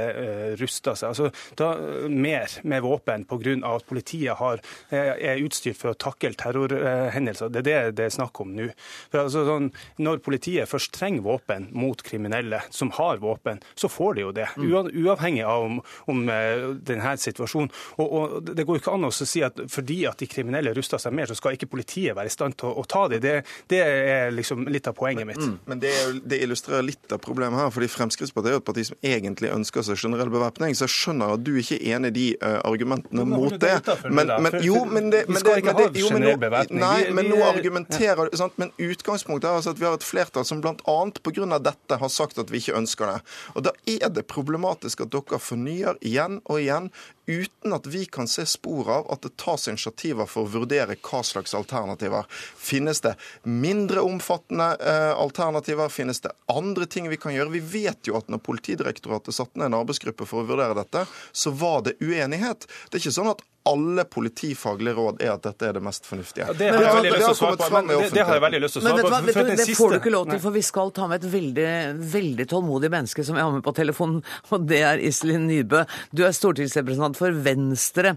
ruster 0.59 0.97
seg. 0.97 1.13
Altså, 1.13 1.31
da, 1.59 1.71
mer 2.11 2.59
med 2.63 2.83
våpen 2.85 3.25
pga. 3.29 3.55
at 3.75 3.85
politiet 3.87 4.37
har, 4.39 4.61
er 4.91 5.43
utstyrt 5.43 5.79
for 5.79 5.93
å 5.93 5.99
takle 5.99 6.33
terrorhendelser. 6.37 7.51
Det 7.51 7.61
er 7.61 7.91
det 7.91 8.05
det 8.05 8.05
er 8.09 8.15
snakk 8.19 8.39
om 8.43 8.53
nå. 8.55 8.69
For 9.11 9.25
Altså, 9.25 9.43
sånn, 9.47 9.71
når 10.05 10.21
politiet 10.25 10.69
først 10.69 10.93
trenger 10.95 11.25
våpen 11.25 11.69
mot 11.75 12.01
kriminelle 12.05 12.61
som 12.73 12.91
har 12.97 13.21
våpen, 13.23 13.61
så 13.75 13.89
får 13.91 14.17
de 14.17 14.25
jo 14.25 14.33
det. 14.35 14.47
Mm. 14.57 14.91
Uavhengig 15.05 15.45
av 15.47 15.65
om, 15.65 15.79
om 16.11 16.21
eh, 16.31 16.67
denne 16.85 17.15
situasjonen. 17.21 17.71
Og, 17.97 18.05
og, 18.05 18.35
Det 18.45 18.65
går 18.67 18.81
ikke 18.81 18.95
an 18.95 19.09
å 19.09 19.13
si 19.15 19.41
at 19.45 19.59
fordi 19.75 19.99
at 20.09 20.21
de 20.21 20.27
kriminelle 20.29 20.73
ruster 20.75 21.01
seg 21.01 21.13
mer, 21.15 21.29
så 21.29 21.37
skal 21.37 21.57
ikke 21.57 21.69
politiet 21.71 22.15
være 22.17 22.31
i 22.31 22.33
stand 22.33 22.57
til 22.59 22.71
å, 22.71 22.81
å 22.81 22.85
ta 22.89 23.05
dem. 23.11 23.21
Det, 23.23 23.35
det, 23.71 23.81
er 23.85 24.33
liksom 24.33 24.65
litt 24.71 24.87
av 24.89 24.95
poenget 24.97 25.27
mitt. 25.27 25.41
Mm. 25.41 25.57
Men 25.69 25.81
det, 25.83 25.93
det, 26.23 26.41
illustrerer 26.45 26.85
litt 26.85 27.15
av 27.15 27.21
problemet 27.23 27.59
her. 27.59 27.71
fordi 27.73 27.89
Fremskrittspartiet 27.91 28.51
er 28.51 28.57
jo 28.57 28.63
et 28.63 28.67
parti 28.67 28.85
som 28.89 28.99
egentlig 29.05 29.51
ønsker 29.53 29.85
seg 29.87 29.99
generell 30.01 30.31
bevæpning. 30.33 30.75
Så 30.77 30.87
jeg 30.87 30.95
skjønner 30.95 31.35
at 31.35 31.45
du 31.45 31.53
ikke 31.61 31.79
er 31.79 31.97
enig 31.97 32.13
i 32.13 32.15
de 32.17 32.27
uh, 32.41 32.59
argumentene 32.67 33.27
mot 33.29 33.55
det. 33.61 33.73
Men, 34.05 34.31
men, 34.45 34.59
jo, 34.65 34.83
men 34.89 35.11
det, 35.13 35.25
men 35.29 35.41
det, 35.45 35.55
men 35.65 35.79
det 35.79 35.89
jo, 36.01 36.11
men 36.13 36.27
nå, 36.27 36.63
Nei, 36.75 36.99
men 37.15 37.29
nå 37.31 37.41
argumenterer 37.45 38.29
du 38.31 38.43
Men 38.61 38.71
utgangspunktet 38.81 39.47
er 39.49 39.59
altså 39.59 39.73
at 39.73 39.79
vi 39.81 39.87
har 39.87 39.97
et 39.97 40.05
flertall 40.05 40.45
som 40.47 40.61
bl.a. 40.63 40.97
pga. 41.25 41.59
dette 41.59 41.99
har 42.01 42.11
sagt 42.11 42.39
at 42.41 42.51
vi 42.51 42.61
ikke 42.61 42.77
ønsker 42.77 43.11
det. 43.11 43.19
Og 43.55 43.65
Da 43.67 43.73
er 43.89 44.11
det 44.13 44.27
problematisk 44.31 45.05
at 45.05 45.13
dere 45.13 45.39
fornyer 45.41 45.99
igjen 46.05 46.39
og 46.45 46.61
igjen 46.61 46.91
uten 47.25 47.73
at 47.73 47.87
vi 47.87 48.05
kan 48.05 48.27
se 48.27 48.45
spor 48.49 48.89
av 48.91 49.09
at 49.13 49.25
det 49.25 49.33
tas 49.41 49.67
initiativer 49.71 50.29
for 50.29 50.45
å 50.45 50.53
vurdere 50.59 50.97
hva 50.99 51.21
slags 51.25 51.55
alternativer. 51.57 52.27
Finnes 52.57 53.01
det 53.05 53.15
mindre 53.43 54.03
omfattende 54.05 54.71
eh, 54.79 55.13
alternativer? 55.17 55.89
Finnes 55.93 56.21
det 56.25 56.33
andre 56.51 56.85
ting 56.85 57.09
vi 57.09 57.19
kan 57.21 57.35
gjøre? 57.35 57.55
Vi 57.57 57.63
vet 57.85 58.09
jo 58.09 58.19
at 58.19 58.29
når 58.31 58.43
Politidirektoratet 58.45 59.35
satte 59.35 59.59
ned 59.59 59.71
en 59.71 59.81
arbeidsgruppe 59.81 60.27
for 60.29 60.43
å 60.43 60.49
vurdere 60.49 60.77
dette, 60.77 61.05
så 61.31 61.53
var 61.55 61.85
det 61.87 61.97
uenighet. 62.03 62.67
Det 62.89 62.99
er 62.99 63.05
ikke 63.05 63.17
sånn 63.19 63.33
at 63.33 63.43
alle 63.65 64.03
politifaglige 64.05 64.93
råd 64.93 65.21
er 65.25 65.31
at 65.33 65.45
dette 65.47 65.65
er 65.65 65.77
det 65.77 65.81
mest 65.83 66.05
fornuftige. 66.05 66.47
det, 66.59 66.67
har 66.69 66.83
jeg 66.83 66.95
veldig 66.95 67.11
lyst 67.13 67.25
til 67.25 67.31
å 67.31 67.37
svare 67.39 67.57
på. 67.57 67.81
Det, 67.87 68.09
det, 68.13 68.25
har 68.27 68.37
jeg 68.37 68.43
veldig 68.43 68.61
lyst 68.61 68.77
til 68.77 68.81
å 68.81 68.85
svare 68.85 69.05
på. 69.05 69.11
Men 69.15 69.49
det, 69.49 69.55
det 69.61 69.77
får 69.79 69.93
du 69.93 69.97
ikke 69.97 70.13
lov 70.13 70.27
til, 70.29 70.41
for 70.43 70.55
vi 70.55 70.63
skal 70.65 70.91
ta 70.95 71.07
med 71.09 71.23
et 71.23 71.31
veldig, 71.33 71.69
veldig 72.15 72.47
tålmodig 72.51 72.91
menneske 72.93 73.25
som 73.25 73.39
jeg 73.39 73.47
har 73.47 73.55
med 73.55 73.65
på 73.65 73.73
telefonen, 73.77 74.19
og 74.53 74.67
det 74.69 74.81
er 74.85 75.01
Iselin 75.09 75.47
Nybø. 75.49 75.81
Du 76.13 76.25
er 76.27 76.35
stortingsrepresentant 76.37 77.17
for 77.17 77.39
Venstre. 77.45 78.15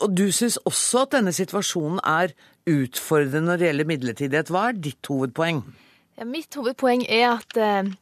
Og 0.00 0.08
du 0.10 0.26
syns 0.34 0.58
også 0.66 1.04
at 1.04 1.14
denne 1.18 1.34
situasjonen 1.36 2.02
er 2.02 2.34
utfordrende 2.70 3.52
når 3.52 3.60
det 3.60 3.70
gjelder 3.70 3.90
midlertidighet. 3.92 4.50
Hva 4.50 4.66
er 4.70 4.82
ditt 4.88 5.10
hovedpoeng? 5.10 5.62
Ja, 6.18 6.26
mitt 6.28 6.58
hovedpoeng 6.58 7.06
er 7.06 7.36
at 7.36 7.56
eh, 7.56 7.94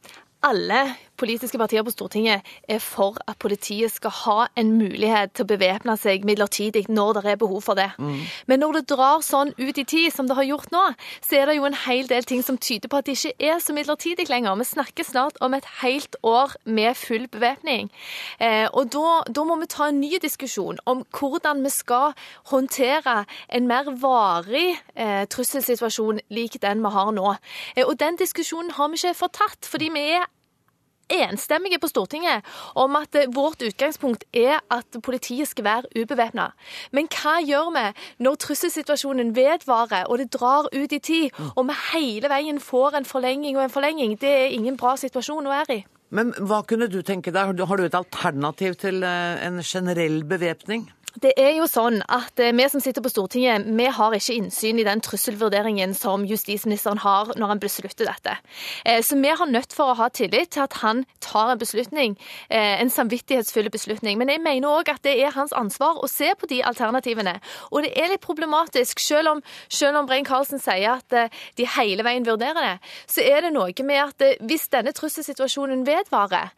alle 0.45 0.81
politiske 1.19 1.59
partier 1.59 1.83
på 1.85 1.93
Stortinget 1.93 2.47
er 2.69 2.81
for 2.83 3.19
at 3.29 3.37
politiet 3.41 3.91
skal 3.93 4.13
ha 4.23 4.37
en 4.59 4.71
mulighet 4.79 5.35
til 5.35 5.45
å 5.45 5.51
bevæpne 5.51 5.95
seg 5.99 6.25
midlertidig 6.27 6.85
når 6.89 7.19
det 7.19 7.33
er 7.33 7.41
behov 7.41 7.61
for 7.65 7.79
det. 7.79 7.89
Mm. 7.99 8.21
Men 8.47 8.63
når 8.63 8.79
det 8.79 8.85
drar 8.93 9.23
sånn 9.25 9.53
ut 9.59 9.77
i 9.77 9.85
tid 9.87 10.13
som 10.15 10.29
det 10.29 10.37
har 10.39 10.47
gjort 10.47 10.71
nå, 10.73 10.85
så 11.25 11.39
er 11.39 11.49
det 11.49 11.57
jo 11.59 11.67
en 11.67 11.77
hel 11.85 12.09
del 12.09 12.27
ting 12.27 12.43
som 12.45 12.57
tyder 12.57 12.91
på 12.91 12.99
at 12.99 13.09
det 13.09 13.17
ikke 13.17 13.51
er 13.51 13.59
så 13.63 13.75
midlertidig 13.75 14.29
lenger. 14.29 14.57
Vi 14.59 14.69
snakker 14.71 15.07
snart 15.07 15.39
om 15.45 15.55
et 15.57 15.67
helt 15.81 16.15
år 16.23 16.55
med 16.65 16.97
full 16.97 17.27
bevæpning. 17.31 17.91
Eh, 18.39 18.67
og 18.73 18.91
da, 18.93 19.21
da, 19.27 19.45
må 19.47 19.59
vi 19.61 19.69
ta 19.71 19.89
en 19.89 20.01
ny 20.01 20.19
diskusjon 20.21 20.79
om 20.89 21.03
hvordan 21.15 21.63
vi 21.65 21.73
skal 21.73 22.15
håndtere 22.51 23.23
en 23.49 23.69
mer 23.69 23.91
varig 24.01 24.77
eh, 24.95 25.25
trusselsituasjon 25.31 26.21
lik 26.33 26.59
den 26.63 26.83
vi 26.85 26.93
har 26.95 27.13
nå. 27.15 27.35
Eh, 27.75 27.85
og 27.85 27.97
den 27.99 28.19
diskusjonen 28.19 28.75
har 28.77 28.91
vi 28.91 29.01
ikke 29.01 29.17
fått 29.23 29.39
tatt, 29.39 29.69
fordi 29.69 29.89
vi 29.93 30.05
er 30.17 30.27
enstemmige 31.09 31.79
på 31.79 31.89
Stortinget 31.91 32.47
om 32.75 32.95
at 32.99 33.15
eh, 33.15 33.29
vårt 33.35 33.61
utgangspunkt 33.65 34.25
er 34.33 34.59
at 34.71 35.01
politiet 35.03 35.47
skal 35.47 35.67
være 35.67 36.01
ubevæpna. 36.01 36.49
Men 36.91 37.09
hva 37.13 37.39
gjør 37.45 37.71
vi 37.75 37.85
når 38.23 38.41
trusselsituasjonen 38.45 39.35
vedvarer 39.35 40.09
og 40.09 40.19
det 40.21 40.31
drar 40.33 40.69
ut 40.73 40.91
i 40.93 40.99
tid, 40.99 41.29
og 41.55 41.67
vi 41.69 41.77
hele 41.93 42.29
veien 42.31 42.59
får 42.59 42.99
en 42.99 43.07
forlenging 43.07 43.57
og 43.57 43.63
en 43.67 43.73
forlenging? 43.73 44.17
Det 44.21 44.29
er 44.29 44.57
ingen 44.57 44.77
bra 44.77 44.95
situasjon 44.99 45.47
å 45.47 45.55
være 45.59 45.79
i. 45.79 45.85
Men 46.09 46.31
hva 46.33 46.63
kunne 46.65 46.87
du 46.89 47.01
tenke 47.05 47.29
deg? 47.33 47.59
Har 47.69 47.77
du 47.77 47.85
et 47.85 47.97
alternativ 47.97 48.79
til 48.81 49.03
eh, 49.05 49.45
en 49.45 49.61
generell 49.61 50.23
bevæpning? 50.25 50.87
Det 51.17 51.31
er 51.41 51.55
jo 51.57 51.65
sånn 51.65 52.03
at 52.05 52.37
eh, 52.37 52.53
Vi 52.53 52.65
som 52.69 52.81
sitter 52.83 53.01
på 53.01 53.09
Stortinget, 53.09 53.65
vi 53.65 53.85
har 53.89 54.13
ikke 54.13 54.35
innsyn 54.35 54.77
i 54.77 54.85
den 54.85 55.01
trusselvurderingen 55.01 55.95
som 55.97 56.25
justisministeren 56.29 57.01
har 57.01 57.31
når 57.33 57.53
han 57.53 57.61
beslutter 57.63 58.05
dette. 58.05 58.35
Eh, 58.85 59.01
så 59.01 59.17
vi 59.17 59.31
har 59.33 59.49
nødt 59.49 59.73
for 59.73 59.89
å 59.89 59.97
ha 59.97 60.09
tillit 60.13 60.53
til 60.53 60.67
at 60.67 60.77
han 60.83 61.05
tar 61.23 61.55
en 61.55 61.61
beslutning, 61.61 62.13
eh, 62.49 62.77
en 62.81 62.93
samvittighetsfull 62.93 63.71
beslutning. 63.73 64.19
Men 64.21 64.29
jeg 64.29 64.43
mener 64.45 64.69
òg 64.69 64.91
at 64.93 65.01
det 65.07 65.15
er 65.17 65.33
hans 65.33 65.55
ansvar 65.57 65.97
å 65.97 66.09
se 66.09 66.29
på 66.37 66.49
de 66.51 66.61
alternativene. 66.61 67.39
Og 67.71 67.87
det 67.87 67.93
er 67.97 68.13
litt 68.13 68.21
problematisk, 68.25 69.01
selv 69.01 69.33
om, 69.33 69.41
om 69.41 70.09
Brein 70.09 70.27
Karlsen 70.27 70.61
sier 70.61 70.99
at 70.99 71.33
de 71.57 71.69
hele 71.77 72.05
veien 72.05 72.27
vurderer 72.27 72.61
det, 72.61 72.75
så 73.09 73.25
er 73.25 73.47
det 73.47 73.53
noe 73.55 73.73
med 73.85 74.01
at 74.03 74.45
hvis 74.45 74.69
denne 74.69 74.93
trusselsituasjonen 74.93 75.85
vedvarer, 75.87 76.53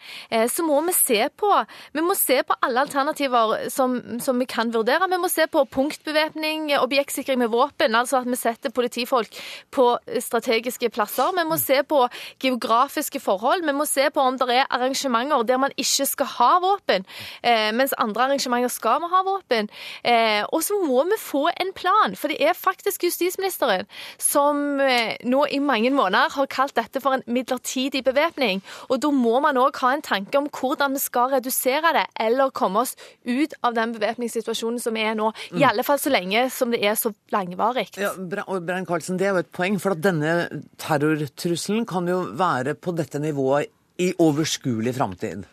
så 0.52 0.64
må 0.66 0.80
vi 0.88 0.96
se 0.96 1.28
på, 1.38 1.50
vi 1.94 2.04
må 2.04 2.16
se 2.18 2.42
på 2.44 2.58
alle 2.66 2.84
alternativer 2.84 3.70
som, 3.72 3.98
som 4.20 4.41
vi 4.42 4.48
kan 4.50 4.72
vurdere. 4.74 5.10
Vi 5.12 5.20
må 5.22 5.30
se 5.32 5.46
på 5.52 5.64
punktbevæpning, 5.70 6.72
objektsikring 6.82 7.40
med 7.42 7.52
våpen, 7.54 7.96
altså 7.96 8.22
at 8.22 8.30
vi 8.30 8.38
setter 8.40 8.74
politifolk 8.74 9.38
på 9.74 9.86
strategiske 10.20 10.90
plasser. 10.94 11.32
Vi 11.38 11.46
må 11.48 11.58
se 11.62 11.82
på 11.88 12.02
geografiske 12.42 13.22
forhold. 13.22 13.66
Vi 13.66 13.76
må 13.76 13.86
se 13.90 14.10
på 14.14 14.24
om 14.26 14.40
det 14.40 14.50
er 14.56 14.70
arrangementer 14.70 15.46
der 15.48 15.62
man 15.62 15.76
ikke 15.78 16.08
skal 16.10 16.30
ha 16.38 16.52
våpen, 16.64 17.06
eh, 17.44 17.70
mens 17.76 17.94
andre 17.98 18.28
arrangementer 18.28 18.72
skal 18.72 19.02
vi 19.04 19.12
ha 19.12 19.22
våpen. 19.28 19.70
Eh, 20.04 20.44
og 20.50 20.64
så 20.64 20.80
må 20.82 21.04
vi 21.10 21.20
få 21.20 21.48
en 21.60 21.74
plan, 21.76 22.16
for 22.16 22.32
det 22.32 22.42
er 22.42 22.58
faktisk 22.58 23.04
justisministeren 23.04 23.88
som 24.18 24.80
eh, 24.80 25.18
nå 25.24 25.46
i 25.52 25.60
mange 25.60 25.92
måneder 25.92 26.34
har 26.34 26.50
kalt 26.52 26.76
dette 26.76 27.02
for 27.02 27.18
en 27.18 27.26
midlertidig 27.28 28.04
bevæpning. 28.04 28.64
Og 28.90 29.02
da 29.02 29.12
må 29.12 29.40
man 29.44 29.60
òg 29.62 29.78
ha 29.84 29.94
en 29.94 30.06
tanke 30.06 30.38
om 30.38 30.50
hvordan 30.50 30.98
vi 30.98 31.04
skal 31.04 31.36
redusere 31.36 31.94
det, 31.98 32.08
eller 32.20 32.50
komme 32.50 32.86
oss 32.86 32.96
ut 33.26 33.54
av 33.64 33.76
den 33.76 33.94
bevæpningssituasjonen 33.94 34.31
situasjonen 34.34 34.82
som 34.82 34.98
er 35.00 35.15
nå. 35.20 35.30
I 35.58 35.65
alle 35.67 35.86
fall 35.88 36.00
så 36.02 36.13
lenge 36.13 36.48
som 36.54 36.74
det 36.74 36.82
er 36.86 36.98
så 37.00 37.13
langvarig. 37.34 37.89
Ja, 38.00 38.13
Brein 38.15 38.88
Karlsen, 38.88 39.20
Det 39.20 39.28
er 39.28 39.36
jo 39.36 39.44
et 39.44 39.52
poeng, 39.56 39.80
for 39.82 39.96
at 39.96 40.04
denne 40.04 40.50
terrortrusselen 40.82 41.86
kan 41.89 42.08
jo 42.10 42.24
være 42.39 42.76
på 42.76 42.96
dette 42.98 43.20
nivået 43.22 43.72
i 44.02 44.12
overskuelig 44.17 44.96
framtid. 44.98 45.46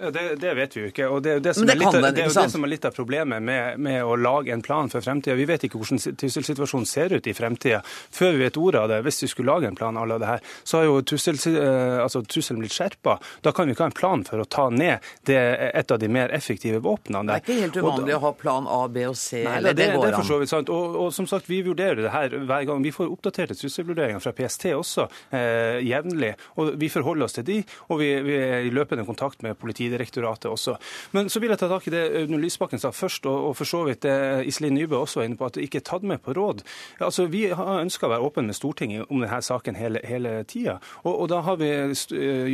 Det, 0.00 0.36
det, 0.40 0.54
vet 0.54 0.76
vi 0.76 0.84
jo 0.84 0.90
ikke. 0.90 1.08
og 1.08 1.22
Det, 1.22 1.36
det, 1.44 1.52
det, 1.54 1.76
litt, 1.76 1.92
det, 1.92 2.22
er 2.22 2.28
jo 2.28 2.34
det 2.34 2.46
som 2.52 2.64
er 2.64 2.72
litt 2.72 2.86
av 2.88 2.94
problemet 2.96 3.42
med, 3.44 3.80
med 3.82 4.04
å 4.04 4.16
lage 4.16 4.54
en 4.54 4.62
plan 4.64 4.88
for 4.92 5.04
fremtida. 5.04 5.36
Vi 5.36 5.46
vet 5.48 5.66
ikke 5.68 5.80
hvordan 5.80 6.00
trusselsituasjonen 6.00 6.88
ser 6.88 7.12
ut 7.12 7.26
i 7.28 7.34
fremtida 7.36 7.82
før 7.84 8.36
vi 8.36 8.44
vet 8.46 8.58
ordet 8.60 8.84
av 8.84 8.88
det. 8.92 9.00
Hvis 9.06 9.22
vi 9.24 9.30
skulle 9.34 9.52
lage 9.52 9.68
en 9.68 9.76
plan 9.78 9.96
à 9.96 10.06
det 10.10 10.28
her, 10.28 10.44
så 10.64 10.80
har 10.80 10.88
jo 10.88 11.00
trussel, 11.04 11.38
eh, 11.52 11.98
altså, 12.02 12.22
trusselen 12.24 12.62
blitt 12.64 12.76
skjerpa. 12.76 13.18
Da 13.44 13.52
kan 13.56 13.68
vi 13.68 13.76
ikke 13.76 13.86
ha 13.86 13.90
en 13.92 13.98
plan 14.00 14.24
for 14.26 14.42
å 14.42 14.48
ta 14.48 14.68
ned 14.72 15.04
et 15.28 15.92
av 15.92 16.00
de 16.00 16.08
mer 16.08 16.32
effektive 16.36 16.80
våpnene. 16.84 17.26
Det 17.28 17.36
er 17.36 17.44
ikke 17.44 17.58
helt 17.66 17.80
uvanlig 17.82 18.16
å 18.16 18.22
ha 18.24 18.32
plan 18.40 18.68
A, 18.70 18.80
B 18.88 19.04
og 19.10 19.18
C. 19.18 19.42
Nei, 19.44 19.58
eller 19.60 19.76
det, 19.76 19.90
går 19.96 20.08
an. 20.10 20.18
for 20.20 20.30
så 20.30 20.40
vidt 20.40 20.52
sant. 20.52 20.72
Og, 20.72 20.96
og, 21.04 21.12
som 21.14 21.28
sagt, 21.30 21.50
vi 21.50 21.60
vurderer 21.66 22.00
det 22.00 22.14
her 22.14 22.34
hver 22.38 22.66
gang. 22.68 22.82
Vi 22.84 22.94
får 22.94 23.12
oppdaterte 23.12 23.58
trusselvurderinger 23.58 24.22
fra 24.24 24.32
PST 24.36 24.70
også 24.76 25.06
eh, 25.36 25.80
jevnlig. 25.86 26.34
Og 26.60 26.74
vi 26.80 26.90
forholder 26.92 27.28
oss 27.28 27.36
til 27.38 27.46
de, 27.46 27.58
og 27.88 28.00
vi, 28.02 28.10
vi 28.24 28.38
er 28.40 28.66
i 28.66 28.74
løpende 28.74 29.06
kontakt 29.08 29.44
med 29.46 29.58
politiet 29.60 29.89
Politidirektoratet 29.90 30.50
også. 30.50 30.76
Men 31.12 31.28
så 31.30 31.40
vil 31.40 31.50
jeg 31.52 31.60
ta 31.60 31.68
tak 31.70 31.86
i 31.88 31.92
det 31.92 32.02
Audun 32.22 32.40
Lysbakken 32.40 32.80
sa 32.80 32.92
først, 32.94 33.26
og, 33.26 33.54
for 33.58 33.68
så 33.68 33.82
vidt 33.88 34.04
det 34.04 34.46
Iselin 34.48 34.76
Nybø 34.78 35.00
også 35.00 35.20
var 35.20 35.28
inne 35.28 35.38
på, 35.38 35.48
at 35.48 35.56
det 35.56 35.66
ikke 35.66 35.80
er 35.80 35.86
tatt 35.88 36.06
med 36.06 36.22
på 36.22 36.34
råd. 36.36 36.62
Altså, 37.00 37.26
Vi 37.30 37.48
har 37.50 37.80
ønska 37.80 38.06
å 38.06 38.12
være 38.12 38.26
åpne 38.26 38.46
med 38.50 38.58
Stortinget 38.58 39.10
om 39.10 39.22
denne 39.22 39.40
saken 39.42 39.78
hele, 39.78 40.00
hele 40.06 40.44
tida. 40.44 40.78
Og, 41.04 41.12
og, 41.14 41.26
da 41.30 41.40
har 41.46 41.58
vi 41.60 41.70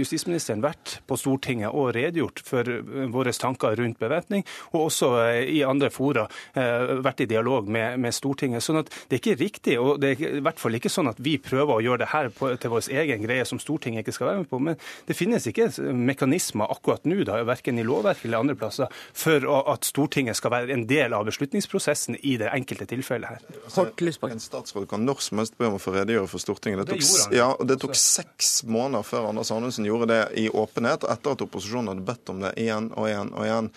justisministeren 0.00 0.64
vært 0.64 1.00
på 1.06 1.18
Stortinget 1.20 1.72
og 1.72 1.94
redegjort 1.96 2.42
for 2.44 2.68
våre 3.12 3.32
tanker 3.32 3.76
rundt 3.76 3.98
bevæpning, 4.00 4.44
og 4.72 4.88
også 4.88 5.12
eh, 5.26 5.42
i 5.56 5.62
andre 5.66 5.90
fora 5.92 6.26
eh, 6.54 6.96
vært 7.04 7.24
i 7.24 7.28
dialog 7.30 7.68
med, 7.68 7.98
med, 8.00 8.14
Stortinget. 8.16 8.64
sånn 8.64 8.80
at 8.80 8.90
det 9.08 9.18
er 9.18 9.22
ikke 9.22 9.40
riktig, 9.42 9.78
og 9.80 10.00
det 10.00 10.14
er 10.14 10.38
i 10.38 10.44
hvert 10.44 10.60
fall 10.60 10.76
ikke 10.78 10.92
sånn 10.92 11.10
at 11.10 11.20
vi 11.20 11.36
prøver 11.42 11.76
å 11.76 11.84
gjøre 11.84 12.04
det 12.04 12.12
her 12.12 12.30
på, 12.32 12.52
til 12.60 12.72
vår 12.72 12.90
egen 13.02 13.24
greie 13.24 13.44
som 13.48 13.60
Stortinget 13.60 14.04
ikke 14.04 14.16
skal 14.16 14.30
være 14.30 14.44
med 14.44 14.50
på. 14.50 14.60
Men 14.62 14.80
det 15.08 15.16
finnes 15.18 15.46
ikke 15.48 15.70
mekanismer 15.92 16.70
akkurat 16.72 17.04
nå 17.08 17.25
da, 17.26 17.40
verken 17.46 17.80
i 17.80 17.84
lovverket 17.86 18.28
eller 18.28 18.44
andre 18.44 18.56
plasser, 18.58 18.92
for 19.16 19.46
at 19.72 19.86
Stortinget 19.88 20.38
skal 20.38 20.54
være 20.54 20.74
en 20.74 20.86
del 20.90 21.14
av 21.16 21.26
beslutningsprosessen 21.28 22.18
i 22.22 22.36
det 22.40 22.50
enkelte 22.52 22.88
tilfellet 22.90 23.36
her. 23.36 23.60
Altså, 23.64 23.88
en 24.30 24.42
statsråd 24.42 24.88
kan 24.90 25.04
når 25.06 25.22
som 25.26 25.42
helst 25.42 25.56
be 25.58 25.68
om 25.68 25.78
å 25.78 25.82
få 25.82 25.94
redegjøre 25.96 26.30
for 26.30 26.42
Stortinget. 26.42 26.86
Det 26.86 26.98
tok, 26.98 27.34
ja, 27.34 27.48
det 27.66 27.78
tok 27.82 27.96
seks 27.98 28.62
måneder 28.68 29.06
før 29.06 29.30
Anders 29.30 29.50
Anundsen 29.54 29.86
gjorde 29.88 30.10
det 30.12 30.20
i 30.40 30.46
åpenhet, 30.48 31.06
etter 31.06 31.36
at 31.36 31.44
opposisjonen 31.44 31.92
hadde 31.92 32.06
bedt 32.06 32.32
om 32.32 32.42
det 32.44 32.52
igjen 32.60 32.90
og 32.96 33.08
igjen 33.10 33.32
og 33.34 33.46
igjen. 33.46 33.70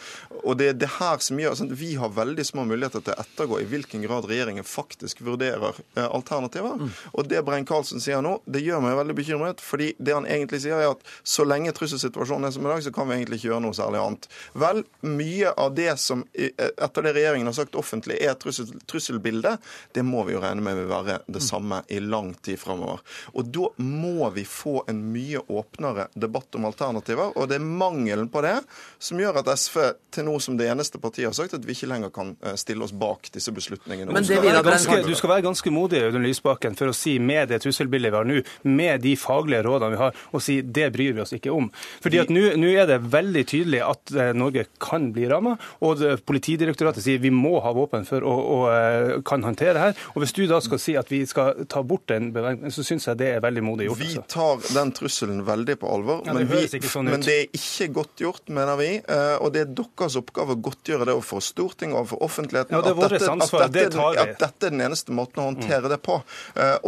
Og 0.43 0.57
det 0.59 0.71
er 0.71 0.79
det 0.79 0.91
her 0.97 1.21
som 1.23 1.39
gjør 1.41 1.57
sånn, 1.59 1.73
Vi 1.79 1.93
har 1.99 2.12
veldig 2.15 2.45
små 2.45 2.65
muligheter 2.67 3.03
til 3.03 3.13
å 3.13 3.23
ettergå 3.23 3.59
i 3.62 3.67
hvilken 3.69 4.03
grad 4.05 4.27
regjeringen 4.29 4.67
faktisk 4.67 5.21
vurderer 5.25 5.77
eh, 5.95 6.07
alternativer. 6.07 6.79
Mm. 6.79 6.91
Og 7.13 7.29
det 7.29 7.43
Brein-Karlsen 7.45 8.03
sier 8.03 8.23
nå, 8.25 8.39
det 8.49 8.63
gjør 8.65 8.81
meg 8.83 8.97
veldig 8.99 9.15
bekymret. 9.15 9.62
fordi 9.62 9.93
det 9.99 10.15
han 10.15 10.25
egentlig 10.25 10.62
sier, 10.63 10.79
er 10.79 10.93
at 10.95 11.04
så 11.23 11.45
lenge 11.45 11.73
trusselsituasjonen 11.75 12.47
er 12.47 12.56
som 12.56 12.65
i 12.65 12.71
dag, 12.71 12.83
så 12.83 12.93
kan 12.95 13.10
vi 13.10 13.19
egentlig 13.19 13.29
ikke 13.38 13.52
gjøre 13.52 13.63
noe 13.65 13.77
særlig 13.77 14.02
annet. 14.02 14.27
Vel, 14.60 14.84
mye 15.06 15.54
av 15.54 15.73
det 15.77 15.92
som 16.02 16.23
etter 16.36 17.06
det 17.06 17.13
regjeringen 17.17 17.50
har 17.50 17.58
sagt 17.58 17.77
offentlig 17.80 18.19
er 18.23 18.36
trussel, 18.40 18.71
trusselbildet, 18.90 19.60
det 19.96 20.04
må 20.06 20.23
vi 20.27 20.36
jo 20.36 20.44
regne 20.44 20.63
med 20.65 20.80
vil 20.80 20.90
være 20.90 21.19
det 21.27 21.44
samme 21.44 21.82
i 21.88 22.00
lang 22.04 22.34
tid 22.46 22.60
framover. 22.62 23.04
Og 23.34 23.50
da 23.54 23.69
må 23.84 24.30
vi 24.36 24.46
få 24.48 24.84
en 24.90 25.02
mye 25.13 25.42
åpnere 25.48 26.10
debatt 26.13 26.56
om 26.60 26.67
alternativer, 26.69 27.34
og 27.36 27.50
det 27.50 27.60
er 27.60 27.65
mangelen 27.65 28.30
på 28.32 28.44
det 28.46 28.58
som 29.00 29.19
gjør 29.19 29.42
at 29.42 29.52
SV 29.60 29.80
til 30.13 30.27
nå 30.27 30.38
som 30.44 30.58
det 30.60 30.69
eneste 30.71 31.02
partiet 31.02 31.30
har 31.30 31.36
sagt 31.38 31.56
at 31.58 31.65
vi 31.65 31.75
ikke 31.75 31.90
lenger 31.92 32.13
kan 32.13 32.34
eh, 32.46 32.56
stille 32.60 32.86
oss 32.86 32.94
bak 32.96 33.30
disse 33.34 33.54
beslutningene. 33.56 34.13
Men 34.13 34.27
det 34.27 34.40
det 34.44 34.63
ganske, 34.65 35.02
du 35.06 35.15
skal 35.17 35.34
være 35.36 35.46
ganske 35.48 35.73
modig 35.73 36.04
Audun 36.08 36.25
Lysbakken, 36.25 36.77
for 36.80 36.92
å 36.92 36.96
si 36.96 37.17
med 37.21 37.52
det 37.52 37.62
trusselbildet 37.63 38.13
vi 38.13 38.19
har 38.19 38.27
nå, 38.27 38.42
med 38.69 39.04
de 39.06 39.15
faglige 39.19 39.63
rådene 39.67 39.96
vi 39.96 40.02
har, 40.02 40.23
og 40.34 40.44
si 40.44 40.60
det 40.62 40.90
bryr 40.96 41.15
vi 41.17 41.23
oss 41.23 41.36
ikke 41.36 41.54
om. 41.54 41.69
Fordi 42.04 42.23
at 42.23 42.30
Nå 42.30 42.69
er 42.69 42.86
det 42.88 43.00
veldig 43.12 43.19
tydelig 43.50 43.82
at 43.84 44.12
eh, 44.15 44.32
Norge 44.38 44.65
kan 44.82 45.10
bli 45.15 45.28
ramma, 45.30 45.56
og 45.86 46.02
Politidirektoratet 46.28 47.04
sier 47.04 47.22
vi 47.22 47.32
må 47.34 47.58
ha 47.63 47.72
våpen 47.76 48.06
for 48.08 48.26
å, 48.26 48.34
å, 48.34 48.58
eh, 48.74 49.12
kan 49.28 49.44
håndtere 49.46 49.82
her. 49.82 49.96
Og 50.13 50.24
Hvis 50.24 50.36
du 50.38 50.44
da 50.50 50.60
skal 50.63 50.82
si 50.82 50.96
at 51.00 51.12
vi 51.12 51.22
skal 51.30 51.65
ta 51.70 51.84
bort 51.84 52.08
den 52.12 52.32
bevegelsen, 52.36 52.74
så 52.74 52.86
syns 52.86 53.08
jeg 53.10 53.20
det 53.22 53.32
er 53.36 53.44
veldig 53.44 53.63
modig 53.65 53.90
gjort. 53.90 54.02
Vi 54.02 54.10
altså. 54.13 54.26
tar 54.34 54.67
den 54.78 54.94
trusselen 54.98 55.44
veldig 55.48 55.78
på 55.82 55.92
alvor, 55.92 56.24
ja, 56.26 56.36
men, 56.38 56.50
vi, 56.50 56.65
sånn 56.84 57.10
men, 57.10 57.26
det 57.26 57.36
er 57.36 57.60
ikke 57.60 57.90
godt 58.00 58.24
gjort, 58.26 58.46
mener 58.54 58.80
vi. 58.80 58.92
Eh, 59.00 59.36
og 59.40 59.54
det 59.56 59.65
er 59.65 59.74
deres 59.80 60.17
oppgave 60.20 60.58
å 60.58 60.62
godtgjøre 60.70 61.10
det 61.10 61.17
overfor 61.17 61.44
Stortinget 61.44 61.96
og 61.96 62.04
overfor 62.04 62.26
offentligheten. 62.30 62.78
Ja, 62.78 62.84
det 62.86 62.94
er 62.94 63.04
at, 63.04 63.15
dette, 63.17 63.32
ansvar, 63.34 63.65
at, 63.67 63.76
dette, 63.76 63.96
det 63.98 64.24
at, 64.26 64.36
dette, 64.40 64.70
er 64.70 64.76
den 64.76 64.86
eneste 64.90 65.15
måten 65.15 65.44
å 65.44 65.50
håndtere 65.52 65.86
mm. 65.86 65.92
det 65.94 66.00
på. 66.06 66.20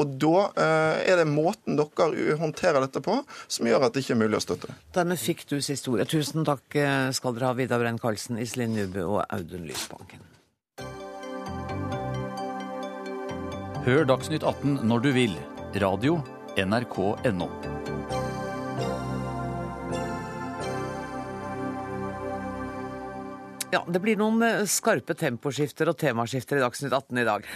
Og 0.02 0.16
da 0.22 0.46
er 0.62 1.22
det 1.22 1.28
måten 1.30 1.80
dere 1.80 2.38
håndterer 2.40 2.84
dette 2.84 3.02
på, 3.04 3.22
som 3.52 3.68
gjør 3.68 3.88
at 3.88 3.96
det 3.96 4.04
ikke 4.04 4.16
er 4.16 4.22
mulig 4.22 4.40
å 4.40 4.44
støtte 4.44 4.70
det. 4.70 4.78
Dermed 4.96 5.20
fikk 5.22 5.46
du 5.50 5.58
siste 5.64 5.92
ordet. 5.92 6.08
Tusen 6.22 6.44
takk 6.46 6.76
skal 7.18 7.34
dere 7.34 7.48
ha, 7.50 7.56
Vidar 7.58 7.80
Brenn 7.82 7.98
Karlsen, 7.98 8.38
Iselin 8.38 8.76
Nubø 8.78 9.08
og 9.10 9.24
Audun 9.34 9.64
Lysbanken. 9.66 10.22
Hør 13.88 14.06
Dagsnytt 14.06 14.46
18 14.46 14.84
når 14.86 15.02
du 15.02 15.08
vil. 15.16 15.34
Radio 15.82 16.20
NRK.no. 16.62 17.48
Ja, 23.74 23.82
det 23.90 24.04
blir 24.04 24.22
noen 24.22 24.46
eh, 24.46 24.62
skarpe 24.70 25.18
temposkifter 25.18 25.90
og 25.90 25.98
temaskifter 25.98 26.62
i 26.62 26.66
Dagsnytt 26.68 26.94
18 26.94 27.24
i 27.24 27.26
dag. 27.32 27.50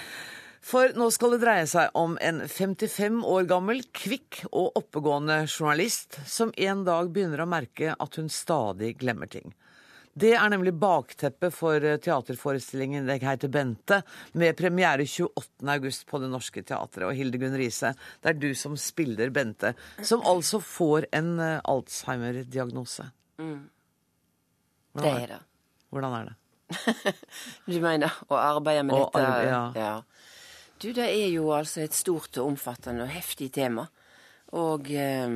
For 0.66 0.96
nå 0.98 1.12
skal 1.14 1.36
det 1.36 1.44
dreie 1.44 1.66
seg 1.70 1.94
om 1.94 2.16
en 2.26 2.40
55 2.50 3.20
år 3.30 3.46
gammel, 3.50 3.84
kvikk 3.94 4.42
og 4.50 4.80
oppegående 4.80 5.44
journalist 5.46 6.18
som 6.26 6.50
en 6.58 6.82
dag 6.88 7.12
begynner 7.14 7.44
å 7.44 7.50
merke 7.50 7.94
at 7.94 8.18
hun 8.18 8.32
stadig 8.34 8.96
glemmer 9.04 9.30
ting. 9.30 9.54
Det 10.16 10.32
er 10.34 10.48
nemlig 10.50 10.72
bakteppet 10.80 11.52
for 11.54 11.84
eh, 11.84 11.98
teaterforestillingen 12.00 13.06
'Jeg 13.06 13.22
heter 13.28 13.52
Bente', 13.52 14.02
med 14.32 14.56
premiere 14.56 15.04
28.8 15.04 16.06
på 16.08 16.22
Det 16.24 16.30
Norske 16.32 16.64
Teatret. 16.64 17.04
Og 17.04 17.14
Hildegunn 17.14 17.58
Riise, 17.60 17.92
det 18.24 18.32
er 18.32 18.40
du 18.40 18.56
som 18.56 18.78
spiller 18.80 19.30
Bente, 19.30 19.74
som 20.02 20.24
altså 20.24 20.64
får 20.64 21.10
en 21.12 21.38
eh, 21.40 21.60
Alzheimer-diagnose. 21.68 23.10
Mm. 23.38 23.70
Det 24.96 25.12
er 25.12 25.28
det. 25.36 25.42
Hvordan 25.92 26.16
er 26.22 26.32
det? 26.32 26.36
du 27.76 27.82
mener 27.84 28.16
å 28.32 28.40
arbeide 28.40 28.88
med 28.88 28.96
dette? 28.96 29.28
Ja. 29.52 29.64
ja. 29.76 29.96
Du, 30.82 30.92
det 30.92 31.06
er 31.08 31.30
jo 31.32 31.50
altså 31.56 31.86
et 31.86 31.96
stort 31.96 32.38
og 32.42 32.52
omfattende 32.52 33.06
og 33.06 33.14
heftig 33.14 33.52
tema. 33.56 33.88
Og 34.60 34.92
eh, 34.92 35.30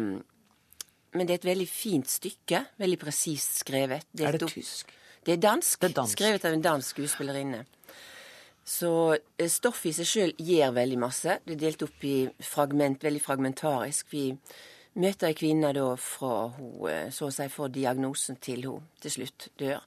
Men 1.12 1.26
det 1.26 1.34
er 1.34 1.40
et 1.40 1.50
veldig 1.50 1.68
fint 1.68 2.10
stykke. 2.10 2.66
Veldig 2.78 3.00
presist 3.00 3.62
skrevet. 3.64 4.06
Det 4.12 4.26
er, 4.26 4.34
er, 4.34 4.38
det 4.38 4.52
tysk? 4.52 4.94
Det 5.26 5.34
er 5.34 5.42
dansk. 5.42 5.82
Det 5.82 5.90
er 5.90 5.96
dansk. 6.02 6.18
Skrevet 6.18 6.46
av 6.46 6.54
en 6.54 6.66
dansk 6.66 6.96
skuespillerinne. 6.96 7.64
Så 8.70 8.92
eh, 9.16 9.50
stoffet 9.50 9.90
i 9.90 9.96
seg 9.98 10.10
sjøl 10.10 10.36
gjør 10.38 10.76
veldig 10.76 11.00
masse. 11.02 11.40
Det 11.46 11.56
er 11.56 11.64
delt 11.64 11.88
opp 11.88 12.04
i 12.06 12.18
fragment, 12.46 13.04
veldig 13.04 13.24
fragmentarisk. 13.24 14.12
Vi 14.14 14.28
møter 15.00 15.32
ei 15.32 15.38
kvinne 15.38 15.72
da 15.74 15.88
fra 16.02 16.50
hun 16.58 16.86
eh, 16.90 17.08
så 17.14 17.30
å 17.30 17.34
si 17.34 17.48
får 17.50 17.74
diagnosen 17.80 18.38
til 18.44 18.68
hun 18.70 18.86
til 19.02 19.16
slutt 19.16 19.50
dør. 19.60 19.82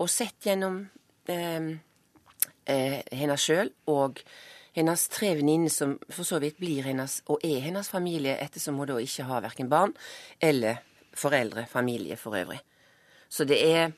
Og 0.00 0.10
sett 0.10 0.48
gjennom 0.48 0.80
eh, 1.30 1.68
eh, 2.64 2.98
henne 3.12 3.36
sjøl 3.40 3.74
og 3.92 4.24
hennes 4.74 5.08
tre 5.08 5.34
venninner 5.38 5.72
som 5.72 5.96
for 6.10 6.26
så 6.26 6.40
vidt 6.42 6.58
blir 6.58 6.86
hennes 6.88 7.20
og 7.30 7.42
er 7.46 7.62
hennes 7.64 7.90
familie, 7.90 8.36
ettersom 8.42 8.78
hun 8.80 8.90
da 8.90 9.00
ikke 9.02 9.26
har 9.28 9.44
verken 9.44 9.70
barn 9.70 9.94
eller 10.42 10.82
foreldre, 11.14 11.66
familie 11.70 12.16
for 12.18 12.36
øvrig. 12.36 12.60
Så 13.30 13.46
det 13.46 13.60
er 13.62 13.92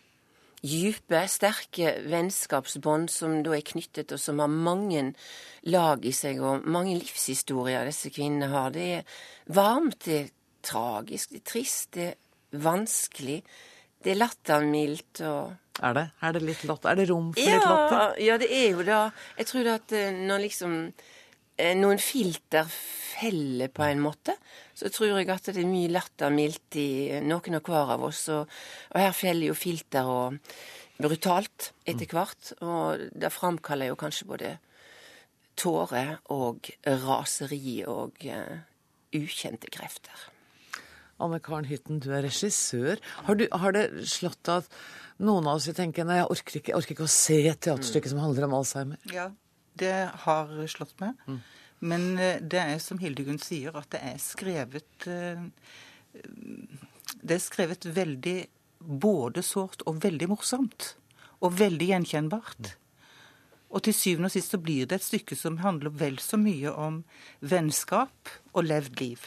dype, 0.67 1.21
sterke 1.31 1.97
vennskapsbånd 2.11 3.11
som 3.13 3.39
da 3.47 3.55
er 3.57 3.65
knyttet, 3.67 4.13
og 4.13 4.21
som 4.21 4.41
har 4.43 4.51
mange 4.53 5.13
lag 5.71 6.05
i 6.05 6.13
seg, 6.17 6.41
og 6.43 6.67
mange 6.69 6.97
livshistorier 6.99 7.87
disse 7.89 8.11
kvinnene 8.15 8.51
har. 8.53 8.73
Det 8.75 8.87
er 8.99 9.19
varmt, 9.55 10.01
det 10.07 10.19
er 10.21 10.33
tragisk, 10.67 11.33
det 11.33 11.43
er 11.43 11.49
trist, 11.53 11.91
det 11.97 12.09
er 12.11 12.65
vanskelig. 12.67 13.41
Det 14.03 14.13
er 14.13 14.21
lattermildt 14.21 15.23
og 15.27 15.55
er 15.85 15.97
det? 15.97 16.07
Er 16.25 16.37
det 16.37 16.43
litt 16.45 16.65
latter? 16.69 16.93
Er 16.93 17.01
det 17.01 17.09
rom 17.11 17.33
for 17.35 17.43
ja, 17.43 17.57
litt 17.57 17.69
latter? 17.69 18.17
Ja, 18.25 18.39
det 18.41 18.49
er 18.55 18.67
jo 18.73 18.87
det. 18.87 19.01
Jeg 19.41 19.51
tror 19.51 19.71
at 19.75 19.95
eh, 19.97 20.21
når 20.31 20.43
liksom 20.47 20.77
eh, 20.87 21.75
noen 21.77 22.01
filter 22.03 22.71
feller 22.71 23.73
på 23.73 23.85
en 23.87 24.03
måte, 24.05 24.37
så 24.77 24.91
tror 24.93 25.17
jeg 25.17 25.31
at 25.33 25.51
det 25.53 25.63
er 25.63 25.69
mye 25.69 25.93
latter 25.93 26.33
mildt 26.33 26.79
i 26.81 26.89
noen 27.25 27.59
og 27.61 27.71
hver 27.71 27.95
av 27.97 28.07
oss. 28.09 28.27
Og, 28.33 28.49
og 28.93 29.01
her 29.01 29.17
feller 29.17 29.51
jo 29.51 29.57
filter 29.59 30.09
og 30.09 30.39
brutalt 31.01 31.73
etter 31.89 32.13
hvert. 32.13 32.55
Og 32.65 33.09
det 33.13 33.33
framkaller 33.35 33.93
jo 33.93 34.01
kanskje 34.01 34.31
både 34.31 34.55
tårer 35.57 36.19
og 36.35 36.69
raseri 36.85 37.79
og 37.89 38.21
uh, 38.29 38.59
ukjente 39.17 39.71
krefter. 39.73 40.27
Anne 41.23 41.41
Karen 41.41 41.67
Hytten, 41.69 42.01
du 42.05 42.11
er 42.13 42.25
regissør. 42.27 43.01
Har, 43.25 43.39
du, 43.39 43.47
har 43.53 43.73
det 43.77 43.87
slått 44.11 44.43
deg 44.45 44.65
at 44.65 44.79
noen 45.25 45.49
av 45.49 45.59
oss 45.59 45.69
tenker 45.77 46.05
nei, 46.05 46.21
jeg 46.21 46.31
orker 46.35 46.59
ikke, 46.61 46.73
jeg 46.73 46.81
orker 46.81 46.97
ikke 46.97 47.07
å 47.07 47.13
se 47.17 47.39
et 47.49 47.61
teaterstykke 47.65 48.13
som 48.13 48.21
handler 48.21 48.49
om 48.49 48.57
Alzheimer? 48.59 49.01
Ja, 49.13 49.31
det 49.81 49.95
har 50.27 50.53
slått 50.73 50.97
meg. 51.01 51.17
Mm. 51.25 51.41
Men 51.87 52.07
eh, 52.21 52.41
det 52.41 52.61
er 52.61 52.79
som 52.85 53.01
Hildegunn 53.01 53.41
sier, 53.41 53.77
at 53.77 53.91
det 53.93 54.01
er 54.05 54.21
skrevet 54.23 55.09
eh, 55.13 55.45
Det 57.21 57.37
er 57.37 57.43
skrevet 57.45 57.85
veldig 57.97 58.39
både 58.81 59.45
sårt 59.45 59.85
og 59.89 60.03
veldig 60.05 60.31
morsomt. 60.33 60.95
Og 61.45 61.57
veldig 61.59 61.91
gjenkjennbart. 61.93 62.77
Og 63.77 63.83
til 63.85 63.97
syvende 63.97 64.31
og 64.31 64.37
sist 64.37 64.55
så 64.55 64.61
blir 64.63 64.89
det 64.89 65.01
et 65.01 65.05
stykke 65.05 65.37
som 65.37 65.59
handler 65.61 65.93
vel 65.93 66.21
så 66.23 66.39
mye 66.41 66.73
om 66.73 67.03
vennskap 67.41 68.37
og 68.55 68.69
levd 68.69 69.03
liv. 69.03 69.27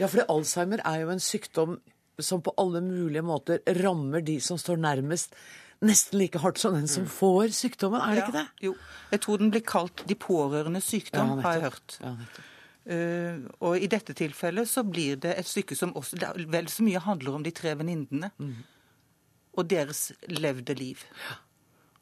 Ja, 0.00 0.08
for 0.10 0.24
Alzheimer 0.32 0.82
er 0.84 1.02
jo 1.04 1.12
en 1.12 1.22
sykdom 1.22 1.76
som 2.22 2.42
på 2.42 2.54
alle 2.60 2.80
mulige 2.84 3.22
måter 3.26 3.60
rammer 3.82 4.22
de 4.22 4.38
som 4.42 4.58
står 4.60 4.78
nærmest, 4.82 5.34
nesten 5.84 6.18
like 6.20 6.38
hardt 6.42 6.60
som 6.62 6.76
den 6.76 6.88
som 6.90 7.06
mm. 7.06 7.12
får 7.12 7.54
sykdommen, 7.56 8.00
er 8.00 8.14
det 8.14 8.20
ja, 8.22 8.26
ikke 8.26 8.38
det? 8.38 8.66
Jo. 8.68 8.74
Jeg 9.10 9.22
tror 9.24 9.40
den 9.42 9.54
blir 9.54 9.64
kalt 9.66 10.04
de 10.08 10.16
pårørendes 10.18 10.90
sykdom, 10.90 11.34
ja, 11.34 11.46
har 11.46 11.56
jeg 11.56 11.64
hørt. 11.68 11.96
Ja, 12.02 12.12
uh, 12.90 13.48
og 13.66 13.82
i 13.82 13.90
dette 13.90 14.16
tilfellet 14.16 14.70
så 14.70 14.84
blir 14.86 15.18
det 15.24 15.34
et 15.40 15.50
stykke 15.50 15.76
som 15.78 15.94
også 15.98 16.20
vel 16.52 16.70
så 16.70 16.86
mye 16.86 17.02
handler 17.02 17.40
om 17.40 17.46
de 17.46 17.54
tre 17.54 17.74
venninnene. 17.78 18.30
Mm. 18.38 18.54
Og 19.54 19.68
deres 19.70 20.08
levde 20.30 20.74
liv. 20.78 21.02
Ja. 21.28 21.40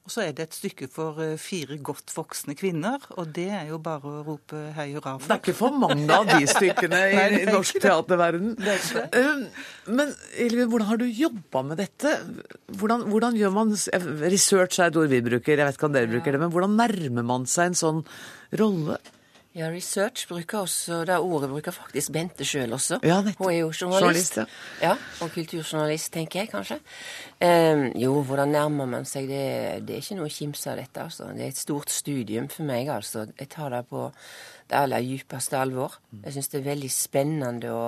Og 0.03 0.11
så 0.11 0.25
er 0.25 0.33
det 0.35 0.49
et 0.49 0.57
stykke 0.57 0.89
for 0.91 1.21
eh, 1.23 1.37
fire 1.39 1.77
godt 1.79 2.11
voksne 2.11 2.57
kvinner, 2.59 3.05
og 3.15 3.29
det 3.37 3.47
er 3.55 3.69
jo 3.71 3.79
bare 3.83 4.03
å 4.03 4.23
rope 4.27 4.59
hei 4.75 4.89
hurra 4.97 5.13
for. 5.15 5.29
Det 5.29 5.37
er 5.37 5.43
ikke 5.45 5.55
for 5.61 5.77
mange 5.79 6.09
av 6.11 6.27
de 6.27 6.49
stykkene 6.51 7.03
i, 7.13 7.15
Nei, 7.21 7.45
norsk 7.47 7.79
teaterverden. 7.85 8.57
Um, 9.15 9.45
men 9.95 10.11
Elvin, 10.43 10.67
hvordan 10.73 10.91
har 10.91 10.99
du 10.99 11.07
jobba 11.07 11.63
med 11.71 11.79
dette? 11.85 12.17
Hvordan, 12.75 13.07
hvordan, 13.13 13.39
gjør 13.39 13.55
man 13.55 13.77
Research 14.27 14.83
er 14.83 14.91
et 14.91 14.99
ord 14.99 15.13
vi 15.13 15.23
bruker, 15.23 15.55
jeg 15.55 15.71
vet 15.71 15.79
ikke 15.79 15.91
om 15.93 15.95
dere 15.95 16.11
bruker 16.11 16.35
det, 16.35 16.43
men 16.43 16.55
hvordan 16.57 16.79
nærmer 16.83 17.29
man 17.31 17.47
seg 17.51 17.71
en 17.71 17.83
sånn 17.85 18.07
rolle? 18.59 18.99
Ja, 19.53 19.67
research 19.69 20.29
bruker 20.31 20.63
også, 20.63 21.03
det 21.05 21.19
ordet 21.21 21.51
bruker 21.51 21.75
faktisk 21.77 22.13
Bente 22.15 22.45
sjøl 22.49 22.73
også. 22.73 22.97
Ja, 23.05 23.19
Hun 23.21 23.51
er 23.51 23.59
jo 23.59 23.67
journalist. 23.69 24.39
Journalist, 24.39 24.39
ja. 24.39 24.47
ja. 24.87 24.93
Og 25.21 25.35
kulturjournalist, 25.35 26.09
tenker 26.15 26.41
jeg 26.41 26.49
kanskje. 26.49 26.79
Um, 27.37 27.85
jo, 28.01 28.15
hvordan 28.25 28.55
nærmer 28.57 28.89
man 28.89 29.05
seg 29.05 29.29
det? 29.29 29.43
Det 29.85 29.99
er 29.99 30.01
ikke 30.01 30.17
noe 30.17 30.31
å 30.31 30.33
kimse 30.33 30.73
av 30.73 30.81
dette, 30.81 31.05
altså. 31.05 31.29
Det 31.37 31.45
er 31.45 31.53
et 31.53 31.61
stort 31.61 31.93
studium 31.93 32.49
for 32.49 32.65
meg, 32.71 32.89
altså. 32.95 33.27
Jeg 33.37 33.53
tar 33.53 33.77
det 33.77 33.83
på 33.93 34.07
det 34.73 34.81
aller 34.81 35.05
djupeste 35.05 35.61
alvor. 35.61 36.01
Jeg 36.23 36.39
syns 36.39 36.49
det 36.49 36.61
er 36.63 36.69
veldig 36.71 36.93
spennende 36.97 37.77
å 37.77 37.87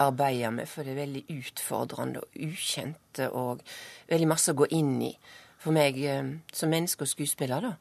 arbeide 0.00 0.56
med, 0.56 0.70
for 0.70 0.88
det 0.88 0.96
er 0.96 1.02
veldig 1.02 1.24
utfordrende 1.36 2.24
og 2.24 2.44
ukjent, 2.48 3.24
og 3.28 3.60
veldig 4.08 4.32
masse 4.32 4.56
å 4.56 4.62
gå 4.64 4.72
inn 4.80 4.96
i. 5.12 5.12
For 5.60 5.76
meg 5.76 6.00
um, 6.08 6.38
som 6.56 6.72
menneske 6.72 7.04
og 7.04 7.12
skuespiller, 7.12 7.68
da. 7.68 7.76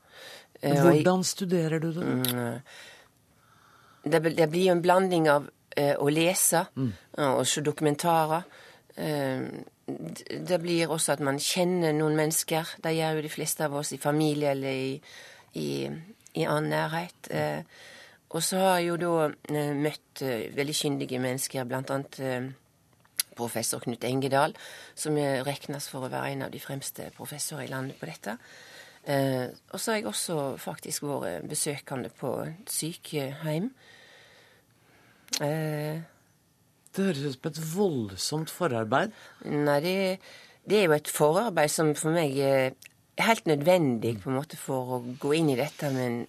Eh, 0.62 0.82
Hvordan 0.84 1.24
studerer 1.24 1.80
du 1.80 1.94
det? 1.96 2.04
Mm, 2.06 2.60
det, 4.04 4.22
det 4.38 4.50
blir 4.50 4.70
jo 4.70 4.76
en 4.76 4.84
blanding 4.84 5.30
av 5.32 5.50
eh, 5.78 5.96
å 5.96 6.10
lese 6.10 6.66
og 7.22 7.46
se 7.48 7.64
dokumentarer. 7.66 8.48
Eh, 8.96 9.46
det 9.88 10.60
blir 10.62 10.92
også 10.92 11.16
at 11.16 11.24
man 11.26 11.40
kjenner 11.42 11.94
noen 11.96 12.16
mennesker. 12.20 12.76
Det 12.84 12.96
gjør 12.96 13.20
jo 13.20 13.26
de 13.26 13.34
fleste 13.34 13.66
av 13.68 13.76
oss 13.80 13.94
i 13.94 14.02
familie 14.02 14.54
eller 14.56 14.84
i, 14.88 14.94
i, 15.60 15.70
i 16.40 16.46
annen 16.48 16.72
nærhet. 16.72 17.32
Eh, 17.32 17.90
og 18.32 18.44
så 18.44 18.60
har 18.62 18.80
jeg 18.80 18.92
jo 18.92 18.98
da 19.02 19.14
eh, 19.52 19.72
møtt 19.76 20.24
eh, 20.24 20.50
veldig 20.56 20.76
kyndige 20.76 21.20
mennesker, 21.20 21.68
blant 21.68 21.92
annet 21.92 22.20
eh, 22.24 22.46
professor 23.36 23.84
Knut 23.84 24.06
Engedal, 24.08 24.56
som 24.96 25.18
regnes 25.18 25.88
for 25.92 26.06
å 26.06 26.12
være 26.12 26.36
en 26.36 26.46
av 26.48 26.54
de 26.54 26.60
fremste 26.62 27.10
professorer 27.16 27.66
i 27.66 27.72
landet 27.72 28.00
på 28.00 28.08
dette. 28.08 28.38
Eh, 29.10 29.50
og 29.74 29.80
så 29.80 29.92
har 29.92 29.98
jeg 29.98 30.06
også 30.12 30.38
faktisk 30.62 31.04
vært 31.10 31.48
besøkende 31.50 32.12
på 32.14 32.36
sykehjem. 32.70 33.72
Eh, 35.42 36.02
Det 36.92 37.06
høres 37.06 37.24
ut 37.24 37.38
som 37.40 37.48
et 37.52 37.76
voldsomt 37.76 38.50
forarbeid. 38.52 39.14
nei, 39.46 39.80
det, 39.80 40.20
det 40.68 40.78
er 40.78 40.84
jo 40.90 40.92
et 40.98 41.08
forarbeid 41.08 41.72
som 41.72 41.94
for 41.96 42.12
meg 42.12 42.36
er 42.38 42.74
helt 43.18 43.48
nødvendig 43.48 44.18
på 44.22 44.30
en 44.30 44.36
måte 44.36 44.58
for 44.60 44.98
å 44.98 45.00
gå 45.20 45.32
inn 45.38 45.50
i 45.54 45.56
dette 45.56 45.90
med, 45.96 46.28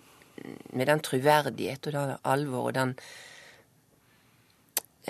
med 0.73 0.87
den 0.87 1.03
troverdighet 1.03 1.87
og 1.91 1.93
det 1.93 2.19
alvor 2.23 2.69
og 2.69 2.77
den 2.79 2.95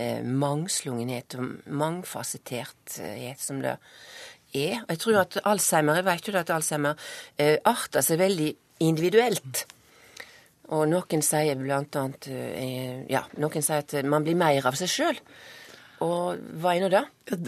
eh, 0.00 0.24
mangslungenhet 0.24 1.36
og 1.36 1.68
mangfasettert 1.68 2.96
som 3.38 3.60
det 3.60 3.76
er. 4.54 4.82
Jeg 4.88 4.98
tror 5.02 5.20
at 5.22 5.38
Alzheimer, 5.44 6.00
jeg 6.00 6.04
vet 6.08 6.28
jo 6.28 6.38
at 6.40 6.50
Alzheimer 6.54 6.98
eh, 7.38 7.56
arter 7.64 8.04
seg 8.04 8.20
veldig 8.20 8.50
individuelt. 8.84 9.64
Og 10.72 10.86
noen 10.88 11.22
sier 11.24 11.58
blant 11.60 11.96
annet 12.00 12.28
eh, 12.32 13.02
Ja, 13.12 13.24
noen 13.42 13.64
sier 13.64 13.82
at 13.82 13.92
man 14.08 14.24
blir 14.24 14.38
mer 14.40 14.64
av 14.70 14.78
seg 14.78 14.88
sjøl. 14.92 15.18
Og 16.02 16.40
hva 16.58 16.72
er 16.74 16.80
nå 16.82 16.88
det? 16.90 17.02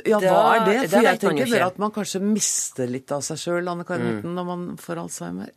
Ja, 0.07 0.21
hva 0.23 0.43
er 0.55 0.67
det? 0.69 0.75
For 0.93 1.03
jeg 1.03 1.19
tenker 1.23 1.49
bare 1.51 1.71
at 1.73 1.79
man 1.83 1.91
kanskje 1.95 2.21
mister 2.23 2.87
litt 2.91 3.11
av 3.15 3.25
seg 3.27 3.41
sjøl, 3.41 3.69
Anne 3.73 3.87
Karin 3.89 4.21
Mm. 4.21 4.35
Når 4.37 4.45
man 4.47 4.67
får 4.79 5.01
alzheimer. 5.03 5.51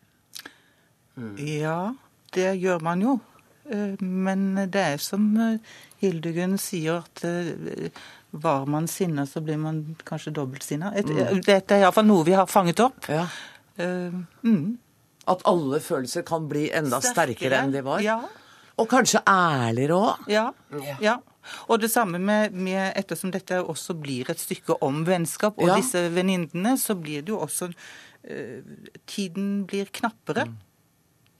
Ja, 1.41 1.93
det 2.33 2.55
gjør 2.61 2.81
man 2.85 3.01
jo. 3.01 3.19
Eh, 3.69 3.95
Men 4.01 4.55
det 4.71 4.81
er 4.95 4.97
som 5.03 5.27
eh, 5.41 5.59
Hildegunn 6.01 6.57
sier, 6.61 7.03
at 7.03 7.23
eh, 7.27 7.89
var 8.31 8.65
man 8.65 8.87
sinna, 8.87 9.25
så 9.25 9.41
blir 9.41 9.57
man 9.57 9.95
kanskje 10.05 10.33
dobbeltsinna. 10.35 10.91
Mm. 10.93 11.41
Dette 11.45 11.77
er 11.77 11.85
iallfall 11.85 12.05
noe 12.07 12.25
vi 12.27 12.35
har 12.37 12.49
fanget 12.51 12.79
opp. 12.83 13.07
Ja. 13.09 13.27
Eh, 13.77 14.13
mm. 14.43 14.77
At 15.27 15.41
alle 15.49 15.79
følelser 15.83 16.23
kan 16.27 16.47
bli 16.47 16.67
enda 16.71 16.99
sterkere, 17.03 17.35
Sterkere, 17.37 17.63
enn 17.63 17.73
de 17.75 17.81
var. 17.85 18.03
ja. 18.03 18.19
Og 18.77 18.85
kanskje 18.91 19.23
ærligere 19.25 19.95
òg. 19.97 20.27
Ja. 20.29 20.51
ja. 21.01 21.15
Og 21.65 21.79
det 21.81 21.87
samme 21.89 22.19
med, 22.21 22.53
med 22.53 22.91
Ettersom 22.99 23.31
dette 23.33 23.57
også 23.63 23.95
blir 23.97 24.29
et 24.29 24.37
stykke 24.37 24.75
om 24.85 24.99
vennskap 25.07 25.57
og 25.57 25.71
Ja. 25.71 25.77
disse 25.79 26.03
venninnene, 26.13 26.75
så 26.77 26.93
blir 26.93 27.23
det 27.25 27.33
jo 27.33 27.39
også 27.41 27.71
uh, 27.71 28.61
Tiden 29.09 29.65
blir 29.65 29.89
knappere. 29.89 30.45
Mm. 30.45 30.57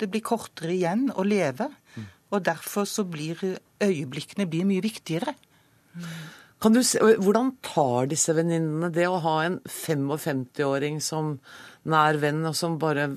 Det 0.01 0.09
blir 0.09 0.25
kortere 0.25 0.73
igjen 0.73 1.11
å 1.13 1.21
leve. 1.27 1.69
Og 2.33 2.41
derfor 2.43 2.89
så 2.89 3.05
blir 3.05 3.38
øyeblikkene 3.79 4.49
blir 4.49 4.65
mye 4.65 4.81
viktigere. 4.81 5.35
Kan 5.93 6.07
du 6.73 6.81
se, 6.83 6.99
hvordan 7.21 7.51
tar 7.65 8.09
disse 8.09 8.33
venninnene 8.33 8.89
det 8.93 9.05
å 9.09 9.19
ha 9.21 9.35
en 9.45 9.59
55-åring 9.69 10.99
som 11.03 11.35
nær 11.87 12.17
venn, 12.21 12.41
og 12.49 12.55
som 12.57 12.79
bare 12.81 13.11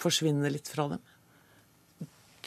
forsvinner 0.00 0.52
litt 0.52 0.70
fra 0.72 0.88
dem? 0.94 1.02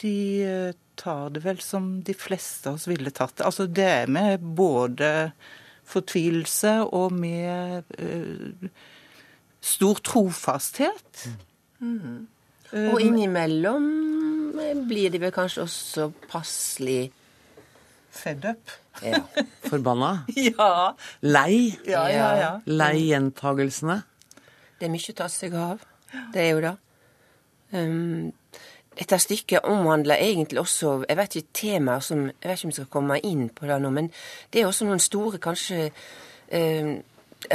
De 0.02 0.18
eh, 0.46 0.74
tar 0.98 1.30
det 1.34 1.42
vel 1.46 1.62
som 1.62 2.00
de 2.06 2.14
fleste 2.18 2.70
av 2.70 2.78
oss 2.78 2.88
ville 2.90 3.14
tatt 3.14 3.38
det. 3.38 3.46
Altså 3.46 3.66
det 3.70 3.86
er 3.86 4.10
med 4.10 4.42
både 4.58 5.10
fortvilelse 5.88 6.74
og 6.92 7.14
med 7.16 7.86
uh, 7.96 8.68
stor 9.64 10.02
trofasthet. 10.04 11.28
Mm. 11.80 12.26
Eh, 12.72 12.90
Og 12.92 13.00
innimellom 13.00 13.86
blir 14.88 15.12
de 15.14 15.22
vel 15.22 15.32
kanskje 15.32 15.64
også 15.64 16.10
passelig 16.28 17.08
Fed 18.18 18.44
up. 18.50 18.76
Ja. 19.02 19.22
Forbanna? 19.68 20.24
Ja. 20.48 20.94
Lei? 21.20 21.78
Ja, 21.86 22.08
ja, 22.10 22.28
ja. 22.38 22.50
Lei 22.66 23.08
gjentagelsene? 23.08 24.00
Det 24.78 24.86
er 24.86 24.92
mye 24.92 25.12
å 25.14 25.18
ta 25.18 25.28
seg 25.30 25.54
av. 25.58 25.82
Det 26.34 26.42
er 26.42 26.50
jo 26.52 26.62
det. 26.64 26.74
Um, 27.72 28.32
dette 28.98 29.18
stykket 29.20 29.66
omhandler 29.68 30.22
egentlig 30.24 30.62
også 30.62 31.02
jeg 31.04 31.18
vet 31.18 31.34
ikke 31.36 31.56
temaer 31.60 32.00
som 32.02 32.22
Jeg 32.30 32.48
vet 32.48 32.56
ikke 32.56 32.66
om 32.66 32.70
vi 32.70 32.76
skal 32.78 32.88
komme 32.90 33.18
inn 33.28 33.42
på 33.52 33.68
det 33.68 33.76
nå, 33.82 33.90
men 33.94 34.08
det 34.50 34.62
er 34.62 34.70
også 34.70 34.88
noen 34.88 35.02
store, 35.02 35.38
kanskje 35.42 35.90
um, 35.92 36.96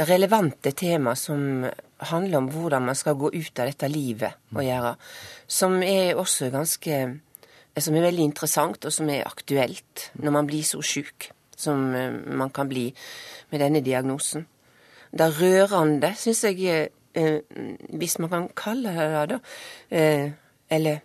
relevante 0.08 0.72
temaer 0.72 1.18
som 1.18 1.66
handler 2.04 2.38
om 2.38 2.48
hvordan 2.52 2.86
man 2.88 2.96
skal 2.96 3.18
gå 3.20 3.32
ut 3.34 3.60
av 3.60 3.68
dette 3.68 3.88
livet 3.90 4.54
og 4.54 4.64
gjøre. 4.64 4.94
Som 5.46 5.82
er 5.82 6.16
også 6.20 6.50
ganske 6.54 7.00
Som 7.78 7.96
er 7.98 8.06
veldig 8.06 8.22
interessant, 8.22 8.84
og 8.86 8.92
som 8.94 9.08
er 9.10 9.26
aktuelt 9.26 10.10
når 10.22 10.36
man 10.36 10.46
blir 10.46 10.62
så 10.62 10.78
sjuk 10.84 11.32
som 11.56 11.94
eh, 11.94 12.12
man 12.12 12.50
kan 12.50 12.68
bli 12.68 12.88
med 13.50 13.60
denne 13.60 13.82
diagnosen. 13.84 14.46
Det 15.14 15.30
rørende, 15.38 16.12
syns 16.18 16.44
jeg, 16.44 16.88
eh, 17.14 17.40
hvis 17.94 18.18
man 18.18 18.30
kan 18.30 18.48
kalle 18.56 18.94
det 18.94 19.10
det, 19.10 19.26
da, 19.34 19.38
eh, 19.96 20.30
eller 20.70 21.02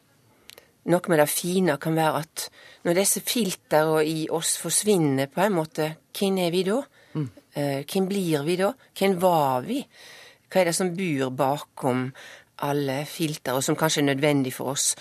noe 0.90 1.12
med 1.12 1.20
det 1.22 1.30
fine 1.30 1.78
kan 1.78 1.96
være 1.96 2.24
at 2.24 2.48
når 2.88 2.98
disse 2.98 3.22
filtrene 3.22 4.06
i 4.08 4.28
oss 4.34 4.56
forsvinner 4.58 5.30
på 5.30 5.44
en 5.44 5.58
måte, 5.60 5.92
hvem 6.18 6.40
er 6.42 6.56
vi 6.56 6.64
da? 6.64 6.82
Mm. 7.14 7.30
hvem 7.90 8.06
blir 8.08 8.44
vi 8.46 8.56
da? 8.56 8.70
Hvem 8.98 9.16
var 9.22 9.64
vi? 9.66 9.80
Hva 10.50 10.62
er 10.62 10.70
det 10.70 10.76
som 10.78 10.92
bor 10.96 11.32
bakom 11.36 12.12
alle 12.66 13.04
filtre, 13.06 13.54
og 13.54 13.64
som 13.64 13.76
kanskje 13.76 14.02
er 14.02 14.10
nødvendig 14.12 14.54
for 14.54 14.74
oss 14.74 14.96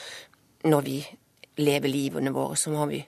når 0.64 0.85
vi 0.85 0.99
lever 1.59 1.88
livene 1.92 2.32
våre? 2.34 2.56
Så 2.56 2.70
må 2.74 2.86
vi 2.90 3.02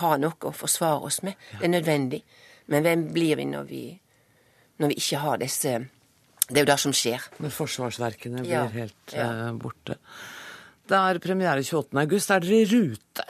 ha 0.00 0.10
noe 0.20 0.48
å 0.50 0.52
forsvare 0.54 1.06
oss 1.08 1.22
med. 1.24 1.38
Det 1.58 1.64
er 1.68 1.72
nødvendig. 1.72 2.22
Men 2.68 2.84
hvem 2.84 3.06
blir 3.14 3.38
vi 3.40 3.46
når 3.48 3.64
vi, 3.70 3.82
når 4.82 4.92
vi 4.92 4.98
ikke 5.00 5.22
har 5.22 5.38
disse 5.40 5.78
Det 6.48 6.56
er 6.56 6.64
jo 6.64 6.68
det 6.72 6.78
som 6.80 6.92
skjer. 6.96 7.24
Når 7.44 7.52
forsvarsverkene 7.52 8.40
blir 8.44 8.52
Ja, 8.54 8.66
helt 8.72 9.12
ja. 9.16 9.26
eh, 9.48 9.52
borte. 9.60 9.98
Det 10.88 10.96
er 10.96 11.18
premiere 11.20 11.60
28. 11.64 11.92
august. 12.00 12.30
Er 12.32 12.40
dere 12.40 12.62
i 12.62 12.68
rute? 12.70 13.26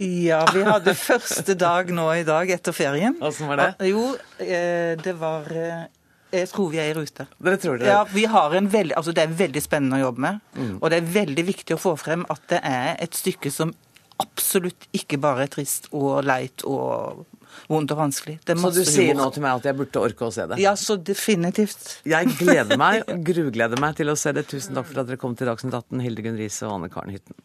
Ja, 0.00 0.42
vi 0.52 0.62
hadde 0.64 0.92
første 0.96 1.54
dag 1.56 1.88
nå 1.92 2.04
i 2.18 2.24
dag 2.28 2.50
etter 2.52 2.72
ferien. 2.76 3.16
Åssen 3.24 3.48
var 3.48 3.60
det? 3.62 3.70
Jo, 3.88 4.02
eh, 4.44 4.92
det 5.00 5.14
var 5.20 5.48
eh, 5.56 5.86
Jeg 6.30 6.48
tror 6.52 6.70
vi 6.70 6.78
er 6.78 6.92
i 6.92 6.96
rute. 6.96 7.26
Dere 7.42 7.58
tror 7.60 7.78
det? 7.80 7.88
Ja, 7.90 8.04
vi 8.06 8.24
har 8.30 8.54
en 8.54 8.70
veldig, 8.70 8.94
altså 8.98 9.14
Det 9.16 9.24
er 9.24 9.36
veldig 9.38 9.62
spennende 9.64 9.98
å 9.98 10.06
jobbe 10.06 10.24
med. 10.26 10.40
Mm. 10.54 10.74
Og 10.78 10.90
det 10.90 11.00
er 11.00 11.12
veldig 11.18 11.44
viktig 11.50 11.76
å 11.76 11.80
få 11.80 11.96
frem 12.00 12.26
at 12.30 12.42
det 12.52 12.60
er 12.66 12.94
et 13.02 13.18
stykke 13.18 13.52
som 13.54 13.74
absolutt 14.20 14.88
ikke 14.96 15.18
bare 15.20 15.46
er 15.46 15.52
trist 15.52 15.88
og 15.96 16.20
leit 16.28 16.64
og 16.68 17.24
vondt 17.70 17.92
og 17.94 17.98
vanskelig. 17.98 18.38
Det 18.46 18.56
Så 18.58 18.70
du 18.74 18.82
sier 18.86 19.14
nå 19.18 19.30
til 19.34 19.42
meg 19.44 19.60
at 19.60 19.70
jeg 19.70 19.78
burde 19.78 20.02
orke 20.02 20.28
å 20.28 20.34
se 20.34 20.46
det? 20.50 20.60
Ja, 20.62 20.74
så 20.78 20.96
definitivt. 20.96 22.00
Jeg 22.08 22.34
gleder 22.38 22.80
meg, 22.80 23.04
grugleder 23.30 23.80
meg 23.82 23.96
til 23.98 24.12
å 24.12 24.16
se 24.18 24.34
det. 24.36 24.46
Tusen 24.50 24.78
takk 24.78 24.90
for 24.90 25.02
at 25.02 25.10
dere 25.10 25.20
kom 25.20 25.36
til 25.38 25.50
Dagsnytt 25.50 25.74
18, 25.74 26.04
Hildegunn 26.06 26.38
Riise 26.40 26.68
og 26.68 26.78
Anne 26.78 26.92
Karen 26.92 27.16
Hytten. 27.16 27.38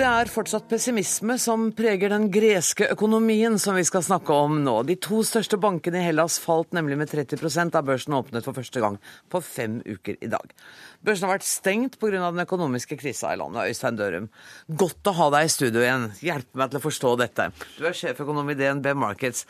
Det 0.00 0.06
er 0.08 0.30
fortsatt 0.32 0.64
pessimisme 0.64 1.34
som 1.36 1.66
preger 1.76 2.08
den 2.08 2.30
greske 2.32 2.86
økonomien 2.88 3.58
som 3.60 3.74
vi 3.76 3.82
skal 3.84 4.00
snakke 4.00 4.32
om 4.32 4.54
nå. 4.64 4.78
De 4.88 4.94
to 4.96 5.18
største 5.28 5.58
bankene 5.60 6.00
i 6.00 6.06
Hellas 6.06 6.38
falt 6.40 6.72
nemlig 6.72 6.96
med 6.96 7.10
30% 7.12 7.74
da 7.74 7.82
børsen 7.84 8.16
åpnet 8.16 8.48
for 8.48 8.56
første 8.56 8.80
gang 8.80 8.96
på 9.28 9.42
fem 9.44 9.76
uker 9.84 10.16
i 10.24 10.30
dag. 10.32 10.54
Børsen 11.04 11.28
har 11.28 11.34
vært 11.34 11.48
stengt 11.50 12.00
pga. 12.00 12.16
den 12.16 12.46
økonomiske 12.46 12.96
krisa 12.96 13.34
i 13.34 13.36
landet. 13.42 13.68
Øystein 13.68 14.00
Dørum, 14.00 14.30
godt 14.72 15.12
å 15.12 15.16
ha 15.20 15.28
deg 15.36 15.50
i 15.50 15.52
studio 15.52 15.84
igjen. 15.84 16.08
Hjelpe 16.24 16.62
meg 16.62 16.72
til 16.72 16.80
å 16.80 16.86
forstå 16.88 17.14
dette. 17.20 17.50
Du 17.76 17.84
er 17.84 18.00
sjeføkonom 18.00 18.48
i 18.48 18.56
DNB 18.56 18.94
Markets. 18.96 19.44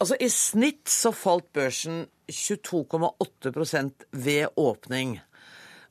Altså 0.00 0.16
I 0.16 0.32
snitt 0.32 0.88
så 0.88 1.12
falt 1.12 1.52
børsen 1.52 2.06
22,8% 2.32 4.08
ved 4.16 4.48
åpning. 4.56 5.18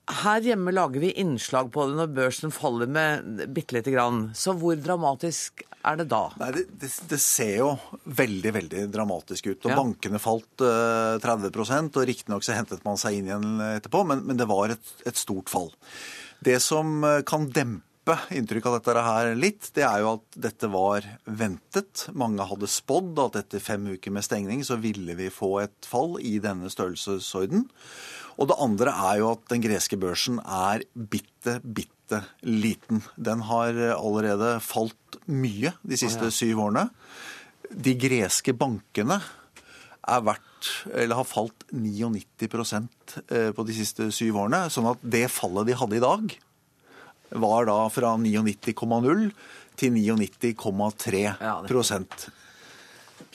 Her 0.07 0.45
hjemme 0.45 0.71
lager 0.71 1.03
vi 1.03 1.09
innslag 1.19 1.67
på 1.73 1.83
det 1.87 1.97
når 1.97 2.11
børsen 2.15 2.53
faller 2.55 2.87
med 2.87 3.41
bitte 3.51 3.75
lite 3.75 3.91
grann. 3.91 4.29
Så 4.37 4.53
hvor 4.55 4.77
dramatisk 4.79 5.65
er 5.87 5.99
det 5.99 6.07
da? 6.11 6.21
Nei, 6.39 6.51
det, 6.55 6.63
det, 6.79 6.91
det 7.11 7.19
ser 7.21 7.53
jo 7.59 7.71
veldig 8.17 8.53
veldig 8.55 8.85
dramatisk 8.93 9.49
ut. 9.51 9.65
og 9.65 9.73
ja. 9.73 9.79
Bankene 9.79 10.21
falt 10.21 10.63
uh, 10.63 11.17
30% 11.23 11.99
og 11.99 12.07
riktignok 12.07 12.47
så 12.47 12.55
hentet 12.55 12.85
man 12.87 12.99
seg 12.99 13.19
inn 13.19 13.27
igjen 13.31 13.59
etterpå, 13.73 14.05
men, 14.07 14.23
men 14.27 14.39
det 14.39 14.47
var 14.49 14.75
et, 14.75 14.95
et, 15.05 15.19
stort 15.19 15.51
fall. 15.51 15.71
Det 16.43 16.59
som 16.61 17.01
eh, 17.03 17.23
kan 17.27 17.47
dempe 17.49 18.15
inntrykk 18.31 18.67
av 18.69 18.75
dette 18.77 19.03
her 19.03 19.31
litt, 19.35 19.71
det 19.75 19.83
er 19.87 20.03
jo 20.03 20.11
at 20.19 20.37
dette 20.47 20.69
var 20.71 21.07
ventet. 21.25 22.05
Mange 22.15 22.45
hadde 22.47 22.69
spådd 22.71 23.17
at 23.25 23.39
etter 23.41 23.63
fem 23.63 23.89
uker 23.95 24.13
med 24.13 24.23
stengning 24.27 24.61
så 24.63 24.77
ville 24.79 25.17
vi 25.17 25.31
få 25.33 25.57
et 25.65 25.89
fall 25.89 26.15
i 26.21 26.37
denne 26.43 26.69
størrelsesorden. 26.71 27.65
Og 28.37 28.49
det 28.49 28.57
andre 28.61 28.93
er 28.93 29.21
jo 29.21 29.31
at 29.33 29.47
den 29.51 29.63
greske 29.63 29.97
børsen 29.99 30.39
er 30.43 30.83
bitte, 30.93 31.57
bitte 31.61 32.21
liten. 32.45 33.01
Den 33.17 33.41
har 33.49 33.77
allerede 33.97 34.57
falt 34.63 35.17
mye 35.25 35.73
de 35.81 35.99
siste 35.99 36.29
syv 36.31 36.61
årene. 36.67 36.87
De 37.67 37.97
greske 37.99 38.53
bankene 38.55 39.19
er 40.07 40.23
verdt, 40.23 40.69
eller 40.93 41.19
har 41.19 41.27
falt 41.27 41.65
99 41.73 42.47
eh, 43.27 43.49
på 43.51 43.65
de 43.67 43.75
siste 43.75 44.09
syv 44.15 44.43
årene. 44.43 44.67
Sånn 44.71 44.87
at 44.93 45.01
det 45.03 45.25
fallet 45.33 45.67
de 45.67 45.77
hadde 45.77 45.97
i 45.97 46.03
dag, 46.03 46.37
var 47.43 47.67
da 47.67 47.79
fra 47.91 48.13
99,0 48.21 49.25
til 49.77 49.97
99,3 49.97 51.23
ja, 51.25 51.55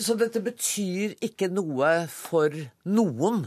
Så 0.01 0.17
dette 0.17 0.41
betyr 0.41 1.19
ikke 1.21 1.51
noe 1.53 2.07
for 2.11 2.55
noen? 2.89 3.45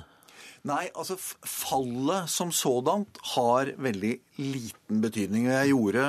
Nei, 0.66 0.88
altså 0.98 1.14
fallet 1.46 2.30
som 2.32 2.50
sådant 2.50 3.20
har 3.36 3.70
veldig 3.78 4.14
liten 4.42 5.02
betydning. 5.04 5.46
Jeg 5.52 5.70
gjorde 5.76 6.06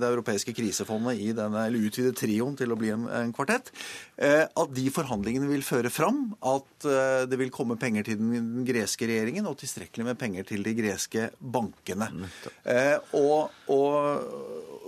det 0.00 0.08
europeiske 0.08 0.54
krisefondet 0.56 1.18
i 1.20 1.32
denne, 1.36 1.64
eller 1.66 1.88
utvidet 1.88 2.16
trioen 2.16 2.54
til 2.56 2.72
å 2.72 2.76
bli 2.78 2.92
en, 2.94 3.04
en 3.12 3.32
kvartett. 3.36 3.68
Eh, 4.16 4.44
at 4.46 4.72
de 4.74 4.84
forhandlingene 4.94 5.50
vil 5.50 5.64
føre 5.66 5.90
fram 5.92 6.22
at 6.46 6.86
eh, 6.88 7.24
det 7.28 7.40
vil 7.40 7.52
komme 7.54 7.76
penger 7.80 8.06
til 8.08 8.20
den 8.20 8.62
greske 8.68 9.08
regjeringen 9.10 9.48
og 9.50 9.58
tilstrekkelig 9.60 10.08
med 10.08 10.20
penger 10.20 10.48
til 10.48 10.64
de 10.64 10.74
greske 10.78 11.28
bankene. 11.38 12.08
Og, 13.18 13.50
og, 13.74 13.98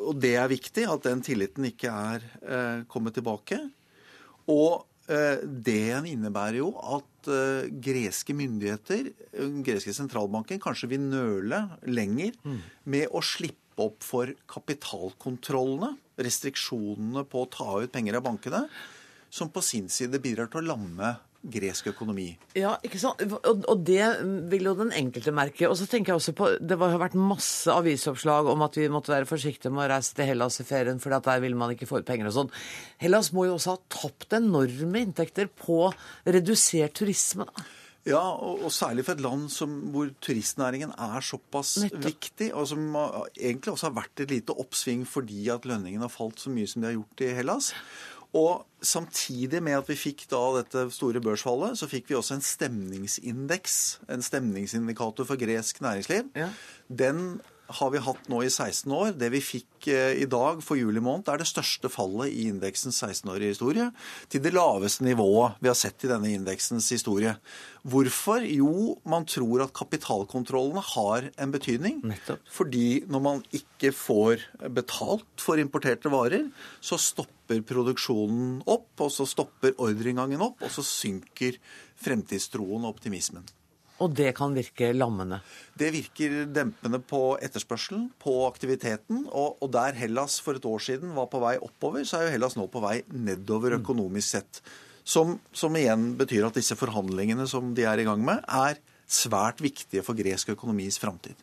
og, 0.06 0.12
det 0.22 0.36
er 0.40 0.52
viktig 0.52 0.86
at 0.88 1.04
den 1.10 1.24
tilliten 1.26 1.66
ikke 1.68 1.92
er 1.92 2.86
kommet 2.90 3.18
tilbake. 3.18 3.60
Og 4.50 4.86
det 5.10 5.96
innebærer 6.06 6.60
jo 6.60 6.68
at 6.78 7.30
uh, 7.32 7.66
greske 7.82 8.36
myndigheter, 8.36 9.10
greske 9.66 9.94
sentralbanken, 9.96 10.60
kanskje 10.62 10.92
vil 10.92 11.02
nøle 11.02 11.64
lenger 11.90 12.36
mm. 12.44 12.60
med 12.94 13.10
å 13.10 13.22
slippe 13.24 13.58
opp 13.80 14.04
for 14.04 14.30
kapitalkontrollene, 14.50 15.94
restriksjonene 16.20 17.24
på 17.28 17.42
å 17.42 17.50
ta 17.50 17.68
ut 17.80 17.92
penger 17.92 18.18
av 18.18 18.26
bankene, 18.28 18.64
som 19.32 19.50
på 19.52 19.62
sin 19.64 19.88
side 19.92 20.20
bidrar 20.22 20.50
til 20.50 20.62
å 20.62 20.72
lamme 20.74 21.14
gresk 21.40 21.88
økonomi. 21.94 22.28
Ja, 22.58 22.74
ikke 22.84 23.00
sant? 23.00 23.22
Og, 23.24 23.64
og, 23.64 23.82
det 23.86 24.04
vil 24.52 24.68
jo 24.68 24.74
den 24.76 24.92
enkelte 24.96 25.32
merke. 25.34 25.68
Og 25.70 25.76
så 25.80 25.88
tenker 25.88 26.12
jeg 26.12 26.20
også 26.20 26.34
på, 26.36 26.50
Det 26.60 26.78
har 26.80 27.00
vært 27.00 27.16
masse 27.18 27.72
avisoppslag 27.72 28.50
om 28.52 28.64
at 28.66 28.76
vi 28.76 28.90
måtte 28.92 29.14
være 29.14 29.28
forsiktige 29.28 29.72
med 29.72 29.86
å 29.86 29.90
reise 29.94 30.14
til 30.16 30.28
Hellas 30.28 30.60
i 30.60 30.68
ferien, 30.68 31.00
for 31.00 31.16
der 31.16 31.42
vil 31.44 31.56
man 31.56 31.72
ikke 31.74 31.88
få 31.88 32.02
ut 32.02 32.08
penger 32.08 32.30
og 32.30 32.36
sånn. 32.36 32.54
Hellas 33.00 33.32
må 33.36 33.48
jo 33.48 33.56
også 33.56 33.76
ha 33.76 33.84
tapt 34.00 34.36
enorme 34.36 35.06
inntekter 35.06 35.48
på 35.48 35.86
redusert 36.28 36.98
turisme. 37.00 37.48
da. 37.48 37.68
Ja, 38.08 38.22
og, 38.32 38.62
og, 38.64 38.70
særlig 38.72 39.04
for 39.04 39.18
et 39.18 39.20
land 39.20 39.50
som, 39.52 39.72
hvor 39.92 40.08
turistnæringen 40.24 40.94
er 40.96 41.24
såpass 41.24 41.74
Nettopp. 41.82 42.06
viktig, 42.06 42.48
og 42.56 42.68
som 42.70 42.86
egentlig 43.36 43.74
også 43.74 43.90
har 43.90 43.98
vært 43.98 44.22
et 44.24 44.32
lite 44.32 44.56
oppsving 44.56 45.04
fordi 45.08 45.50
at 45.52 45.68
lønningene 45.68 46.06
har 46.06 46.12
falt 46.12 46.40
så 46.40 46.52
mye 46.52 46.70
som 46.70 46.80
de 46.80 46.88
har 46.88 46.96
gjort 46.96 47.24
i 47.26 47.34
Hellas. 47.36 47.74
Og 48.36 48.66
samtidig 48.82 49.62
med 49.62 49.74
at 49.80 49.88
vi 49.90 49.96
fikk 49.98 50.26
da 50.30 50.40
dette 50.60 50.84
store 50.94 51.22
børsfallet, 51.22 51.78
så 51.78 51.88
fikk 51.90 52.10
vi 52.10 52.18
også 52.18 52.36
en 52.38 52.44
stemningsindeks, 52.46 53.78
en 54.10 54.22
stemningsindikator 54.22 55.26
for 55.26 55.40
gresk 55.40 55.80
næringsliv. 55.82 56.30
Ja. 56.38 56.50
Den 56.88 57.40
har 57.78 57.90
vi 57.92 58.02
hatt 58.02 58.28
nå 58.30 58.40
i 58.44 58.50
16 58.50 58.92
år. 58.94 59.12
Det 59.18 59.30
vi 59.32 59.40
fikk 59.44 59.88
eh, 59.92 60.18
i 60.22 60.26
dag 60.30 60.62
for 60.64 60.78
juli 60.78 61.02
måned, 61.02 61.28
er 61.30 61.40
det 61.40 61.48
største 61.48 61.90
fallet 61.92 62.32
i 62.32 62.48
indeksens 62.50 62.98
16-årige 63.02 63.54
historie. 63.54 63.88
Til 64.32 64.42
det 64.44 64.52
laveste 64.54 65.06
nivået 65.06 65.60
vi 65.62 65.70
har 65.70 65.78
sett 65.78 66.06
i 66.06 66.10
denne 66.10 66.32
indeksens 66.34 66.88
historie. 66.92 67.36
Hvorfor? 67.88 68.44
Jo, 68.44 68.96
man 69.08 69.26
tror 69.28 69.64
at 69.64 69.74
kapitalkontrollene 69.76 70.82
har 70.92 71.30
en 71.40 71.54
betydning. 71.54 72.00
Nettopp. 72.10 72.42
Fordi 72.52 73.04
når 73.10 73.24
man 73.24 73.44
ikke 73.56 73.94
får 73.96 74.44
betalt 74.74 75.28
for 75.40 75.60
importerte 75.62 76.12
varer, 76.12 76.50
så 76.84 76.98
stopper 77.00 77.62
produksjonen 77.66 78.60
opp, 78.70 78.92
og 79.00 79.14
så 79.14 79.28
stopper 79.28 79.78
ordreinngangen 79.80 80.42
opp, 80.44 80.60
og 80.62 80.74
så 80.74 80.84
synker 80.86 81.56
fremtidstroen 82.00 82.84
og 82.84 82.94
optimismen. 82.96 83.48
Og 84.00 84.14
det 84.16 84.30
kan 84.38 84.54
virke 84.56 84.92
lammende? 84.96 85.40
Det 85.76 85.90
virker 85.92 86.44
dempende 86.48 87.02
på 87.04 87.36
etterspørselen, 87.44 88.08
på 88.20 88.46
aktiviteten. 88.46 89.26
Og, 89.28 89.58
og, 89.60 89.68
der 89.74 89.96
Hellas 89.98 90.38
for 90.40 90.56
et 90.56 90.64
år 90.68 90.80
siden 90.84 91.12
var 91.16 91.28
på 91.32 91.42
vei 91.42 91.56
oppover, 91.60 92.06
så 92.08 92.20
er 92.20 92.28
jo 92.28 92.36
Hellas 92.36 92.56
nå 92.56 92.66
på 92.72 92.82
vei 92.84 93.00
nedover 93.12 93.76
mm. 93.76 93.82
økonomisk 93.82 94.36
sett. 94.38 94.62
Som, 95.04 95.38
som 95.52 95.76
igjen 95.76 96.14
betyr 96.20 96.48
at 96.48 96.56
disse 96.56 96.76
forhandlingene 96.78 97.46
som 97.50 97.74
de 97.76 97.84
er 97.88 98.00
i 98.00 98.08
gang 98.08 98.24
med, 98.24 98.44
er 98.48 98.80
svært 99.10 99.60
viktige 99.60 100.04
for 100.06 100.16
gresk 100.16 100.52
økonomis 100.54 101.00
framtid. 101.02 101.36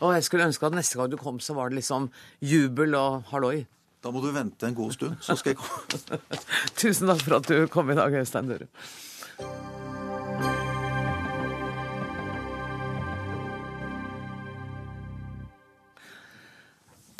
Og 0.00 0.14
jeg 0.16 0.24
skulle 0.24 0.46
ønske 0.48 0.66
at 0.66 0.74
neste 0.74 0.96
gang 0.96 1.10
du 1.12 1.18
kom, 1.20 1.38
så 1.44 1.54
var 1.54 1.70
det 1.70 1.82
liksom 1.82 2.08
jubel 2.40 2.96
og 2.98 3.28
halloi. 3.30 3.66
Da 4.00 4.12
må 4.14 4.22
du 4.24 4.30
vente 4.32 4.64
en 4.64 4.76
god 4.76 4.94
stund, 4.96 5.18
så 5.20 5.36
skal 5.36 5.52
jeg 5.52 5.60
komme. 5.60 6.22
Tusen 6.80 7.12
takk 7.12 7.26
for 7.26 7.36
at 7.42 7.52
du 7.52 7.68
kom 7.72 7.92
i 7.92 7.98
dag, 7.98 8.16
Øystein 8.22 8.48
Dørum. 8.48 9.78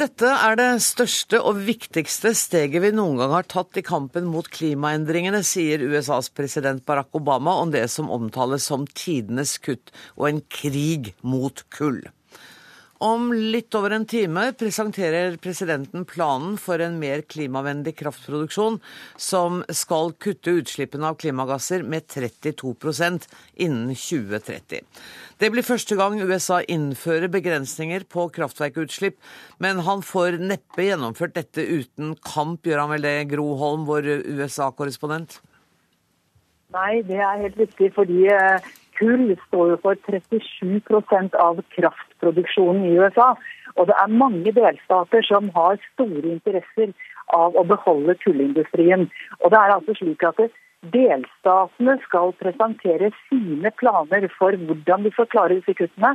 Dette 0.01 0.29
er 0.33 0.55
det 0.57 0.67
største 0.81 1.37
og 1.45 1.59
viktigste 1.67 2.31
steget 2.39 2.81
vi 2.81 2.89
noen 2.95 3.19
gang 3.21 3.35
har 3.35 3.45
tatt 3.53 3.77
i 3.77 3.83
kampen 3.85 4.31
mot 4.33 4.47
klimaendringene, 4.49 5.43
sier 5.45 5.83
USAs 5.85 6.31
president 6.33 6.81
Barack 6.89 7.19
Obama 7.19 7.59
om 7.61 7.75
det 7.75 7.83
som 7.93 8.09
omtales 8.09 8.65
som 8.71 8.87
tidenes 8.89 9.59
kutt 9.61 9.93
og 10.17 10.31
en 10.31 10.41
krig 10.49 11.13
mot 11.21 11.61
kull. 11.77 12.01
Om 13.01 13.31
litt 13.33 13.73
over 13.79 13.95
en 13.97 14.03
time 14.05 14.43
presenterer 14.61 15.39
presidenten 15.41 16.03
planen 16.05 16.59
for 16.61 16.83
en 16.85 16.99
mer 17.01 17.23
klimavennlig 17.25 17.95
kraftproduksjon 17.97 18.77
som 19.17 19.63
skal 19.73 20.13
kutte 20.21 20.53
utslippene 20.61 21.09
av 21.09 21.17
klimagasser 21.23 21.81
med 21.81 22.05
32% 22.13 23.25
innen 23.57 23.95
2030. 23.97 24.85
Det 25.41 25.49
blir 25.49 25.65
første 25.65 25.97
gang 25.97 26.21
USA 26.21 26.59
innfører 26.61 27.33
begrensninger 27.33 28.05
på 28.05 28.27
kraftverkutslipp, 28.37 29.17
men 29.65 29.81
han 29.87 30.05
får 30.05 30.37
neppe 30.45 30.85
gjennomført 30.91 31.39
dette 31.41 31.65
uten 31.65 32.13
kamp, 32.21 32.69
gjør 32.69 32.85
han 32.85 32.93
vel 32.99 33.09
det, 33.09 33.15
Gro 33.33 33.55
Holm, 33.63 33.89
vår 33.89 34.13
USA-korrespondent? 34.29 35.41
Nei, 36.77 37.01
det 37.09 37.17
er 37.17 37.47
helt 37.47 37.57
riktig, 37.65 37.95
fordi 37.97 38.27
eh, 38.29 38.69
kull 39.01 39.33
står 39.49 39.75
jo 39.75 39.79
for 39.85 39.99
37% 40.07 41.37
av 41.41 41.63
kraftproduksjonen 41.77 42.85
i 42.91 42.97
USA. 43.01 43.33
Og 43.79 43.89
det 43.89 43.97
er 44.03 44.19
mange 44.23 44.53
delstater 44.57 45.25
som 45.27 45.51
har 45.57 45.79
store 45.93 46.35
interesser 46.35 46.93
av 47.37 47.57
å 47.57 47.65
beholde 47.67 48.17
kullindustrien. 48.25 49.09
Og 49.41 49.53
det 49.53 49.61
er 49.61 49.77
altså 49.77 49.97
slik 49.99 50.25
at 50.27 50.43
delstatene 50.95 51.97
skal 52.07 52.33
presentere 52.41 53.11
sine 53.29 53.73
planer 53.83 54.29
for 54.37 54.57
hvordan 54.57 55.05
de 55.07 55.13
skal 55.15 55.29
klare 55.35 55.59
disse 55.61 55.77
kuttene 55.83 56.15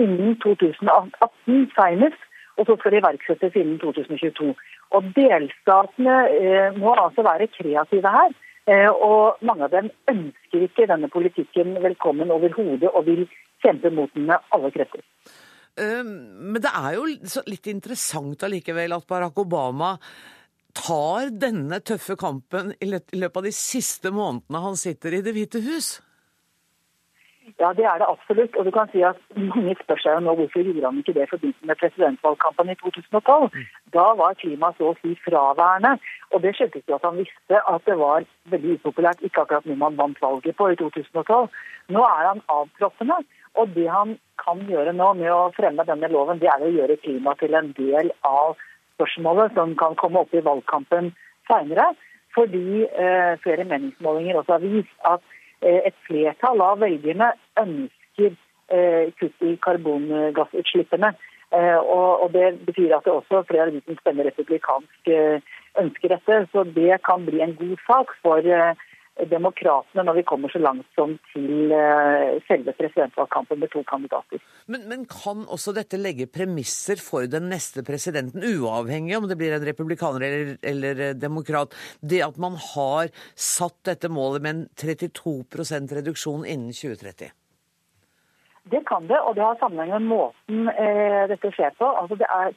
innen 0.00 0.38
2018 0.44 1.68
senest. 1.76 2.22
Og 2.56 2.64
så 2.64 2.78
skal 2.78 2.94
de 2.94 3.02
iverksettes 3.02 3.56
innen 3.60 3.76
2022. 3.82 4.54
Og 4.96 5.08
delstatene 5.16 6.16
eh, 6.32 6.78
må 6.80 6.94
altså 6.96 7.24
være 7.26 7.50
kreative 7.52 8.12
her. 8.14 8.32
Eh, 8.66 8.90
og 8.90 9.42
mange 9.46 9.68
av 9.68 9.74
dem 9.74 9.90
ønsker 10.10 10.64
ikke 10.66 10.88
denne 10.90 11.10
politikken 11.12 11.76
velkommen 11.84 12.32
overhodet, 12.34 12.88
og 12.90 13.06
vil 13.06 13.26
kjempe 13.64 13.92
mot 13.94 14.10
den 14.14 14.26
med 14.30 14.54
alle 14.54 14.72
krefter. 14.74 15.04
Men 15.76 16.56
det 16.64 16.70
er 16.72 16.94
jo 16.96 17.02
litt 17.50 17.66
interessant 17.68 18.40
allikevel 18.46 18.94
at 18.96 19.04
Barack 19.04 19.36
Obama 19.42 19.90
tar 20.76 21.30
denne 21.36 21.82
tøffe 21.84 22.16
kampen 22.16 22.72
i 22.80 22.88
løpet 22.88 23.36
av 23.36 23.44
de 23.44 23.52
siste 23.52 24.12
månedene 24.14 24.62
han 24.64 24.78
sitter 24.80 25.18
i 25.18 25.22
Det 25.24 25.34
hvite 25.36 25.60
hus. 25.66 25.98
Ja, 27.60 27.70
det 27.78 27.84
er 27.86 27.98
det 27.98 28.08
absolutt. 28.08 28.56
Og 28.56 28.64
du 28.66 28.70
kan 28.74 28.88
si 28.90 29.02
at 29.06 29.18
Mange 29.36 29.74
spør 29.78 30.00
seg 30.02 30.16
jo 30.16 30.24
nå 30.26 30.34
hvorfor 30.38 30.66
gjorde 30.66 30.88
han 30.88 30.98
ikke 31.00 31.14
det 31.16 31.26
i 31.26 31.30
forbindelse 31.30 31.68
med 31.70 31.80
presidentvalgkampen 31.82 32.72
i 32.72 32.76
2012. 32.82 33.46
Da 33.94 34.06
var 34.20 34.38
klima 34.40 34.72
så 34.76 34.90
å 34.90 34.96
si 35.00 35.14
fraværende. 35.24 35.92
Og 36.34 36.42
det 36.42 36.56
skjedde 36.56 36.82
ikke 36.82 36.98
at 36.98 37.06
han 37.06 37.20
visste 37.20 37.62
at 37.74 37.86
det 37.86 37.96
var 38.02 38.26
veldig 38.52 38.78
upopulært, 38.80 39.22
ikke 39.22 39.44
akkurat 39.44 39.68
noe 39.70 39.82
man 39.84 39.98
vant 40.00 40.22
valget 40.22 40.58
på 40.58 40.70
i 40.72 40.78
2012. 40.82 41.46
Nå 41.94 42.06
er 42.08 42.30
han 42.32 42.42
avtroppende. 42.58 43.20
Og 43.56 43.70
det 43.76 43.86
han 43.88 44.16
kan 44.42 44.66
gjøre 44.68 44.92
nå 44.92 45.12
med 45.20 45.30
å 45.32 45.52
fremme 45.56 45.86
denne 45.88 46.10
loven, 46.12 46.42
det 46.42 46.50
er 46.52 46.66
å 46.66 46.72
gjøre 46.72 46.98
klima 47.04 47.36
til 47.40 47.54
en 47.56 47.70
del 47.78 48.10
av 48.26 48.58
spørsmålet 48.96 49.54
som 49.56 49.72
kan 49.80 49.96
komme 49.96 50.24
opp 50.24 50.34
i 50.34 50.44
valgkampen 50.44 51.14
seinere. 51.48 51.92
Fordi 52.36 52.84
eh, 52.84 53.38
flere 53.40 53.64
meningsmålinger 53.64 54.36
også 54.36 54.58
har 54.58 54.64
vist 54.66 55.08
at 55.08 55.24
et 55.62 55.94
flertall 56.06 56.60
av 56.60 56.82
velgerne 56.82 57.32
ønsker 57.60 58.34
eh, 58.68 59.12
kutt 59.20 59.46
i 59.46 59.56
karbongassutslippene. 59.64 61.14
Eh, 61.54 61.78
og 61.78 62.32
Det 62.32 62.58
betyr 62.66 62.96
at 62.96 63.04
det 63.04 63.12
også 63.12 63.44
flere 63.48 63.68
av 63.68 63.72
de 63.72 63.80
som 63.86 63.98
stemmer 64.00 64.28
republikansk, 64.28 65.12
ønsker 65.78 66.08
dette. 66.08 66.42
Så 66.52 66.64
det 66.76 67.00
kan 67.06 67.24
bli 67.26 67.40
en 67.40 67.54
god 67.56 67.76
sak 67.86 68.12
for 68.22 68.42
demokratene 69.30 70.04
når 70.04 70.18
vi 70.18 70.24
kommer 70.28 70.52
så 70.52 70.60
langt 70.60 70.86
som 70.96 71.14
til 71.32 71.72
eh, 71.72 72.36
selve 72.48 72.74
presidentvalgkampen 72.76 73.60
med 73.62 73.72
to 73.72 73.80
kandidater. 73.88 74.42
Men, 74.68 74.84
men, 74.90 75.06
kan 75.08 75.46
også 75.48 75.72
dette 75.76 76.00
legge 76.00 76.28
premisser 76.28 77.00
for 77.00 77.28
den 77.30 77.48
neste 77.52 77.84
presidenten, 77.86 78.44
uavhengig 78.44 79.16
om 79.16 79.28
det 79.30 79.38
blir 79.40 79.56
en 79.56 79.64
republikaner 79.64 80.26
eller, 80.26 80.52
eller 80.60 81.02
eh, 81.08 81.16
demokrat? 81.16 81.72
Det 82.00 82.20
at 82.26 82.36
man 82.42 82.58
har 82.74 83.08
satt 83.32 83.78
dette 83.88 84.12
målet 84.12 84.44
med 84.44 84.54
en 84.54 84.62
32% 84.76 85.96
reduksjon 86.00 86.44
innen 86.44 86.76
2030? 86.76 87.32
Det 88.66 88.82
kan 88.86 89.06
det, 89.06 89.18
og 89.22 89.36
det 89.38 89.44
har 89.46 89.58
sammenheng 89.60 89.92
med 89.94 90.08
måten 90.10 90.68
eh, 90.74 91.24
dette 91.30 91.52
skjer 91.54 91.72
på. 91.78 91.86
Altså 91.86 92.18
det 92.18 92.26
er 92.28 92.52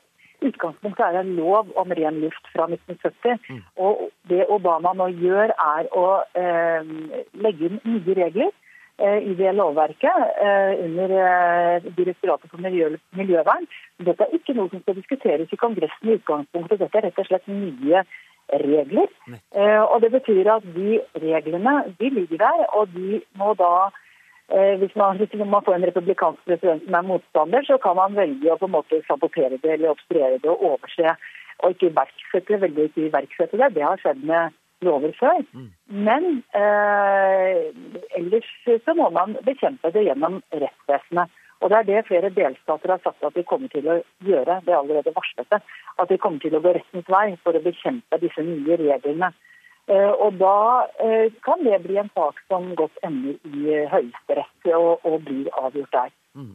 Utgangspunktet 0.46 1.04
er 1.06 1.20
en 1.20 1.36
lov 1.36 1.68
om 1.80 1.92
ren 1.92 2.22
luft 2.24 2.48
fra 2.54 2.68
1970. 2.70 3.40
Mm. 3.50 3.62
Og 3.86 4.08
det 4.32 4.46
Obama 4.50 4.94
nå 4.96 5.10
gjør, 5.20 5.52
er 5.52 5.90
å 5.92 6.08
eh, 6.40 6.94
legge 7.44 7.68
inn 7.68 7.82
nye 7.84 8.16
regler 8.22 8.50
eh, 9.02 9.20
i 9.32 9.36
det 9.40 9.52
lovverket 9.58 10.40
eh, 10.48 10.74
under 10.86 11.16
eh, 11.20 11.92
Direktoratet 11.98 12.52
for 12.52 12.64
miljø, 12.64 12.94
miljøvern. 13.20 13.68
Dette 14.08 14.28
er 14.28 14.40
ikke 14.40 14.56
noe 14.56 14.72
som 14.72 14.84
skal 14.86 14.98
diskuteres 15.02 15.52
i 15.52 15.60
Kongressen 15.60 16.12
i 16.12 16.18
utgangspunktet. 16.22 16.80
Dette 16.84 17.02
er 17.02 17.10
rett 17.10 17.24
og 17.24 17.30
slett 17.30 17.52
nye 17.52 18.06
regler. 18.50 19.10
Eh, 19.30 19.82
og 19.82 20.02
Det 20.02 20.12
betyr 20.12 20.52
at 20.56 20.64
de 20.76 21.02
reglene 21.22 21.76
de 22.00 22.10
ligger 22.10 22.46
der, 22.48 22.64
og 22.74 22.88
de 22.96 23.22
må 23.38 23.54
da 23.60 23.90
hvis 24.50 24.96
man, 24.98 25.18
hvis 25.18 25.34
man, 25.40 25.64
får 25.66 25.76
en 25.76 25.86
republikansk 25.86 26.40
president 26.50 26.86
som 26.86 26.96
er 26.98 27.06
motstander, 27.06 27.66
så 27.68 27.78
kan 27.82 27.98
man 28.00 28.16
velge 28.18 28.50
å 28.50 28.58
på 28.58 28.66
en 28.66 28.78
måte 28.78 29.02
sabotere 29.08 29.60
det 29.62 29.76
eller 29.76 29.94
obstruere 29.94 30.40
det 30.42 30.50
og 30.50 30.64
overse 30.72 31.14
og 31.60 31.76
ikke 31.76 31.92
iverksette 31.92 32.54
det. 32.54 32.62
Velge 32.64 32.88
ikke 32.90 33.06
iverksette 33.10 33.60
det. 33.60 33.74
Det 33.76 33.86
har 33.86 34.02
skjedd 34.02 34.24
med 34.26 34.56
lover 34.86 35.14
før. 35.20 35.44
Mm. 35.54 35.68
Men 36.08 36.26
eh, 36.56 37.68
ellers 38.18 38.50
så 38.86 38.96
må 38.98 39.10
man 39.16 39.36
bekjempe 39.46 39.92
det 39.96 40.06
gjennom 40.08 40.42
rettsvesenet. 40.54 41.38
Og 41.60 41.70
Det 41.70 41.78
er 41.78 41.88
det 41.90 42.06
flere 42.08 42.30
delstater 42.32 42.94
har 42.94 43.02
sagt 43.04 43.24
at 43.28 43.36
de 43.36 43.44
kommer 43.44 43.68
til 43.68 43.88
å 43.92 43.98
gjøre. 44.24 44.62
Det 44.64 44.72
er 44.72 44.80
allerede 44.80 45.12
varslet 45.16 45.50
det. 45.52 45.60
At 46.00 46.08
de 46.08 46.18
kommer 46.18 46.40
til 46.40 46.56
å 46.56 46.62
gå 46.64 46.72
rettens 46.78 47.10
vei 47.12 47.34
for 47.44 47.58
å 47.58 47.64
bekjempe 47.66 48.22
disse 48.22 48.46
nye 48.48 48.78
reglene. 48.80 49.34
Eh, 49.90 50.12
og 50.22 50.38
da 50.38 50.86
eh, 51.02 51.34
kan 51.46 51.64
det 51.66 51.80
bli 51.82 51.98
en 51.98 52.12
sak 52.14 52.38
som 52.46 52.68
godt 52.78 52.98
ender 53.06 53.38
i 53.50 53.72
eh, 53.74 53.88
Høyesterett 53.90 54.68
og, 54.78 55.06
og 55.08 55.24
blir 55.26 55.50
avgjort 55.58 55.96
der. 55.96 56.12
Mm. 56.38 56.52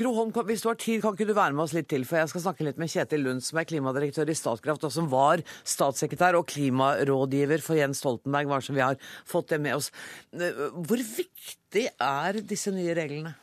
Groholm, 0.00 0.30
hvis 0.48 0.64
du 0.64 0.70
har 0.70 0.78
tid, 0.80 1.02
kan 1.02 1.12
ikke 1.12 1.26
du 1.28 1.34
være 1.36 1.52
med 1.52 1.66
oss 1.66 1.74
litt 1.76 1.90
til? 1.92 2.06
For 2.08 2.22
jeg 2.22 2.30
skal 2.32 2.44
snakke 2.46 2.64
litt 2.64 2.80
med 2.80 2.88
Kjetil 2.88 3.26
Lund, 3.26 3.44
som 3.44 3.60
er 3.60 3.68
klimadirektør 3.68 4.32
i 4.32 4.38
Statkraft, 4.38 4.86
og 4.88 4.94
som 4.94 5.10
var 5.12 5.42
statssekretær 5.60 6.38
og 6.38 6.48
klimarådgiver 6.48 7.60
for 7.64 7.76
Jens 7.76 8.00
Stoltenberg, 8.00 8.48
bare 8.48 8.64
så 8.64 8.76
vi 8.78 8.84
har 8.86 8.96
fått 9.28 9.52
det 9.52 9.60
med 9.60 9.76
oss. 9.76 9.90
Hvor 10.32 11.04
viktig 11.04 11.84
er 12.00 12.40
disse 12.48 12.72
nye 12.72 12.96
reglene? 12.96 13.34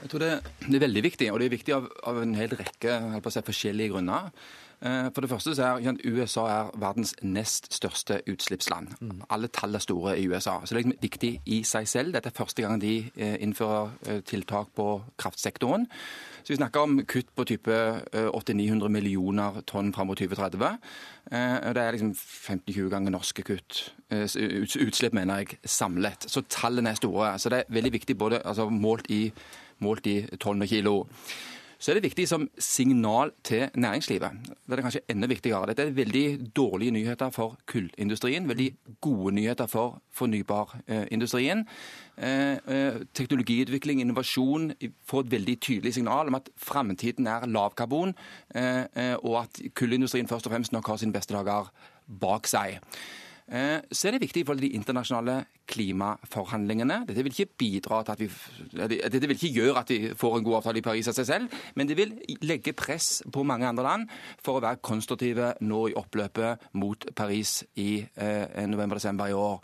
Jeg 0.00 0.10
tror 0.10 0.24
det, 0.24 0.32
det 0.64 0.74
er 0.74 0.84
veldig 0.88 1.04
viktig, 1.06 1.30
og 1.30 1.38
det 1.38 1.46
er 1.46 1.54
viktig 1.54 1.76
av, 1.76 1.86
av 2.10 2.18
en 2.24 2.34
hel 2.34 2.50
rekke 2.56 2.98
si, 3.30 3.46
forskjellige 3.46 3.94
grunner. 3.94 4.32
Eh, 4.82 5.10
for 5.14 5.20
det 5.20 5.28
første 5.30 5.52
så 5.54 5.64
er 5.76 5.98
USA 6.08 6.46
er 6.48 6.70
verdens 6.80 7.12
nest 7.22 7.68
største 7.74 8.22
utslippsland. 8.30 8.88
Mm. 9.00 9.22
Alle 9.30 9.48
tall 9.48 9.74
er 9.74 9.84
store 9.84 10.18
i 10.18 10.26
USA. 10.28 10.60
Så 10.64 10.74
det 10.74 10.78
er 10.78 10.82
liksom 10.84 11.02
viktig 11.02 11.32
i 11.46 11.62
seg 11.68 11.88
selv. 11.88 12.14
Dette 12.14 12.32
er 12.32 12.36
første 12.36 12.62
gang 12.62 12.80
de 12.80 13.10
eh, 13.16 13.36
innfører 13.44 13.90
eh, 14.08 14.20
tiltak 14.24 14.72
på 14.76 15.02
kraftsektoren. 15.20 15.84
Så 16.40 16.54
vi 16.54 16.56
snakker 16.56 16.80
om 16.80 17.02
kutt 17.04 17.28
på 17.36 17.44
type 17.44 17.74
800-900 18.16 18.88
millioner 18.88 19.60
tonn 19.68 19.92
fram 19.92 20.08
mot 20.08 20.18
2030. 20.18 20.78
Det 21.30 21.82
er 21.82 21.92
liksom 21.92 22.14
50-20 22.16 22.88
ganger 22.88 23.12
norske 23.12 23.44
kutt. 23.44 23.82
Utslipp, 24.08 25.12
mener 25.12 25.42
jeg, 25.42 25.58
samlet. 25.68 26.24
Så 26.32 26.40
tallene 26.48 26.94
er 26.94 26.96
store. 26.96 27.34
Så 27.38 27.52
det 27.52 27.58
er 27.58 27.74
veldig 27.76 27.92
viktig 27.92 28.16
både 28.18 28.40
altså, 28.40 28.70
målt, 28.72 29.10
i, 29.12 29.28
målt 29.84 30.08
i 30.08 30.22
tonn 30.40 30.64
og 30.64 30.72
kilo 30.72 30.96
så 31.80 31.90
er 31.90 31.96
det 31.96 32.04
viktig 32.04 32.26
som 32.28 32.42
signal 32.60 33.30
til 33.44 33.70
næringslivet. 33.74 34.30
Det 34.68 34.76
er 34.76 34.82
kanskje 34.84 35.00
enda 35.08 35.28
viktigere. 35.30 35.66
Dette 35.70 35.86
er 35.88 35.94
veldig 35.96 36.52
dårlige 36.56 36.92
nyheter 36.92 37.30
for 37.32 37.56
kullindustrien, 37.66 38.48
veldig 38.48 38.68
gode 39.00 39.32
nyheter 39.34 39.66
for 39.66 40.02
fornybarindustrien. 40.12 41.64
Eh, 42.18 42.52
eh, 42.52 43.00
teknologiutvikling, 43.14 44.00
innovasjon 44.00 44.72
får 45.08 45.20
et 45.20 45.32
veldig 45.32 45.56
tydelig 45.60 45.94
signal 45.94 46.28
om 46.28 46.36
at 46.36 46.52
framtiden 46.56 47.26
er 47.26 47.46
lavkarbon, 47.46 48.14
eh, 48.54 49.16
og 49.22 49.40
at 49.42 49.62
kullindustrien 49.74 50.28
først 50.28 50.46
og 50.46 50.52
fremst 50.52 50.72
nok 50.72 50.86
har 50.86 50.96
sine 50.96 51.12
beste 51.12 51.34
dager 51.34 51.72
bak 52.20 52.46
seg. 52.46 52.78
Eh, 53.50 53.80
så 53.92 54.08
er 54.08 54.14
det 54.14 54.20
viktig 54.22 54.42
i 54.42 54.44
forhold 54.46 54.60
til 54.60 54.70
de 54.70 54.76
internasjonale 54.78 55.44
klimaforhandlingene. 55.66 57.00
Dette 57.08 57.24
vil 57.26 57.32
ikke 57.34 57.56
bidra 57.58 58.02
til 58.04 58.12
at 58.12 58.20
vi, 58.20 58.28
dette 59.10 59.26
vil 59.26 59.34
ikke 59.34 59.54
gjøre 59.54 59.80
at 59.80 59.90
vi 59.90 60.12
får 60.16 60.36
en 60.38 60.44
god 60.46 60.58
avtale 60.60 60.78
i 60.78 60.84
Paris 60.86 61.08
av 61.10 61.16
seg 61.18 61.26
selv, 61.26 61.56
men 61.74 61.88
det 61.90 61.96
vil 61.98 62.14
legge 62.46 62.76
press 62.78 63.24
på 63.32 63.42
mange 63.42 63.66
andre 63.66 63.86
land 63.86 64.12
for 64.38 64.58
å 64.58 64.62
være 64.62 64.82
konstruktive 64.86 65.54
nå 65.66 65.80
i 65.90 65.96
oppløpet 65.98 66.70
mot 66.78 67.08
Paris 67.16 67.64
i 67.74 68.04
eh, 68.14 68.62
november-desember 68.70 69.32
i 69.32 69.34
år. 69.34 69.58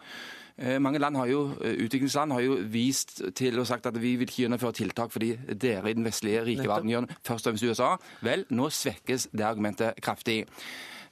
Eh, 0.58 0.80
mange 0.82 0.98
land 0.98 1.16
har 1.20 1.30
jo, 1.30 1.44
utviklingsland 1.60 2.32
har 2.32 2.42
jo 2.42 2.58
vist 2.72 3.20
til 3.38 3.60
og 3.60 3.68
sagt 3.70 3.86
at 3.86 4.02
vi 4.02 4.16
vil 4.16 4.26
ikke 4.26 4.46
gjennomføre 4.46 4.80
tiltak 4.80 5.14
fordi 5.14 5.34
dere 5.54 5.92
i 5.92 5.94
den 5.94 6.06
vestlige 6.06 6.42
rike 6.48 6.66
verden 6.66 6.90
gjør 6.90 7.08
først 7.22 7.46
og 7.46 7.52
fremst 7.52 7.70
USA. 7.70 7.94
Vel, 8.26 8.46
nå 8.50 8.70
svekkes 8.72 9.30
det 9.36 9.46
argumentet 9.46 10.02
kraftig. 10.02 10.42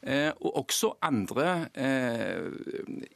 Eh, 0.05 0.31
og 0.45 0.59
også 0.61 0.91
andre 1.07 1.69
eh, 1.81 2.45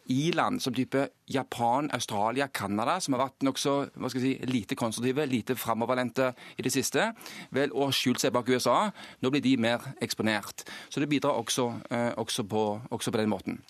i-land, 0.08 0.60
som 0.64 0.72
type 0.72 1.02
Japan, 1.28 1.90
Australia, 1.92 2.46
Canada, 2.48 2.96
som 3.04 3.14
har 3.14 3.26
vært 3.26 3.44
nokså 3.44 3.74
si, 4.14 4.32
lite 4.48 4.76
konstruktive, 4.78 5.26
lite 5.28 5.56
framoverlente 5.58 6.30
i 6.56 6.64
det 6.64 6.72
siste, 6.72 7.10
vel, 7.52 7.74
og 7.76 7.92
skjult 7.96 8.22
seg 8.22 8.32
bak 8.32 8.48
USA. 8.48 8.78
Nå 9.20 9.32
blir 9.34 9.44
de 9.44 9.56
mer 9.60 9.84
eksponert. 10.04 10.64
Så 10.88 11.02
det 11.02 11.10
bidrar 11.12 11.36
også, 11.36 11.68
eh, 11.90 12.12
også, 12.16 12.46
på, 12.48 12.64
også 12.90 13.12
på 13.12 13.20
den 13.20 13.32
måten. 13.34 13.60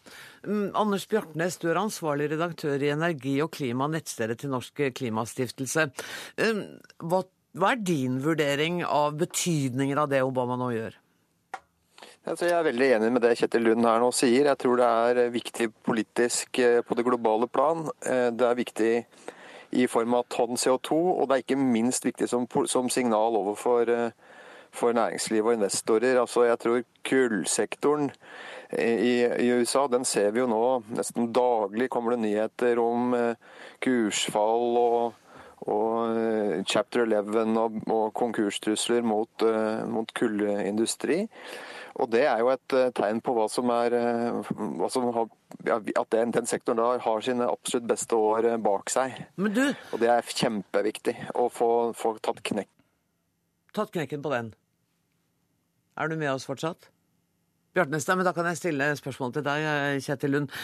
Mm, 0.47 0.71
Anders 0.79 1.09
Bjartnes, 1.11 1.59
du 1.59 1.69
er 1.73 1.83
ansvarlig 1.83 2.31
redaktør 2.37 2.79
i 2.79 2.93
Energi 2.95 3.35
og 3.43 3.51
klima, 3.59 3.91
nettstedet 3.91 4.39
til 4.45 4.55
Norsk 4.55 4.87
Klimastiftelse. 4.95 5.89
Um, 6.39 6.63
hva, 7.11 7.25
hva 7.59 7.75
er 7.75 7.83
din 7.83 8.23
vurdering 8.23 8.85
av 8.87 9.19
betydninger 9.19 9.99
av 9.99 10.13
det 10.15 10.23
Obama 10.23 10.59
nå 10.61 10.71
gjør? 10.77 11.03
Jeg 12.29 12.53
er 12.53 12.67
veldig 12.67 12.87
enig 12.93 13.09
med 13.15 13.23
det 13.25 13.37
Kjetil 13.41 13.63
Lund 13.65 13.87
her 13.89 14.03
nå 14.03 14.11
sier. 14.13 14.51
Jeg 14.51 14.61
tror 14.61 14.77
det 14.77 14.87
er 14.87 15.21
eh, 15.23 15.31
viktig 15.33 15.71
politisk 15.87 16.59
eh, 16.61 16.83
på 16.85 16.97
det 16.99 17.05
globale 17.07 17.47
plan. 17.49 17.87
Eh, 18.05 18.29
det 18.37 18.45
er 18.45 18.59
viktig 18.59 18.91
i 19.81 19.87
form 19.89 20.17
av 20.19 20.27
tonn 20.29 20.61
CO2, 20.61 20.99
og 21.15 21.29
det 21.29 21.39
er 21.39 21.45
ikke 21.47 21.57
minst 21.61 22.05
viktig 22.05 22.29
som, 22.29 22.45
som 22.69 22.91
signal 22.93 23.37
overfor 23.39 23.89
for 24.77 24.93
næringsliv 24.93 25.47
og 25.47 25.57
investorer. 25.57 26.21
Altså, 26.21 26.45
jeg 26.45 26.61
tror 26.61 26.85
kullsektoren 27.09 28.11
i, 28.77 29.25
i, 29.25 29.49
USA, 29.57 29.87
den 29.89 30.05
ser 30.05 30.31
vi 30.37 30.43
jo 30.43 30.51
nå 30.51 30.61
nesten 30.97 31.33
daglig 31.33 31.89
kommer 31.93 32.13
det 32.13 32.21
nyheter 32.27 32.81
om 32.81 33.17
kursfall 33.85 34.77
og, 34.81 35.33
og 35.65 36.65
chapter 36.69 37.09
11 37.09 37.57
og, 37.57 37.81
og 37.89 38.07
konkurstrusler 38.17 39.05
mot, 39.05 39.49
mot 39.89 40.13
kullindustri. 40.17 41.25
Og 41.97 42.11
Det 42.13 42.25
er 42.27 42.43
jo 42.43 42.51
et 42.53 42.77
eh, 42.77 42.91
tegn 42.97 43.23
på 43.25 43.35
hva 43.37 43.47
som 43.51 43.71
er, 43.73 43.95
eh, 43.97 44.51
hva 44.79 44.91
som 44.93 45.09
har, 45.15 45.31
at 45.73 46.11
den, 46.15 46.35
den, 46.35 46.49
sektoren 46.49 46.81
da 46.81 46.91
har 47.03 47.25
sine 47.25 47.49
absolutt 47.49 47.89
beste 47.89 48.19
år 48.19 48.53
eh, 48.53 48.61
bak 48.63 48.93
seg. 48.93 49.17
Du... 49.39 49.65
Og 49.93 50.03
Det 50.03 50.11
er 50.13 50.35
kjempeviktig 50.43 51.17
å 51.39 51.49
få, 51.53 51.71
få 51.97 52.17
tatt 52.23 52.43
knekk. 52.53 52.71
Tatt 53.77 53.93
knekken 53.95 54.23
på 54.25 54.33
den. 54.35 54.53
Er 55.99 56.11
du 56.11 56.17
med 56.19 56.31
oss 56.33 56.47
fortsatt? 56.49 56.91
Bjartnestad, 57.77 58.17
men 58.19 58.27
Da 58.27 58.33
kan 58.35 58.47
jeg 58.49 58.59
stille 58.59 58.87
spørsmål 58.99 59.35
til 59.35 59.45
deg, 59.47 59.99
Kjetil 60.03 60.33
Lund. 60.35 60.55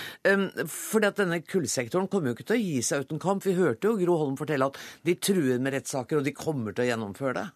Fordi 0.72 1.10
at 1.10 1.18
Denne 1.20 1.42
kullsektoren 1.44 2.08
kommer 2.10 2.30
jo 2.30 2.38
ikke 2.38 2.46
til 2.48 2.56
å 2.56 2.62
gi 2.62 2.78
seg 2.86 3.04
uten 3.04 3.20
kamp. 3.22 3.44
Vi 3.44 3.54
hørte 3.58 3.90
jo 3.90 3.98
Gro 4.00 4.16
Holm 4.22 4.38
fortelle 4.40 4.70
at 4.70 4.80
de 5.04 5.14
truer 5.20 5.60
med 5.62 5.76
rettssaker, 5.76 6.18
og 6.18 6.26
de 6.26 6.34
kommer 6.34 6.74
til 6.74 6.86
å 6.86 6.88
gjennomføre 6.88 7.36
det. 7.42 7.46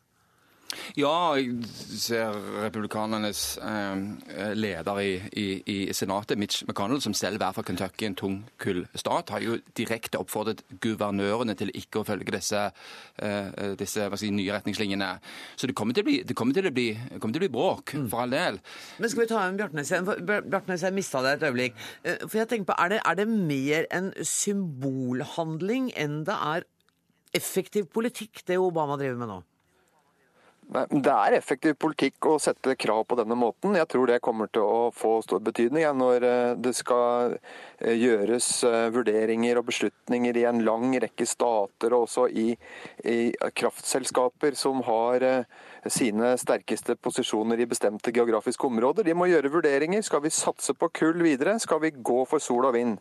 Ja, 0.98 1.32
jeg 1.38 1.64
ser 1.96 2.34
republikanernes 2.62 3.42
eh, 3.64 4.52
leder 4.56 5.00
i, 5.00 5.14
i, 5.32 5.46
i, 5.64 5.76
Senatet, 5.96 6.38
Mitch 6.38 6.66
McConnell, 6.66 7.00
som 7.00 7.14
selv 7.16 7.40
er 7.40 7.54
fra 7.56 7.64
Kentucky, 7.64 8.04
en 8.04 8.16
tung 8.18 8.36
kullstat, 8.60 9.32
har 9.32 9.44
jo 9.44 9.56
direkte 9.78 10.20
oppfordret 10.20 10.60
guvernørene 10.84 11.56
til 11.58 11.72
ikke 11.72 12.02
å 12.02 12.06
følge 12.08 12.36
disse, 12.36 12.66
eh, 13.16 13.74
disse 13.80 14.10
si, 14.20 14.30
nye 14.34 14.52
retningslinjene. 14.58 15.10
Så 15.56 15.70
det 15.70 15.76
kommer 15.78 15.96
til 15.96 16.04
å 16.04 16.10
bli, 16.10 16.20
til 16.28 16.36
å 16.36 16.74
bli, 16.76 16.88
til 17.16 17.40
å 17.40 17.44
bli 17.46 17.52
bråk, 17.56 17.96
mm. 17.96 18.08
for 18.12 18.26
all 18.26 18.36
del. 18.36 18.60
Men 19.00 19.12
skal 19.12 19.24
vi 19.24 19.30
ta 19.32 19.42
en 19.46 19.60
Bjartnes 19.60 19.92
igjen? 19.92 20.08
Bjartnes, 20.28 20.84
jeg 20.84 20.98
mista 21.00 21.24
deg 21.24 21.38
et 21.38 21.48
øyeblikk. 21.48 21.84
Eh, 22.04 22.24
for 22.26 22.42
jeg 22.42 22.52
tenker 22.52 22.74
på, 22.74 22.80
er 22.84 22.96
det, 22.96 23.04
er 23.08 23.22
det 23.22 23.30
mer 23.32 23.88
en 23.88 24.12
symbolhandling 24.20 25.94
enn 25.96 26.26
det 26.28 26.36
er 26.36 26.68
effektiv 27.36 27.88
politikk, 27.92 28.44
det 28.48 28.60
Obama 28.60 29.00
driver 29.00 29.24
med 29.24 29.32
nå? 29.32 29.44
Det 30.68 31.12
er 31.12 31.32
effektiv 31.32 31.78
politikk 31.80 32.26
å 32.28 32.34
sette 32.42 32.74
krav 32.76 33.06
på 33.08 33.16
denne 33.16 33.36
måten. 33.40 33.72
Jeg 33.78 33.88
tror 33.88 34.10
det 34.10 34.18
kommer 34.20 34.50
til 34.52 34.66
å 34.68 34.90
få 34.92 35.14
stor 35.24 35.40
betydning 35.40 35.86
når 35.96 36.26
eh, 36.28 36.50
det 36.60 36.74
skal 36.76 37.38
eh, 37.38 37.94
gjøres 37.96 38.48
eh, 38.68 38.90
vurderinger 38.92 39.62
og 39.62 39.70
beslutninger 39.70 40.36
i 40.36 40.44
en 40.50 40.60
lang 40.66 40.92
rekke 41.00 41.24
stater, 41.24 41.94
og 41.96 42.04
også 42.04 42.26
i, 42.28 42.50
i 43.08 43.16
kraftselskaper 43.56 44.58
som 44.60 44.82
har 44.84 45.24
sine 45.88 46.34
sterkeste 46.36 46.98
posisjoner 47.00 47.62
i 47.62 47.68
bestemte 47.70 48.12
geografiske 48.12 48.68
områder. 48.68 49.08
De 49.08 49.16
må 49.16 49.30
gjøre 49.30 49.54
vurderinger. 49.54 50.04
Skal 50.04 50.20
vi 50.26 50.34
satse 50.34 50.76
på 50.76 50.90
kull 51.00 51.24
videre? 51.24 51.56
Skal 51.62 51.80
vi 51.86 51.94
gå 51.96 52.18
for 52.28 52.44
sol 52.44 52.68
og 52.68 52.76
vind? 52.76 52.98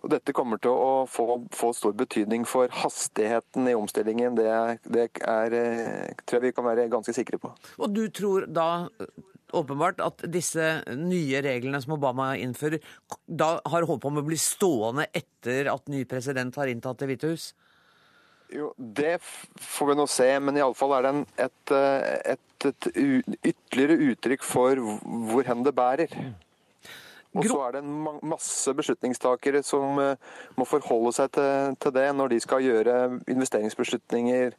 Og 0.00 0.08
Dette 0.14 0.32
kommer 0.32 0.62
til 0.62 0.72
å 0.72 1.04
få, 1.10 1.42
få 1.52 1.74
stor 1.76 1.92
betydning 1.98 2.48
for 2.48 2.72
hastigheten 2.80 3.68
i 3.68 3.76
omstillingen. 3.76 4.38
Det, 4.40 4.48
det 4.88 5.10
er, 5.20 5.58
tror 6.24 6.40
jeg 6.40 6.46
vi 6.48 6.56
kan 6.56 6.68
være 6.70 6.88
ganske 6.94 7.14
sikre 7.16 7.40
på. 7.42 7.52
Og 7.78 7.94
du 7.94 8.06
tror 8.14 8.48
da 8.50 8.88
åpenbart 9.54 10.00
at 10.02 10.24
disse 10.32 10.64
nye 10.98 11.42
reglene 11.44 11.80
som 11.82 11.96
Obama 11.96 12.32
innfører, 12.40 12.82
da 13.26 13.56
har 13.70 13.86
håp 13.88 14.06
om 14.08 14.20
å 14.20 14.26
bli 14.26 14.38
stående 14.40 15.06
etter 15.14 15.70
at 15.72 15.90
ny 15.92 16.04
president 16.08 16.56
har 16.58 16.70
inntatt 16.70 16.98
Det 17.02 17.10
hvite 17.10 17.34
hus? 17.34 17.52
Jo, 18.54 18.72
Det 18.76 19.18
får 19.22 19.90
vi 19.90 19.98
nå 19.98 20.06
se, 20.10 20.28
men 20.40 20.58
iallfall 20.60 20.94
er 20.96 21.06
det 21.06 21.12
en, 21.14 21.22
et, 21.46 21.74
eh, 21.74 22.34
et, 22.34 22.66
et, 22.70 22.88
ytterligere 23.50 24.12
uttrykk 24.12 24.44
for 24.46 24.82
hvor 25.30 25.48
hen 25.48 25.64
det 25.66 25.74
bærer. 25.74 26.12
Og 27.34 27.46
så 27.50 27.60
er 27.66 27.76
det 27.76 27.82
en 27.82 28.20
masse 28.30 28.74
beslutningstakere 28.78 29.62
som 29.66 29.98
eh, 30.02 30.18
må 30.58 30.66
forholde 30.68 31.12
seg 31.16 31.32
til, 31.34 31.76
til 31.82 31.94
det 31.96 32.06
når 32.14 32.34
de 32.34 32.40
skal 32.44 32.62
gjøre 32.62 32.98
investeringsbeslutninger 33.34 34.54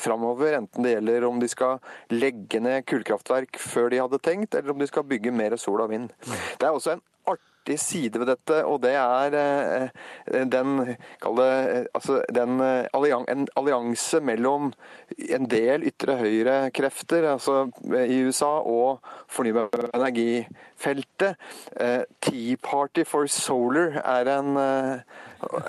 framover. 0.00 0.58
Enten 0.60 0.86
det 0.86 0.96
gjelder 0.96 1.28
om 1.28 1.40
de 1.42 1.50
skal 1.52 1.82
legge 2.12 2.62
ned 2.64 2.86
kullkraftverk 2.88 3.60
før 3.60 3.92
de 3.92 4.00
hadde 4.02 4.22
tenkt, 4.24 4.56
eller 4.56 4.72
om 4.74 4.80
de 4.80 4.88
skal 4.90 5.06
bygge 5.08 5.34
mer 5.34 5.56
sol 5.60 5.84
og 5.84 5.92
vind. 5.92 6.08
Det 6.24 6.64
er 6.64 6.72
også 6.72 6.96
en 6.96 7.04
artig 7.28 7.53
artig 7.64 7.80
side 7.80 8.18
ved 8.18 8.28
dette, 8.28 8.64
og 8.64 8.82
det 8.82 8.94
er 8.94 9.34
eh, 9.34 10.44
den, 10.44 10.76
det, 10.84 11.86
altså 11.94 12.22
den 12.28 12.60
en 12.60 13.46
allianse 13.56 14.20
mellom 14.20 14.72
en 15.16 15.48
del 15.48 15.86
ytre 15.88 16.16
høyre-krefter 16.20 17.24
altså 17.32 17.70
i 18.04 18.20
USA 18.24 18.60
og 18.60 19.00
fornybar 19.28 19.90
energifeltet. 19.94 21.36
Eh, 21.80 22.02
Tea 22.20 22.56
Party 22.56 23.04
for 23.04 23.26
Solar 23.26 24.00
er 24.04 24.28
en, 24.38 24.56
eh, 24.56 25.00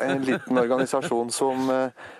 en 0.01 0.21
liten 0.21 0.57
organisasjon 0.57 1.31
som 1.31 1.71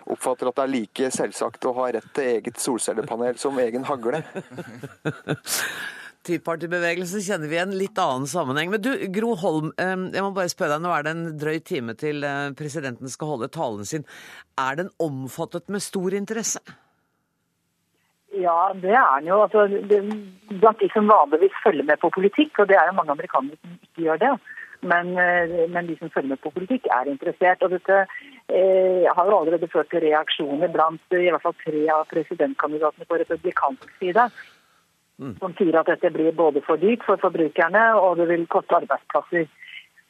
oppfatter 0.06 0.48
at 0.48 0.56
det 0.56 0.64
er 0.64 0.74
like 0.74 1.12
selvsagt 1.12 1.66
å 1.66 1.76
ha 1.82 1.92
rett 1.92 2.10
til 2.16 2.32
eget 2.38 2.60
solcellepanel 2.60 3.38
som 3.38 3.60
egen 3.60 3.84
hagle. 3.88 4.24
Tea 6.26 6.42
Party-bevegelsen 6.42 7.22
kjenner 7.22 7.52
vi 7.52 7.58
i 7.58 7.62
en 7.62 7.76
litt 7.78 8.00
annen 8.02 8.26
sammenheng. 8.30 8.72
Men 8.74 8.82
du, 8.82 8.92
Gro 9.14 9.36
Holm, 9.42 9.70
jeg 9.78 10.24
må 10.26 10.32
bare 10.34 10.52
spørre 10.52 10.76
deg, 10.76 10.86
nå 10.86 10.94
er 10.96 11.06
det 11.06 11.14
en 11.14 11.28
drøy 11.42 11.60
time 11.66 11.94
til 12.00 12.26
eh, 12.26 12.50
presidenten 12.58 13.12
skal 13.12 13.36
holde 13.36 13.52
talen 13.54 13.86
sin. 13.86 14.08
Er 14.58 14.82
den 14.82 14.90
omfattet 15.02 15.70
med 15.70 15.86
stor 15.86 16.18
interesse? 16.18 16.64
Ja, 18.36 18.74
det 18.74 18.92
er 18.92 19.22
den 19.22 19.30
jo. 19.30 19.44
Altså, 19.46 19.68
blant 20.50 20.82
de 20.82 20.90
som 20.94 21.08
vanligvis 21.08 21.62
følger 21.64 21.88
med 21.88 22.02
på 22.02 22.12
politikk, 22.18 22.58
og 22.60 22.70
det 22.70 22.80
er 22.80 22.90
jo 22.90 22.98
mange 22.98 23.14
amerikanere 23.16 23.62
som 23.62 23.78
ikke 23.78 24.08
gjør 24.08 24.22
det. 24.26 24.34
Men, 24.86 25.14
eh, 25.18 25.54
men 25.70 25.88
de 25.88 25.96
som 26.00 26.10
følger 26.10 26.34
med 26.34 26.42
på 26.44 26.52
politikk, 26.58 26.90
er 26.92 27.12
interessert. 27.12 27.64
Og 27.64 27.78
dette 27.78 28.02
eh, 28.02 29.06
har 29.06 29.30
jo 29.30 29.38
allerede 29.40 29.70
ført 29.72 29.94
til 29.94 30.04
reaksjoner 30.04 30.74
blant 30.74 31.16
i 31.16 31.30
hvert 31.30 31.46
fall 31.46 31.58
tre 31.62 31.86
av 31.94 32.06
presidentkandidatene 32.12 33.08
på 33.10 33.22
republikansk 33.22 33.88
side. 34.02 34.28
Som 35.16 35.54
sier 35.56 35.78
at 35.80 35.88
dette 35.88 36.12
blir 36.12 36.34
både 36.36 36.62
for 36.66 36.82
dyrt 36.82 37.06
for 37.08 37.20
forbrukerne 37.22 37.86
og 38.02 38.18
det 38.20 38.28
vil 38.32 38.48
koste 38.52 38.76
arbeidsplasser. 38.76 39.48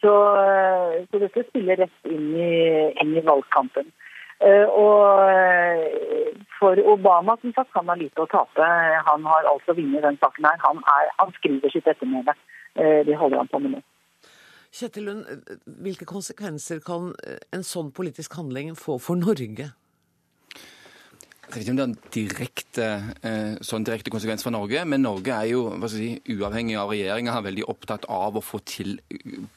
Så, 0.02 0.14
eh, 0.42 1.06
så 1.10 1.22
dette 1.22 1.46
spiller 1.50 1.78
rett 1.84 2.10
inn 2.10 2.34
i, 2.34 2.56
inn 3.02 3.14
i 3.18 3.24
valgkampen. 3.26 3.92
Uh, 4.36 4.68
og 4.68 5.30
eh, 5.32 6.34
for 6.58 6.76
Obama 6.92 7.38
som 7.40 7.54
sagt, 7.56 7.72
han 7.78 7.88
har 7.88 8.02
lite 8.02 8.20
å 8.20 8.28
tape. 8.28 8.66
Han 9.08 9.24
har 9.24 9.48
altså 9.48 9.78
vunnet 9.78 10.04
den 10.04 10.18
saken 10.20 10.50
her. 10.50 10.60
Han, 10.66 10.82
er, 10.92 11.14
han 11.22 11.32
skriver 11.38 11.72
sitt 11.72 11.88
ettermæle. 11.88 12.36
Det 12.76 13.06
de 13.08 13.16
holder 13.16 13.40
han 13.40 13.48
på 13.48 13.62
med 13.64 13.78
nå. 13.78 13.80
Kjetil 14.76 15.06
Lund, 15.08 15.54
hvilke 15.80 16.04
konsekvenser 16.10 16.82
kan 16.84 17.14
en 17.56 17.64
sånn 17.64 17.94
politisk 17.96 18.36
handling 18.36 18.74
få 18.76 18.98
for 19.00 19.16
Norge? 19.16 19.70
Jeg 21.46 21.54
vet 21.54 21.62
ikke 21.62 21.74
om 21.74 21.78
det 21.78 21.84
er 21.84 21.90
en 21.92 22.12
direkte, 22.14 22.86
eh, 23.22 23.58
sånn 23.62 23.84
direkte 23.86 24.12
konsekvens 24.12 24.44
for 24.44 24.52
Norge, 24.52 24.82
men 24.90 25.04
Norge 25.06 25.30
er 25.30 25.52
jo 25.52 25.88
si, 25.88 26.08
uavhengig 26.34 26.76
av 26.82 26.90
regjeringa 26.90 27.36
veldig 27.46 27.68
opptatt 27.70 28.08
av 28.10 28.36
å 28.36 28.44
få 28.44 28.60
til 28.66 28.98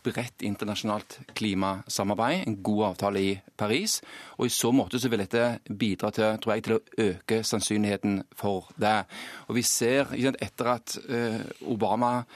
bredt 0.05 0.45
internasjonalt 0.45 1.19
klimasamarbeid, 1.35 2.47
en 2.47 2.59
god 2.63 2.85
avtale 2.91 3.23
i 3.25 3.33
Paris. 3.57 4.03
Og 4.39 4.47
I 4.47 4.53
så 4.53 4.71
måte 4.71 5.01
så 5.01 5.09
vil 5.09 5.25
dette 5.25 5.61
bidra 5.65 6.13
til, 6.13 6.37
tror 6.37 6.55
jeg, 6.55 6.67
til 6.67 6.77
å 6.77 6.83
øke 7.09 7.41
sannsynligheten 7.43 8.23
for 8.37 8.69
det. 8.77 9.07
Og 9.49 9.57
Vi 9.57 9.63
ser 9.63 10.13
etter 10.13 10.73
at 10.75 10.99
eh, 11.09 11.41
Obama 11.67 12.27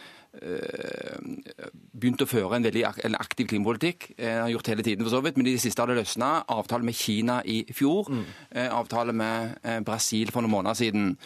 begynt 1.92 2.22
å 2.24 2.28
føre 2.28 2.56
en 2.56 2.64
veldig 2.64 2.84
en 3.04 3.16
aktiv 3.20 3.50
klimapolitikk. 3.50 4.06
Han 4.16 4.46
har 4.46 4.52
gjort 4.54 4.70
hele 4.72 4.84
tiden 4.86 5.04
for 5.04 5.12
så 5.12 5.20
vidt, 5.24 5.36
Men 5.36 5.46
i 5.46 5.52
det 5.52 5.60
siste 5.60 5.82
har 5.82 5.86
det 5.86 5.98
løsna. 6.00 6.44
Avtale 6.48 6.84
med 6.84 6.94
Kina 6.94 7.42
i 7.44 7.64
fjor. 7.72 8.08
Mm. 8.08 8.24
Eh, 8.50 8.68
avtale 8.72 9.12
med 9.12 9.58
eh, 9.62 9.80
Brasil 9.80 10.30
for 10.32 10.40
noen 10.40 10.50
måneder 10.50 10.74
siden. 10.74 11.16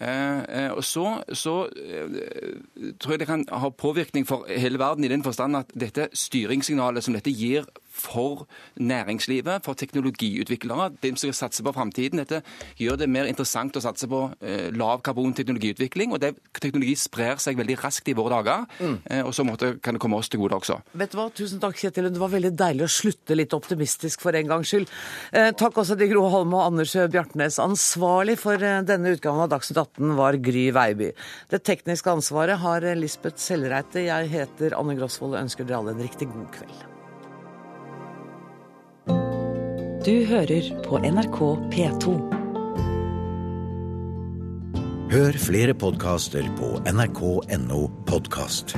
Eh, 0.00 0.70
og 0.70 0.84
så, 0.84 1.22
så 1.32 1.66
tror 3.00 3.12
jeg 3.12 3.20
det 3.20 3.26
kan 3.26 3.44
ha 3.50 3.68
påvirkning 3.68 4.26
for 4.26 4.46
hele 4.48 4.78
verden 4.78 5.04
i 5.04 5.08
den 5.08 5.24
forstand 5.26 5.56
at 5.56 5.72
dette 5.74 6.08
styringssignalet 6.14 7.04
som 7.04 7.14
dette 7.14 7.34
gir 7.34 7.66
for 8.00 8.46
næringslivet, 8.80 9.64
for 9.64 9.78
teknologiutviklere, 9.78 10.90
de 11.02 11.12
som 11.14 11.28
skal 11.28 11.36
satse 11.42 11.64
på 11.64 11.74
framtiden. 11.76 12.22
Dette 12.22 12.42
gjør 12.80 13.00
det 13.02 13.10
mer 13.10 13.28
interessant 13.30 13.76
å 13.76 13.82
satse 13.84 14.08
på 14.10 14.24
eh, 14.40 14.68
lav 14.74 15.02
karbon-teknologiutvikling. 15.06 16.14
Og 16.14 16.22
det, 16.22 16.34
teknologi 16.58 16.94
sprer 16.98 17.40
seg 17.42 17.58
veldig 17.60 17.78
raskt 17.82 18.10
i 18.10 18.16
våre 18.18 18.38
dager, 18.38 18.66
mm. 18.78 18.96
eh, 19.10 19.22
og 19.26 19.34
så 19.36 19.46
måtte, 19.46 19.74
kan 19.84 19.96
det 19.96 20.02
komme 20.02 20.18
oss 20.18 20.30
til 20.32 20.42
gode 20.42 20.58
også. 20.58 20.80
Vet 20.98 21.14
du 21.14 21.18
hva, 21.20 21.28
Tusen 21.38 21.62
takk, 21.62 21.78
Kjetil. 21.78 22.10
Det 22.12 22.22
var 22.22 22.32
veldig 22.32 22.52
deilig 22.58 22.86
å 22.86 22.90
slutte 22.90 23.36
litt 23.36 23.54
optimistisk 23.56 24.24
for 24.24 24.36
en 24.38 24.50
gangs 24.50 24.72
skyld. 24.72 24.90
Eh, 25.32 25.50
takk 25.58 25.78
også 25.82 25.98
til 25.98 26.12
Gro 26.12 26.26
Holm 26.32 26.56
og 26.58 26.66
Anders 26.66 26.96
Bjartnes. 27.12 27.60
Ansvarlig 27.62 28.38
for 28.40 28.58
eh, 28.58 28.80
denne 28.88 29.14
utgaven 29.16 29.46
av 29.46 29.52
Dagsnytt 29.54 29.82
18 29.84 30.14
var 30.18 30.38
Gry 30.42 30.68
Veiby. 30.74 31.12
Det 31.52 31.62
tekniske 31.66 32.12
ansvaret 32.12 32.60
har 32.62 32.86
Lisbeth 32.98 33.40
Sellreite. 33.42 34.06
Jeg 34.08 34.30
heter 34.34 34.78
Anne 34.78 34.98
Grosvold 34.98 35.36
og 35.36 35.42
ønsker 35.44 35.68
dere 35.68 35.82
alle 35.82 35.96
en 35.96 36.06
riktig 36.06 36.30
god 36.32 36.48
kveld. 36.58 36.97
Du 40.08 40.24
hører 40.24 40.64
på 40.86 40.96
NRK 41.04 41.38
P2. 41.68 42.12
Hør 45.12 45.36
flere 45.42 45.74
podkaster 45.76 46.48
på 46.56 46.70
nrk.no 46.88 47.80
podkast. 48.08 48.72